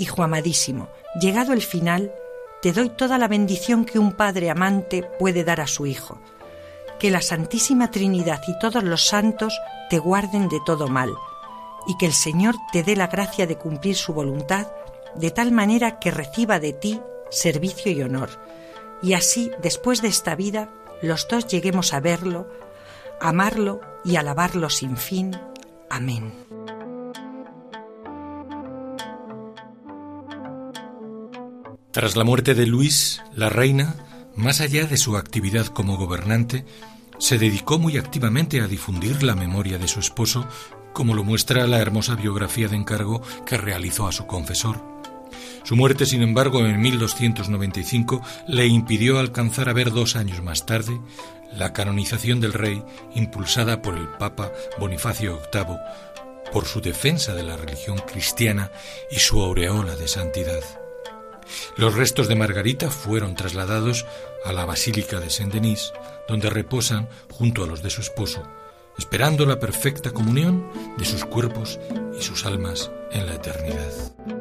Hijo 0.00 0.22
amadísimo, 0.22 0.88
llegado 1.20 1.52
el 1.52 1.60
final, 1.60 2.10
te 2.62 2.72
doy 2.72 2.88
toda 2.88 3.18
la 3.18 3.28
bendición 3.28 3.84
que 3.84 3.98
un 3.98 4.12
padre 4.12 4.48
amante 4.48 5.02
puede 5.18 5.44
dar 5.44 5.60
a 5.60 5.66
su 5.66 5.84
hijo. 5.84 6.18
Que 6.98 7.10
la 7.10 7.20
Santísima 7.20 7.90
Trinidad 7.90 8.40
y 8.48 8.58
todos 8.58 8.82
los 8.82 9.06
santos 9.06 9.60
te 9.90 9.98
guarden 9.98 10.48
de 10.48 10.58
todo 10.64 10.88
mal, 10.88 11.12
y 11.86 11.98
que 11.98 12.06
el 12.06 12.14
Señor 12.14 12.54
te 12.72 12.82
dé 12.82 12.96
la 12.96 13.08
gracia 13.08 13.46
de 13.46 13.58
cumplir 13.58 13.94
su 13.94 14.14
voluntad 14.14 14.68
de 15.16 15.30
tal 15.30 15.52
manera 15.52 15.98
que 15.98 16.10
reciba 16.10 16.58
de 16.60 16.72
ti 16.72 16.98
servicio 17.30 17.92
y 17.92 18.00
honor, 18.00 18.30
y 19.02 19.12
así, 19.12 19.50
después 19.60 20.00
de 20.00 20.08
esta 20.08 20.34
vida, 20.34 20.70
los 21.02 21.28
dos 21.28 21.46
lleguemos 21.46 21.92
a 21.92 22.00
verlo, 22.00 22.48
amarlo 23.20 23.82
y 24.02 24.16
alabarlo 24.16 24.70
sin 24.70 24.96
fin. 24.96 25.38
Amén. 25.90 26.49
Tras 31.92 32.14
la 32.14 32.22
muerte 32.22 32.54
de 32.54 32.66
Luis, 32.66 33.20
la 33.34 33.48
reina, 33.48 33.96
más 34.36 34.60
allá 34.60 34.86
de 34.86 34.96
su 34.96 35.16
actividad 35.16 35.66
como 35.66 35.96
gobernante, 35.96 36.64
se 37.18 37.36
dedicó 37.36 37.80
muy 37.80 37.98
activamente 37.98 38.60
a 38.60 38.68
difundir 38.68 39.24
la 39.24 39.34
memoria 39.34 39.76
de 39.76 39.88
su 39.88 39.98
esposo, 39.98 40.46
como 40.92 41.14
lo 41.14 41.24
muestra 41.24 41.66
la 41.66 41.80
hermosa 41.80 42.14
biografía 42.14 42.68
de 42.68 42.76
encargo 42.76 43.22
que 43.44 43.58
realizó 43.58 44.06
a 44.06 44.12
su 44.12 44.26
confesor. 44.28 44.80
Su 45.64 45.74
muerte, 45.74 46.06
sin 46.06 46.22
embargo, 46.22 46.64
en 46.64 46.80
1295 46.80 48.22
le 48.46 48.68
impidió 48.68 49.18
alcanzar 49.18 49.68
a 49.68 49.72
ver 49.72 49.90
dos 49.90 50.14
años 50.14 50.42
más 50.44 50.66
tarde 50.66 51.00
la 51.52 51.72
canonización 51.72 52.40
del 52.40 52.52
rey 52.52 52.84
impulsada 53.16 53.82
por 53.82 53.98
el 53.98 54.06
Papa 54.06 54.52
Bonifacio 54.78 55.40
VIII 55.52 55.76
por 56.52 56.66
su 56.66 56.80
defensa 56.80 57.34
de 57.34 57.42
la 57.42 57.56
religión 57.56 57.98
cristiana 57.98 58.70
y 59.10 59.16
su 59.16 59.40
aureola 59.42 59.96
de 59.96 60.06
santidad. 60.06 60.79
Los 61.76 61.94
restos 61.94 62.28
de 62.28 62.36
Margarita 62.36 62.90
fueron 62.90 63.34
trasladados 63.34 64.06
a 64.44 64.52
la 64.52 64.64
Basílica 64.64 65.20
de 65.20 65.30
Saint-Denis, 65.30 65.92
donde 66.28 66.50
reposan 66.50 67.08
junto 67.30 67.64
a 67.64 67.66
los 67.66 67.82
de 67.82 67.90
su 67.90 68.00
esposo, 68.00 68.42
esperando 68.98 69.46
la 69.46 69.58
perfecta 69.58 70.10
comunión 70.10 70.70
de 70.96 71.04
sus 71.04 71.24
cuerpos 71.24 71.78
y 72.18 72.22
sus 72.22 72.44
almas 72.46 72.90
en 73.12 73.26
la 73.26 73.34
eternidad. 73.34 74.39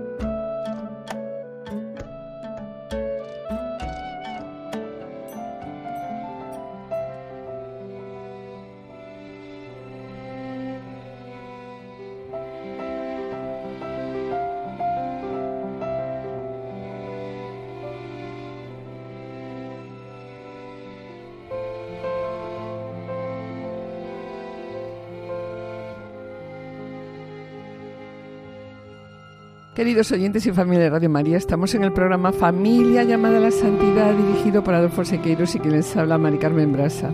Queridos 29.80 30.12
oyentes 30.12 30.46
y 30.46 30.52
familia 30.52 30.84
de 30.84 30.90
Radio 30.90 31.10
María, 31.10 31.38
estamos 31.38 31.74
en 31.74 31.86
el 31.86 31.94
programa 31.94 32.34
Familia 32.34 33.04
llamada 33.04 33.38
a 33.38 33.40
la 33.40 33.50
Santidad, 33.50 34.14
dirigido 34.14 34.62
por 34.62 34.74
Adolfo 34.74 35.06
Sequeiros 35.06 35.56
y 35.56 35.60
quien 35.60 35.72
les 35.72 35.96
habla, 35.96 36.18
Mari 36.18 36.38
Carmen 36.38 36.74
Brasa. 36.74 37.14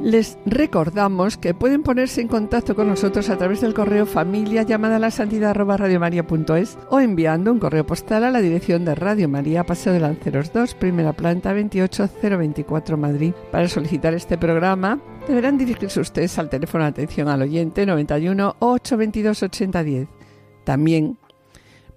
Les 0.00 0.38
recordamos 0.46 1.36
que 1.36 1.52
pueden 1.52 1.82
ponerse 1.82 2.22
en 2.22 2.28
contacto 2.28 2.74
con 2.74 2.88
nosotros 2.88 3.28
a 3.28 3.36
través 3.36 3.60
del 3.60 3.74
correo 3.74 4.06
familia 4.06 4.62
llamada 4.62 4.98
la 4.98 5.10
santidad 5.10 5.54
o 6.88 7.00
enviando 7.00 7.52
un 7.52 7.58
correo 7.58 7.84
postal 7.84 8.24
a 8.24 8.30
la 8.30 8.40
dirección 8.40 8.86
de 8.86 8.94
Radio 8.94 9.28
María, 9.28 9.64
Paseo 9.64 9.92
de 9.92 10.00
Lanceros 10.00 10.54
2, 10.54 10.76
primera 10.76 11.12
planta 11.12 11.52
28024 11.52 12.96
Madrid. 12.96 13.34
Para 13.52 13.68
solicitar 13.68 14.14
este 14.14 14.38
programa 14.38 15.02
deberán 15.28 15.58
dirigirse 15.58 16.00
ustedes 16.00 16.38
al 16.38 16.48
teléfono 16.48 16.84
de 16.84 16.90
atención 16.90 17.28
al 17.28 17.42
oyente 17.42 17.84
91 17.84 18.56
822 18.58 19.42
8010. 19.42 20.08
También 20.64 21.18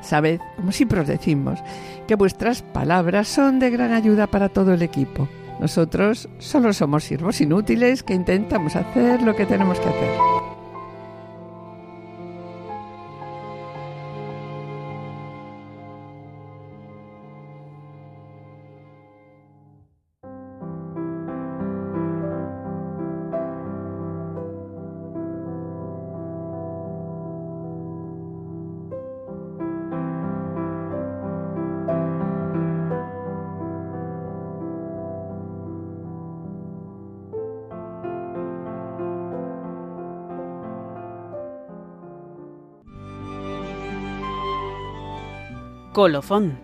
Sabed, 0.00 0.40
como 0.56 0.72
siempre 0.72 1.00
os 1.00 1.08
decimos, 1.08 1.58
que 2.06 2.14
vuestras 2.14 2.62
palabras 2.62 3.28
son 3.28 3.58
de 3.58 3.68
gran 3.68 3.92
ayuda 3.92 4.28
para 4.28 4.48
todo 4.48 4.72
el 4.72 4.80
equipo. 4.80 5.28
Nosotros 5.60 6.28
solo 6.38 6.72
somos 6.72 7.04
siervos 7.04 7.40
inútiles 7.40 8.02
que 8.02 8.14
intentamos 8.14 8.76
hacer 8.76 9.22
lo 9.22 9.34
que 9.34 9.46
tenemos 9.46 9.78
que 9.80 9.88
hacer. 9.88 10.57
Colofón. 45.98 46.56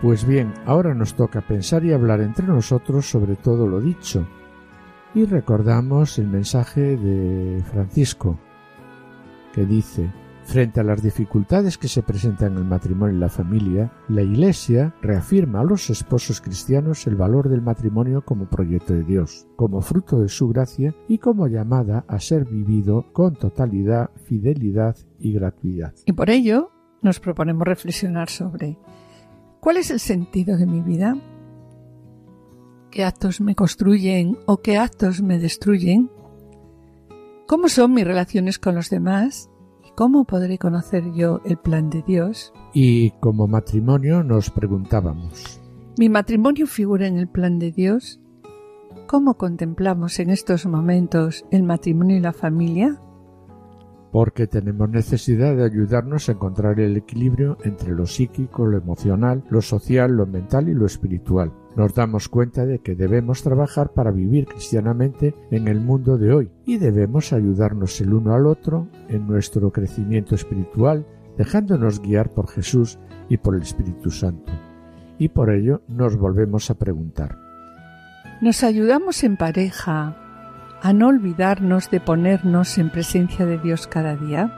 Pues 0.00 0.26
bien, 0.26 0.54
ahora 0.64 0.94
nos 0.94 1.12
toca 1.12 1.42
pensar 1.42 1.84
y 1.84 1.92
hablar 1.92 2.22
entre 2.22 2.46
nosotros 2.46 3.04
sobre 3.04 3.36
todo 3.36 3.66
lo 3.66 3.82
dicho. 3.82 4.26
Y 5.14 5.26
recordamos 5.26 6.18
el 6.18 6.28
mensaje 6.28 6.96
de 6.96 7.62
Francisco, 7.64 8.38
que 9.56 9.64
dice, 9.64 10.12
frente 10.44 10.80
a 10.80 10.84
las 10.84 11.02
dificultades 11.02 11.78
que 11.78 11.88
se 11.88 12.02
presentan 12.02 12.52
en 12.52 12.58
el 12.58 12.64
matrimonio 12.66 13.16
y 13.16 13.18
la 13.18 13.30
familia, 13.30 13.90
la 14.06 14.20
Iglesia 14.20 14.94
reafirma 15.00 15.60
a 15.60 15.64
los 15.64 15.88
esposos 15.88 16.42
cristianos 16.42 17.06
el 17.06 17.16
valor 17.16 17.48
del 17.48 17.62
matrimonio 17.62 18.22
como 18.22 18.50
proyecto 18.50 18.92
de 18.92 19.02
Dios, 19.02 19.48
como 19.56 19.80
fruto 19.80 20.20
de 20.20 20.28
su 20.28 20.48
gracia 20.48 20.94
y 21.08 21.16
como 21.16 21.48
llamada 21.48 22.04
a 22.06 22.20
ser 22.20 22.44
vivido 22.44 23.10
con 23.14 23.34
totalidad, 23.34 24.10
fidelidad 24.24 24.94
y 25.18 25.32
gratuidad. 25.32 25.94
Y 26.04 26.12
por 26.12 26.28
ello 26.28 26.70
nos 27.00 27.18
proponemos 27.18 27.66
reflexionar 27.66 28.28
sobre 28.28 28.76
¿Cuál 29.60 29.78
es 29.78 29.90
el 29.90 30.00
sentido 30.00 30.58
de 30.58 30.66
mi 30.66 30.82
vida? 30.82 31.16
¿Qué 32.90 33.04
actos 33.04 33.40
me 33.40 33.54
construyen 33.54 34.36
o 34.44 34.58
qué 34.58 34.76
actos 34.76 35.22
me 35.22 35.38
destruyen? 35.38 36.10
¿Cómo 37.46 37.68
son 37.68 37.94
mis 37.94 38.04
relaciones 38.04 38.58
con 38.58 38.74
los 38.74 38.90
demás? 38.90 39.50
¿Y 39.84 39.90
cómo 39.94 40.24
podré 40.24 40.58
conocer 40.58 41.12
yo 41.12 41.40
el 41.44 41.56
plan 41.56 41.90
de 41.90 42.02
Dios? 42.02 42.52
Y 42.74 43.12
como 43.20 43.46
matrimonio 43.46 44.24
nos 44.24 44.50
preguntábamos. 44.50 45.60
¿Mi 45.96 46.08
matrimonio 46.08 46.66
figura 46.66 47.06
en 47.06 47.18
el 47.18 47.28
plan 47.28 47.58
de 47.58 47.70
Dios? 47.70 48.20
¿Cómo 49.06 49.34
contemplamos 49.34 50.18
en 50.18 50.30
estos 50.30 50.66
momentos 50.66 51.44
el 51.52 51.62
matrimonio 51.62 52.16
y 52.16 52.20
la 52.20 52.32
familia? 52.32 53.00
porque 54.16 54.46
tenemos 54.46 54.88
necesidad 54.88 55.54
de 55.54 55.64
ayudarnos 55.64 56.30
a 56.30 56.32
encontrar 56.32 56.80
el 56.80 56.96
equilibrio 56.96 57.58
entre 57.64 57.92
lo 57.92 58.06
psíquico, 58.06 58.64
lo 58.64 58.78
emocional, 58.78 59.44
lo 59.50 59.60
social, 59.60 60.12
lo 60.12 60.26
mental 60.26 60.70
y 60.70 60.74
lo 60.74 60.86
espiritual. 60.86 61.52
Nos 61.76 61.92
damos 61.92 62.30
cuenta 62.30 62.64
de 62.64 62.78
que 62.78 62.94
debemos 62.94 63.42
trabajar 63.42 63.92
para 63.92 64.10
vivir 64.10 64.46
cristianamente 64.46 65.34
en 65.50 65.68
el 65.68 65.78
mundo 65.78 66.16
de 66.16 66.32
hoy 66.32 66.50
y 66.64 66.78
debemos 66.78 67.34
ayudarnos 67.34 68.00
el 68.00 68.14
uno 68.14 68.34
al 68.34 68.46
otro 68.46 68.88
en 69.10 69.26
nuestro 69.26 69.70
crecimiento 69.70 70.34
espiritual, 70.34 71.06
dejándonos 71.36 72.00
guiar 72.00 72.30
por 72.30 72.48
Jesús 72.48 72.98
y 73.28 73.36
por 73.36 73.54
el 73.54 73.62
Espíritu 73.62 74.10
Santo. 74.10 74.52
Y 75.18 75.28
por 75.28 75.50
ello 75.50 75.82
nos 75.86 76.16
volvemos 76.16 76.70
a 76.70 76.78
preguntar. 76.78 77.38
¿Nos 78.40 78.62
ayudamos 78.62 79.22
en 79.22 79.36
pareja 79.36 80.16
a 80.80 80.92
no 80.94 81.08
olvidarnos 81.08 81.90
de 81.90 82.00
ponernos 82.00 82.78
en 82.78 82.88
presencia 82.90 83.44
de 83.44 83.58
Dios 83.58 83.86
cada 83.86 84.16
día? 84.16 84.50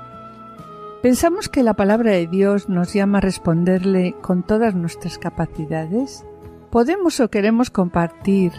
¿Pensamos 1.02 1.48
que 1.48 1.64
la 1.64 1.74
palabra 1.74 2.12
de 2.12 2.28
Dios 2.28 2.68
nos 2.68 2.92
llama 2.92 3.18
a 3.18 3.22
responderle 3.22 4.14
con 4.20 4.44
todas 4.44 4.76
nuestras 4.76 5.18
capacidades? 5.18 6.24
¿Podemos 6.70 7.18
o 7.20 7.30
queremos 7.30 7.70
compartir 7.70 8.52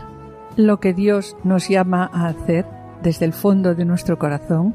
lo 0.57 0.80
que 0.80 0.93
Dios 0.93 1.38
nos 1.43 1.70
llama 1.70 2.10
a 2.12 2.28
hacer 2.28 2.66
desde 3.03 3.26
el 3.26 3.34
fondo 3.34 3.76
de 3.76 3.86
nuestro 3.86 4.18
corazón? 4.18 4.74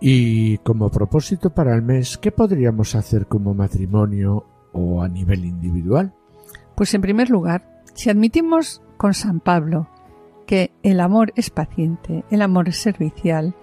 Y 0.00 0.37
como 0.68 0.90
propósito 0.90 1.48
para 1.48 1.74
el 1.74 1.80
mes, 1.80 2.18
¿qué 2.18 2.30
podríamos 2.30 2.94
hacer 2.94 3.26
como 3.26 3.54
matrimonio 3.54 4.44
o 4.74 5.00
a 5.00 5.08
nivel 5.08 5.46
individual? 5.46 6.12
Pues 6.74 6.92
en 6.92 7.00
primer 7.00 7.30
lugar, 7.30 7.82
si 7.94 8.10
admitimos 8.10 8.82
con 8.98 9.14
San 9.14 9.40
Pablo 9.40 9.88
que 10.46 10.74
el 10.82 11.00
amor 11.00 11.32
es 11.36 11.48
paciente, 11.48 12.22
el 12.30 12.42
amor 12.42 12.68
es 12.68 12.76
servicial, 12.76 13.54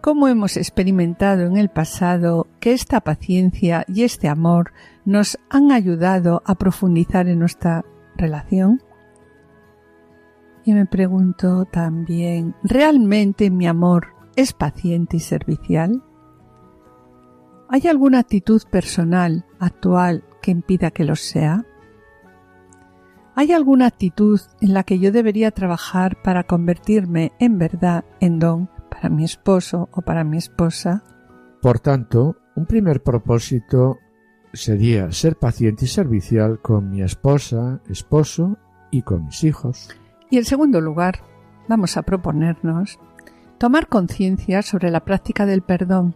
¿cómo 0.00 0.26
hemos 0.26 0.56
experimentado 0.56 1.42
en 1.42 1.58
el 1.58 1.68
pasado 1.68 2.46
que 2.60 2.72
esta 2.72 3.02
paciencia 3.02 3.84
y 3.86 4.04
este 4.04 4.28
amor 4.28 4.72
nos 5.04 5.38
han 5.50 5.70
ayudado 5.70 6.42
a 6.46 6.54
profundizar 6.54 7.28
en 7.28 7.40
nuestra 7.40 7.84
relación? 8.16 8.82
Y 10.64 10.72
me 10.72 10.86
pregunto 10.86 11.66
también, 11.66 12.54
¿realmente 12.62 13.50
mi 13.50 13.66
amor 13.66 14.13
¿Es 14.36 14.52
paciente 14.52 15.18
y 15.18 15.20
servicial? 15.20 16.02
¿Hay 17.68 17.86
alguna 17.86 18.18
actitud 18.18 18.62
personal 18.70 19.46
actual 19.60 20.24
que 20.42 20.50
impida 20.50 20.90
que 20.90 21.04
lo 21.04 21.14
sea? 21.14 21.64
¿Hay 23.36 23.52
alguna 23.52 23.86
actitud 23.86 24.40
en 24.60 24.74
la 24.74 24.82
que 24.82 24.98
yo 24.98 25.12
debería 25.12 25.50
trabajar 25.50 26.20
para 26.22 26.44
convertirme 26.44 27.32
en 27.38 27.58
verdad 27.58 28.04
en 28.20 28.38
don 28.38 28.68
para 28.90 29.08
mi 29.08 29.24
esposo 29.24 29.88
o 29.92 30.02
para 30.02 30.24
mi 30.24 30.38
esposa? 30.38 31.02
Por 31.62 31.78
tanto, 31.78 32.36
un 32.56 32.66
primer 32.66 33.02
propósito 33.02 33.98
sería 34.52 35.10
ser 35.12 35.36
paciente 35.36 35.84
y 35.84 35.88
servicial 35.88 36.60
con 36.60 36.90
mi 36.90 37.02
esposa, 37.02 37.80
esposo 37.88 38.56
y 38.90 39.02
con 39.02 39.26
mis 39.26 39.42
hijos. 39.44 39.90
Y 40.30 40.38
en 40.38 40.44
segundo 40.44 40.80
lugar, 40.80 41.22
vamos 41.68 41.96
a 41.96 42.02
proponernos 42.02 42.98
tomar 43.64 43.88
conciencia 43.88 44.60
sobre 44.60 44.90
la 44.90 45.06
práctica 45.06 45.46
del 45.46 45.62
perdón, 45.62 46.14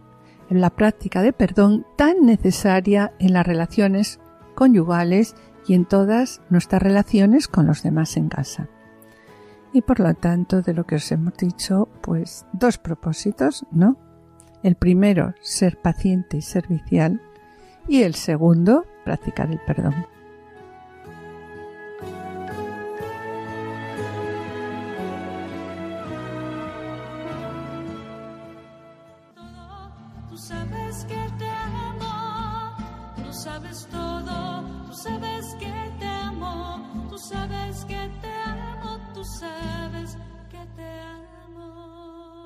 en 0.51 0.61
la 0.61 0.69
práctica 0.69 1.23
de 1.23 1.33
perdón 1.33 1.83
tan 1.95 2.23
necesaria 2.23 3.13
en 3.17 3.33
las 3.33 3.43
relaciones 3.43 4.19
conyugales 4.53 5.35
y 5.65 5.73
en 5.73 5.85
todas 5.85 6.43
nuestras 6.51 6.79
relaciones 6.79 7.47
con 7.47 7.65
los 7.65 7.81
demás 7.81 8.17
en 8.17 8.29
casa. 8.29 8.69
Y 9.73 9.81
por 9.81 9.99
lo 9.99 10.13
tanto, 10.13 10.61
de 10.61 10.75
lo 10.75 10.85
que 10.85 10.97
os 10.97 11.11
hemos 11.11 11.33
dicho, 11.37 11.89
pues 12.01 12.45
dos 12.53 12.77
propósitos, 12.77 13.65
¿no? 13.71 13.97
El 14.61 14.75
primero, 14.75 15.33
ser 15.41 15.81
paciente 15.81 16.37
y 16.37 16.43
servicial, 16.43 17.19
y 17.87 18.03
el 18.03 18.13
segundo, 18.13 18.85
practicar 19.05 19.49
el 19.49 19.59
perdón. 19.65 19.95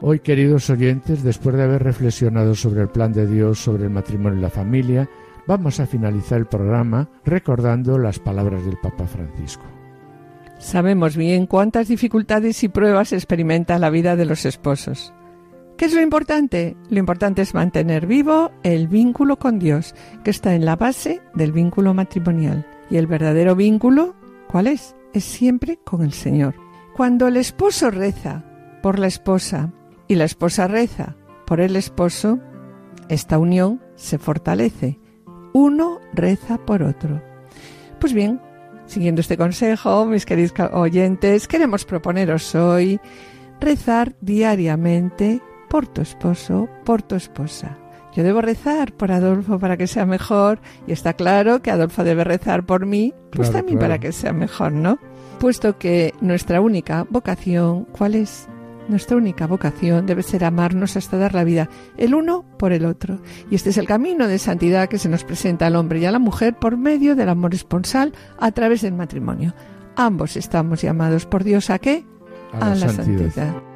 Hoy, 0.06 0.20
queridos 0.20 0.70
oyentes, 0.70 1.24
después 1.24 1.56
de 1.56 1.64
haber 1.64 1.82
reflexionado 1.82 2.56
sobre 2.56 2.82
el 2.82 2.90
plan 2.90 3.14
de 3.14 3.26
Dios, 3.26 3.58
sobre 3.58 3.86
el 3.86 3.90
matrimonio 3.90 4.38
y 4.38 4.42
la 4.42 4.50
familia, 4.50 5.10
vamos 5.48 5.80
a 5.80 5.86
finalizar 5.86 6.40
el 6.40 6.46
programa 6.46 7.08
recordando 7.24 7.98
las 7.98 8.20
palabras 8.20 8.66
del 8.66 8.76
Papa 8.84 9.08
Francisco. 9.08 9.64
Sabemos 10.60 11.16
bien 11.16 11.48
cuántas 11.48 11.88
dificultades 11.88 12.66
y 12.66 12.68
pruebas 12.68 13.14
experimenta 13.14 13.80
la 13.80 13.90
vida 13.90 14.18
de 14.18 14.26
los 14.26 14.44
esposos. 14.44 15.14
¿Qué 15.78 15.86
es 15.86 15.94
lo 15.94 16.02
importante? 16.02 16.76
Lo 16.90 17.00
importante 17.00 17.42
es 17.42 17.54
mantener 17.54 18.06
vivo 18.06 18.52
el 18.64 18.90
vínculo 18.90 19.40
con 19.40 19.58
Dios, 19.58 19.96
que 20.26 20.32
está 20.32 20.54
en 20.54 20.66
la 20.66 20.76
base 20.76 21.22
del 21.34 21.54
vínculo 21.54 21.94
matrimonial. 21.94 22.68
Y 22.90 22.98
el 22.98 23.08
verdadero 23.08 23.56
vínculo, 23.56 24.16
¿cuál 24.50 24.68
es? 24.68 24.98
Es 25.14 25.24
siempre 25.24 25.80
con 25.82 26.04
el 26.04 26.12
Señor. 26.12 26.56
Cuando 26.94 27.26
el 27.26 27.38
esposo 27.38 27.90
reza 27.90 28.44
por 28.82 29.00
la 29.00 29.08
esposa, 29.08 29.72
y 30.14 30.16
la 30.16 30.26
esposa 30.26 30.68
reza 30.68 31.16
por 31.48 31.60
el 31.60 31.76
esposo, 31.76 32.38
esta 33.10 33.40
unión 33.40 33.82
se 33.96 34.20
fortalece. 34.20 35.00
Uno 35.54 36.00
reza 36.14 36.60
por 36.60 36.84
otro. 36.84 37.20
Pues 38.00 38.14
bien, 38.14 38.40
siguiendo 38.86 39.22
este 39.22 39.38
consejo, 39.38 40.06
mis 40.06 40.28
queridos 40.28 40.54
oyentes, 40.72 41.48
queremos 41.48 41.86
proponeros 41.86 42.54
hoy 42.54 43.00
rezar 43.60 44.16
diariamente 44.22 45.42
por 45.68 45.88
tu 45.88 46.02
esposo, 46.02 46.70
por 46.86 47.02
tu 47.02 47.16
esposa. 47.16 47.80
Yo 48.16 48.24
debo 48.24 48.42
rezar 48.42 48.94
por 48.94 49.12
Adolfo 49.12 49.58
para 49.58 49.78
que 49.78 49.88
sea 49.88 50.06
mejor 50.06 50.60
y 50.86 50.92
está 50.92 51.14
claro 51.14 51.64
que 51.64 51.72
Adolfo 51.72 52.04
debe 52.04 52.24
rezar 52.24 52.68
por 52.68 52.86
mí, 52.86 53.16
pues 53.32 53.52
también 53.52 53.80
para 53.80 53.98
que 53.98 54.12
sea 54.12 54.32
mejor, 54.32 54.74
¿no? 54.74 55.00
puesto 55.44 55.78
que 55.78 56.14
nuestra 56.22 56.62
única 56.62 57.06
vocación, 57.10 57.84
¿cuál 57.92 58.16
es? 58.16 58.48
Nuestra 58.88 59.18
única 59.18 59.48
vocación 59.48 60.06
debe 60.06 60.24
ser 60.24 60.44
amarnos 60.44 60.98
hasta 60.98 61.18
dar 61.18 61.34
la 61.34 61.44
vida 61.44 61.70
el 61.98 62.14
uno 62.14 62.44
por 62.58 62.74
el 62.74 62.86
otro. 62.86 63.20
Y 63.50 63.56
este 63.56 63.70
es 63.70 63.78
el 63.78 63.88
camino 63.88 64.28
de 64.28 64.40
santidad 64.40 64.90
que 64.90 64.98
se 64.98 65.10
nos 65.10 65.24
presenta 65.24 65.68
al 65.68 65.76
hombre 65.76 66.00
y 66.00 66.06
a 66.06 66.12
la 66.12 66.20
mujer 66.20 66.56
por 66.58 66.78
medio 66.78 67.16
del 67.16 67.30
amor 67.30 67.54
esponsal 67.54 68.14
a 68.40 68.52
través 68.52 68.82
del 68.82 68.94
matrimonio. 68.94 69.54
Ambos 69.96 70.36
estamos 70.36 70.82
llamados 70.82 71.26
por 71.26 71.44
Dios 71.44 71.70
a 71.70 71.80
qué? 71.80 72.06
A 72.60 72.76
la, 72.76 72.90
santidad. 72.90 73.73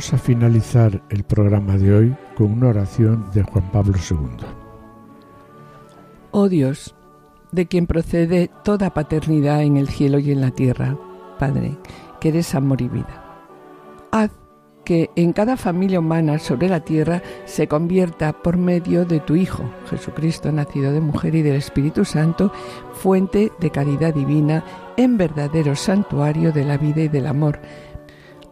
Vamos 0.00 0.14
a 0.14 0.16
finalizar 0.16 1.02
el 1.10 1.24
programa 1.24 1.76
de 1.76 1.94
hoy 1.94 2.16
con 2.34 2.52
una 2.52 2.68
oración 2.68 3.26
de 3.34 3.42
Juan 3.42 3.70
Pablo 3.70 3.98
II. 3.98 4.46
Oh 6.30 6.48
Dios, 6.48 6.94
de 7.52 7.66
quien 7.66 7.86
procede 7.86 8.50
toda 8.64 8.94
paternidad 8.94 9.60
en 9.60 9.76
el 9.76 9.90
cielo 9.90 10.18
y 10.18 10.32
en 10.32 10.40
la 10.40 10.52
tierra, 10.52 10.96
Padre, 11.38 11.76
que 12.18 12.30
eres 12.30 12.54
amor 12.54 12.80
y 12.80 12.88
vida. 12.88 13.44
Haz 14.10 14.30
que 14.86 15.10
en 15.16 15.34
cada 15.34 15.58
familia 15.58 15.98
humana 15.98 16.38
sobre 16.38 16.70
la 16.70 16.80
tierra 16.80 17.22
se 17.44 17.68
convierta 17.68 18.32
por 18.32 18.56
medio 18.56 19.04
de 19.04 19.20
tu 19.20 19.36
Hijo, 19.36 19.64
Jesucristo, 19.90 20.50
nacido 20.50 20.92
de 20.92 21.02
mujer 21.02 21.34
y 21.34 21.42
del 21.42 21.56
Espíritu 21.56 22.06
Santo, 22.06 22.50
fuente 22.94 23.52
de 23.60 23.70
caridad 23.70 24.14
divina, 24.14 24.64
en 24.96 25.18
verdadero 25.18 25.76
santuario 25.76 26.52
de 26.52 26.64
la 26.64 26.78
vida 26.78 27.02
y 27.02 27.08
del 27.08 27.26
amor, 27.26 27.60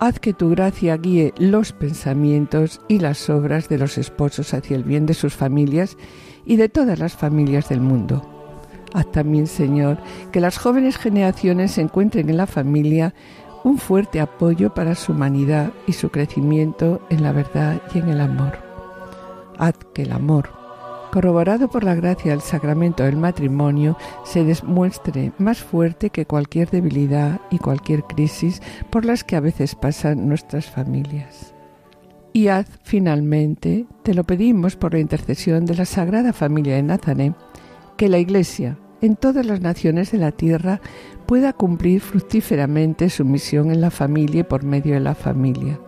haz 0.01 0.20
que 0.20 0.32
tu 0.32 0.51
gracia 0.51 0.96
guíe 0.96 1.34
los 1.38 1.72
pensamientos 1.72 2.80
y 2.88 3.01
las 3.01 3.28
obras 3.30 3.68
de 3.68 3.78
los 3.78 3.99
esposos 3.99 4.55
hacia 4.55 4.76
el 4.76 4.84
bien 4.84 5.07
de 5.07 5.14
sus 5.14 5.34
familias 5.34 5.96
y 6.44 6.57
de 6.57 6.68
todas 6.68 6.99
las 6.99 7.14
familias 7.14 7.68
del 7.68 7.80
mundo. 7.80 8.22
Haz 8.94 9.11
también, 9.12 9.46
Señor, 9.46 9.99
que 10.32 10.40
las 10.40 10.57
jóvenes 10.57 10.96
generaciones 10.96 11.76
encuentren 11.78 12.30
en 12.30 12.36
la 12.36 12.46
familia 12.46 13.14
un 13.64 13.78
fuerte 13.78 14.20
apoyo 14.20 14.72
para 14.72 14.94
su 14.94 15.12
humanidad 15.12 15.72
y 15.86 15.92
su 15.92 16.11
crecimiento 16.11 17.03
en 17.11 17.22
la 17.22 17.32
verdad 17.32 17.82
y 17.94 17.99
en 17.99 18.09
el 18.09 18.20
amor. 18.20 18.59
Haz 19.59 19.74
que 19.92 20.03
el 20.03 20.12
amor, 20.12 20.57
corroborado 21.11 21.68
por 21.68 21.84
la 21.84 21.94
gracia 21.94 22.32
del 22.32 22.40
sacramento 22.40 23.04
del 23.04 23.16
matrimonio, 23.16 23.96
se 24.24 24.44
demuestre 24.44 25.32
más 25.38 25.59
fuerte 25.62 26.11
que 26.11 26.26
cualquier 26.26 26.70
debilidad 26.70 27.40
y 27.50 27.59
cualquier 27.59 28.04
crisis 28.04 28.62
por 28.90 29.04
las 29.04 29.24
que 29.24 29.36
a 29.36 29.40
veces 29.40 29.74
pasan 29.74 30.28
nuestras 30.28 30.66
familias. 30.66 31.54
Y 32.32 32.48
haz 32.48 32.78
finalmente, 32.82 33.86
te 34.02 34.14
lo 34.14 34.24
pedimos 34.24 34.76
por 34.76 34.92
la 34.92 35.00
intercesión 35.00 35.64
de 35.64 35.74
la 35.74 35.84
Sagrada 35.84 36.32
Familia 36.32 36.76
de 36.76 36.82
Nazaret, 36.82 37.34
que 37.96 38.09
la 38.09 38.18
Iglesia, 38.18 38.78
en 39.00 39.16
todas 39.16 39.46
las 39.46 39.61
naciones 39.61 40.12
de 40.12 40.18
la 40.18 40.32
tierra, 40.32 40.80
pueda 41.26 41.52
cumplir 41.52 42.00
fructíferamente 42.00 43.11
su 43.11 43.24
misión 43.24 43.70
en 43.70 43.80
la 43.80 43.90
familia 43.90 44.40
y 44.40 44.44
por 44.44 44.62
medio 44.62 44.94
de 44.94 45.00
la 45.00 45.14
familia. 45.14 45.80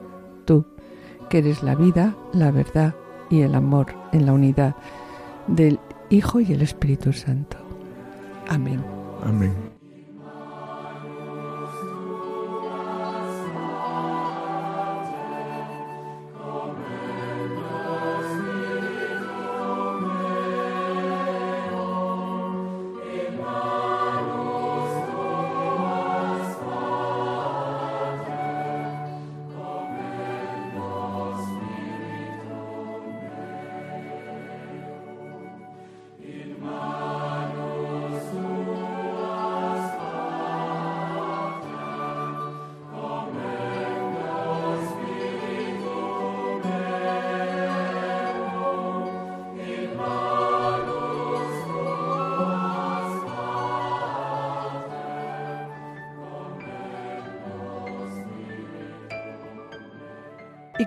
Tú, 0.45 0.67
que 1.29 1.39
eres 1.39 1.63
la 1.63 1.75
vida, 1.75 2.17
la 2.33 2.51
verdad 2.51 2.95
y 3.31 3.43
el 3.43 3.55
amor 3.55 3.95
en 4.13 4.27
la 4.27 4.33
unidad 4.33 4.75
del 5.47 5.79
Hijo 6.11 6.41
y 6.41 6.53
el 6.53 6.63
Espíritu 6.63 7.13
Santo. 7.13 7.57
Amén. 8.49 8.85
Amén. 9.23 9.80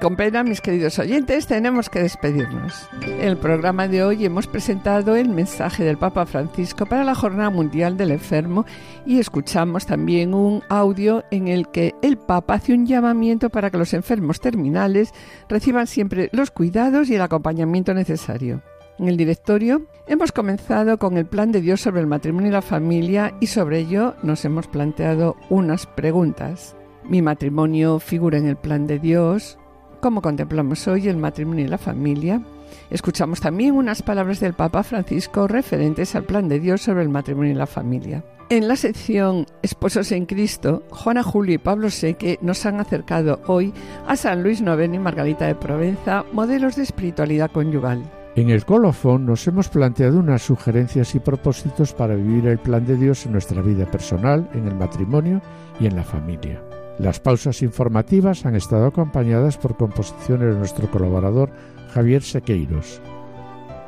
Con 0.04 0.18
pena, 0.18 0.44
mis 0.44 0.60
queridos 0.60 1.00
oyentes, 1.00 1.48
tenemos 1.48 1.90
que 1.90 2.02
despedirnos. 2.02 2.90
En 3.04 3.22
el 3.22 3.38
programa 3.38 3.88
de 3.88 4.04
hoy 4.04 4.26
hemos 4.26 4.48
presentado 4.48 5.16
el 5.16 5.30
mensaje 5.30 5.86
del 5.86 5.98
Papa 5.98 6.26
Francisco 6.26 6.86
para 6.86 7.06
la 7.06 7.16
Jornada 7.16 7.50
Mundial 7.50 7.96
del 7.96 8.12
Enfermo 8.12 8.66
y 9.06 9.20
escuchamos 9.20 9.86
también 9.86 10.34
un 10.34 10.62
audio 10.68 11.24
en 11.32 11.48
el 11.48 11.70
que 11.70 11.96
el 12.02 12.18
Papa 12.18 12.56
hace 12.56 12.74
un 12.74 12.86
llamamiento 12.86 13.50
para 13.50 13.72
que 13.72 13.78
los 13.78 13.94
enfermos 13.94 14.42
terminales 14.42 15.14
reciban 15.48 15.88
siempre 15.88 16.28
los 16.34 16.52
cuidados 16.52 17.10
y 17.10 17.16
el 17.16 17.22
acompañamiento 17.22 17.94
necesario. 17.94 18.62
En 19.00 19.08
el 19.08 19.16
directorio 19.16 19.84
hemos 20.06 20.34
comenzado 20.34 20.98
con 21.00 21.16
el 21.16 21.28
plan 21.28 21.54
de 21.54 21.62
Dios 21.62 21.80
sobre 21.80 22.02
el 22.02 22.08
matrimonio 22.08 22.50
y 22.50 22.52
la 22.52 22.62
familia 22.62 23.36
y 23.40 23.48
sobre 23.48 23.80
ello 23.80 24.16
nos 24.22 24.44
hemos 24.44 24.68
planteado 24.68 25.38
unas 25.50 25.86
preguntas. 25.86 26.76
¿Mi 27.06 27.22
matrimonio 27.22 28.00
figura 28.00 28.38
en 28.38 28.48
el 28.48 28.58
plan 28.58 28.86
de 28.86 29.00
Dios? 29.00 29.58
Como 30.04 30.22
contemplamos 30.22 30.86
hoy 30.90 31.08
el 31.08 31.16
matrimonio 31.16 31.64
y 31.64 31.70
la 31.70 31.78
familia, 31.78 32.42
escuchamos 32.90 33.40
también 33.40 33.74
unas 33.74 34.02
palabras 34.02 34.42
del 34.42 34.54
Papa 34.54 34.84
Francisco 34.84 35.48
referentes 35.48 36.14
al 36.14 36.26
plan 36.26 36.50
de 36.50 36.60
Dios 36.60 36.82
sobre 36.82 37.04
el 37.04 37.10
matrimonio 37.10 37.54
y 37.54 37.56
la 37.56 37.68
familia. 37.68 38.22
En 38.50 38.68
la 38.68 38.76
sección 38.76 39.46
Esposos 39.62 40.12
en 40.12 40.26
Cristo, 40.26 40.84
Juana 40.90 41.24
Julio 41.24 41.56
y 41.56 41.58
Pablo 41.58 41.90
Seque 41.90 42.38
nos 42.42 42.66
han 42.66 42.82
acercado 42.82 43.40
hoy 43.48 43.74
a 44.06 44.18
San 44.18 44.44
Luis 44.44 44.62
Noveno 44.62 44.96
y 44.96 45.00
Margarita 45.00 45.48
de 45.48 45.56
Provenza, 45.56 46.26
modelos 46.34 46.76
de 46.76 46.84
espiritualidad 46.84 47.50
conyugal. 47.50 48.04
En 48.36 48.50
el 48.50 48.66
colofón 48.66 49.26
nos 49.26 49.48
hemos 49.48 49.70
planteado 49.70 50.20
unas 50.20 50.42
sugerencias 50.42 51.16
y 51.16 51.22
propósitos 51.22 51.94
para 51.94 52.16
vivir 52.16 52.48
el 52.48 52.60
plan 52.60 52.86
de 52.86 52.98
Dios 52.98 53.26
en 53.26 53.32
nuestra 53.32 53.62
vida 53.62 53.90
personal, 53.90 54.50
en 54.54 54.68
el 54.68 54.76
matrimonio 54.76 55.42
y 55.80 55.86
en 55.86 55.96
la 55.96 56.04
familia. 56.04 56.62
Las 57.00 57.20
pausas 57.20 57.62
informativas 57.64 58.46
han 58.46 58.56
estado 58.56 58.86
acompañadas 58.86 59.58
por 59.58 59.78
composiciones 59.78 60.54
de 60.54 60.60
nuestro 60.60 60.90
colaborador 60.92 61.50
Javier 61.94 62.22
Sequeiros. 62.22 63.02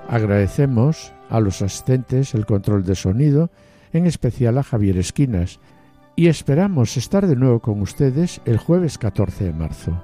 Agradecemos 0.10 1.14
a 1.30 1.40
los 1.40 1.62
asistentes 1.62 2.34
el 2.34 2.46
control 2.46 2.84
de 2.84 2.96
sonido, 2.96 3.50
en 3.94 4.06
especial 4.06 4.58
a 4.58 4.64
Javier 4.64 4.98
Esquinas, 4.98 5.60
y 6.16 6.28
esperamos 6.28 6.98
estar 6.98 7.28
de 7.28 7.36
nuevo 7.36 7.60
con 7.60 7.82
ustedes 7.82 8.42
el 8.46 8.58
jueves 8.58 8.98
14 8.98 9.46
de 9.46 9.54
marzo. 9.54 10.02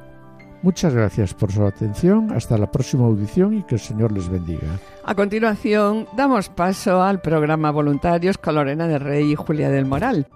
Muchas 0.62 0.93
gracias 0.93 1.34
por 1.34 1.52
su 1.52 1.66
atención, 1.66 2.32
hasta 2.32 2.58
la 2.58 2.70
próxima 2.70 3.06
audición 3.06 3.58
y 3.58 3.64
que 3.64 3.76
el 3.76 3.82
Señor 3.82 4.12
les 4.12 4.30
bendiga. 4.30 4.68
A 5.04 5.16
continuación, 5.16 6.08
damos 6.16 6.49
paso 6.49 7.02
al 7.02 7.20
programa 7.20 7.72
Voluntarios 7.72 8.38
con 8.38 8.56
Lorena 8.56 8.88
de 8.88 8.99
Rey 8.99 9.32
y 9.32 9.36
Julia 9.36 9.70
del 9.70 9.86
Moral. 9.86 10.28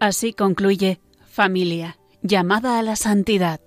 Así 0.00 0.32
concluye 0.32 0.98
Familia, 1.26 1.98
llamada 2.22 2.78
a 2.78 2.82
la 2.82 2.96
santidad. 2.96 3.60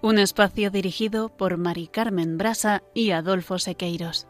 Un 0.00 0.18
espacio 0.18 0.70
dirigido 0.70 1.28
por 1.28 1.58
Mari 1.58 1.88
Carmen 1.88 2.38
Brasa 2.38 2.82
y 2.94 3.10
Adolfo 3.10 3.58
Sequeiros. 3.58 4.26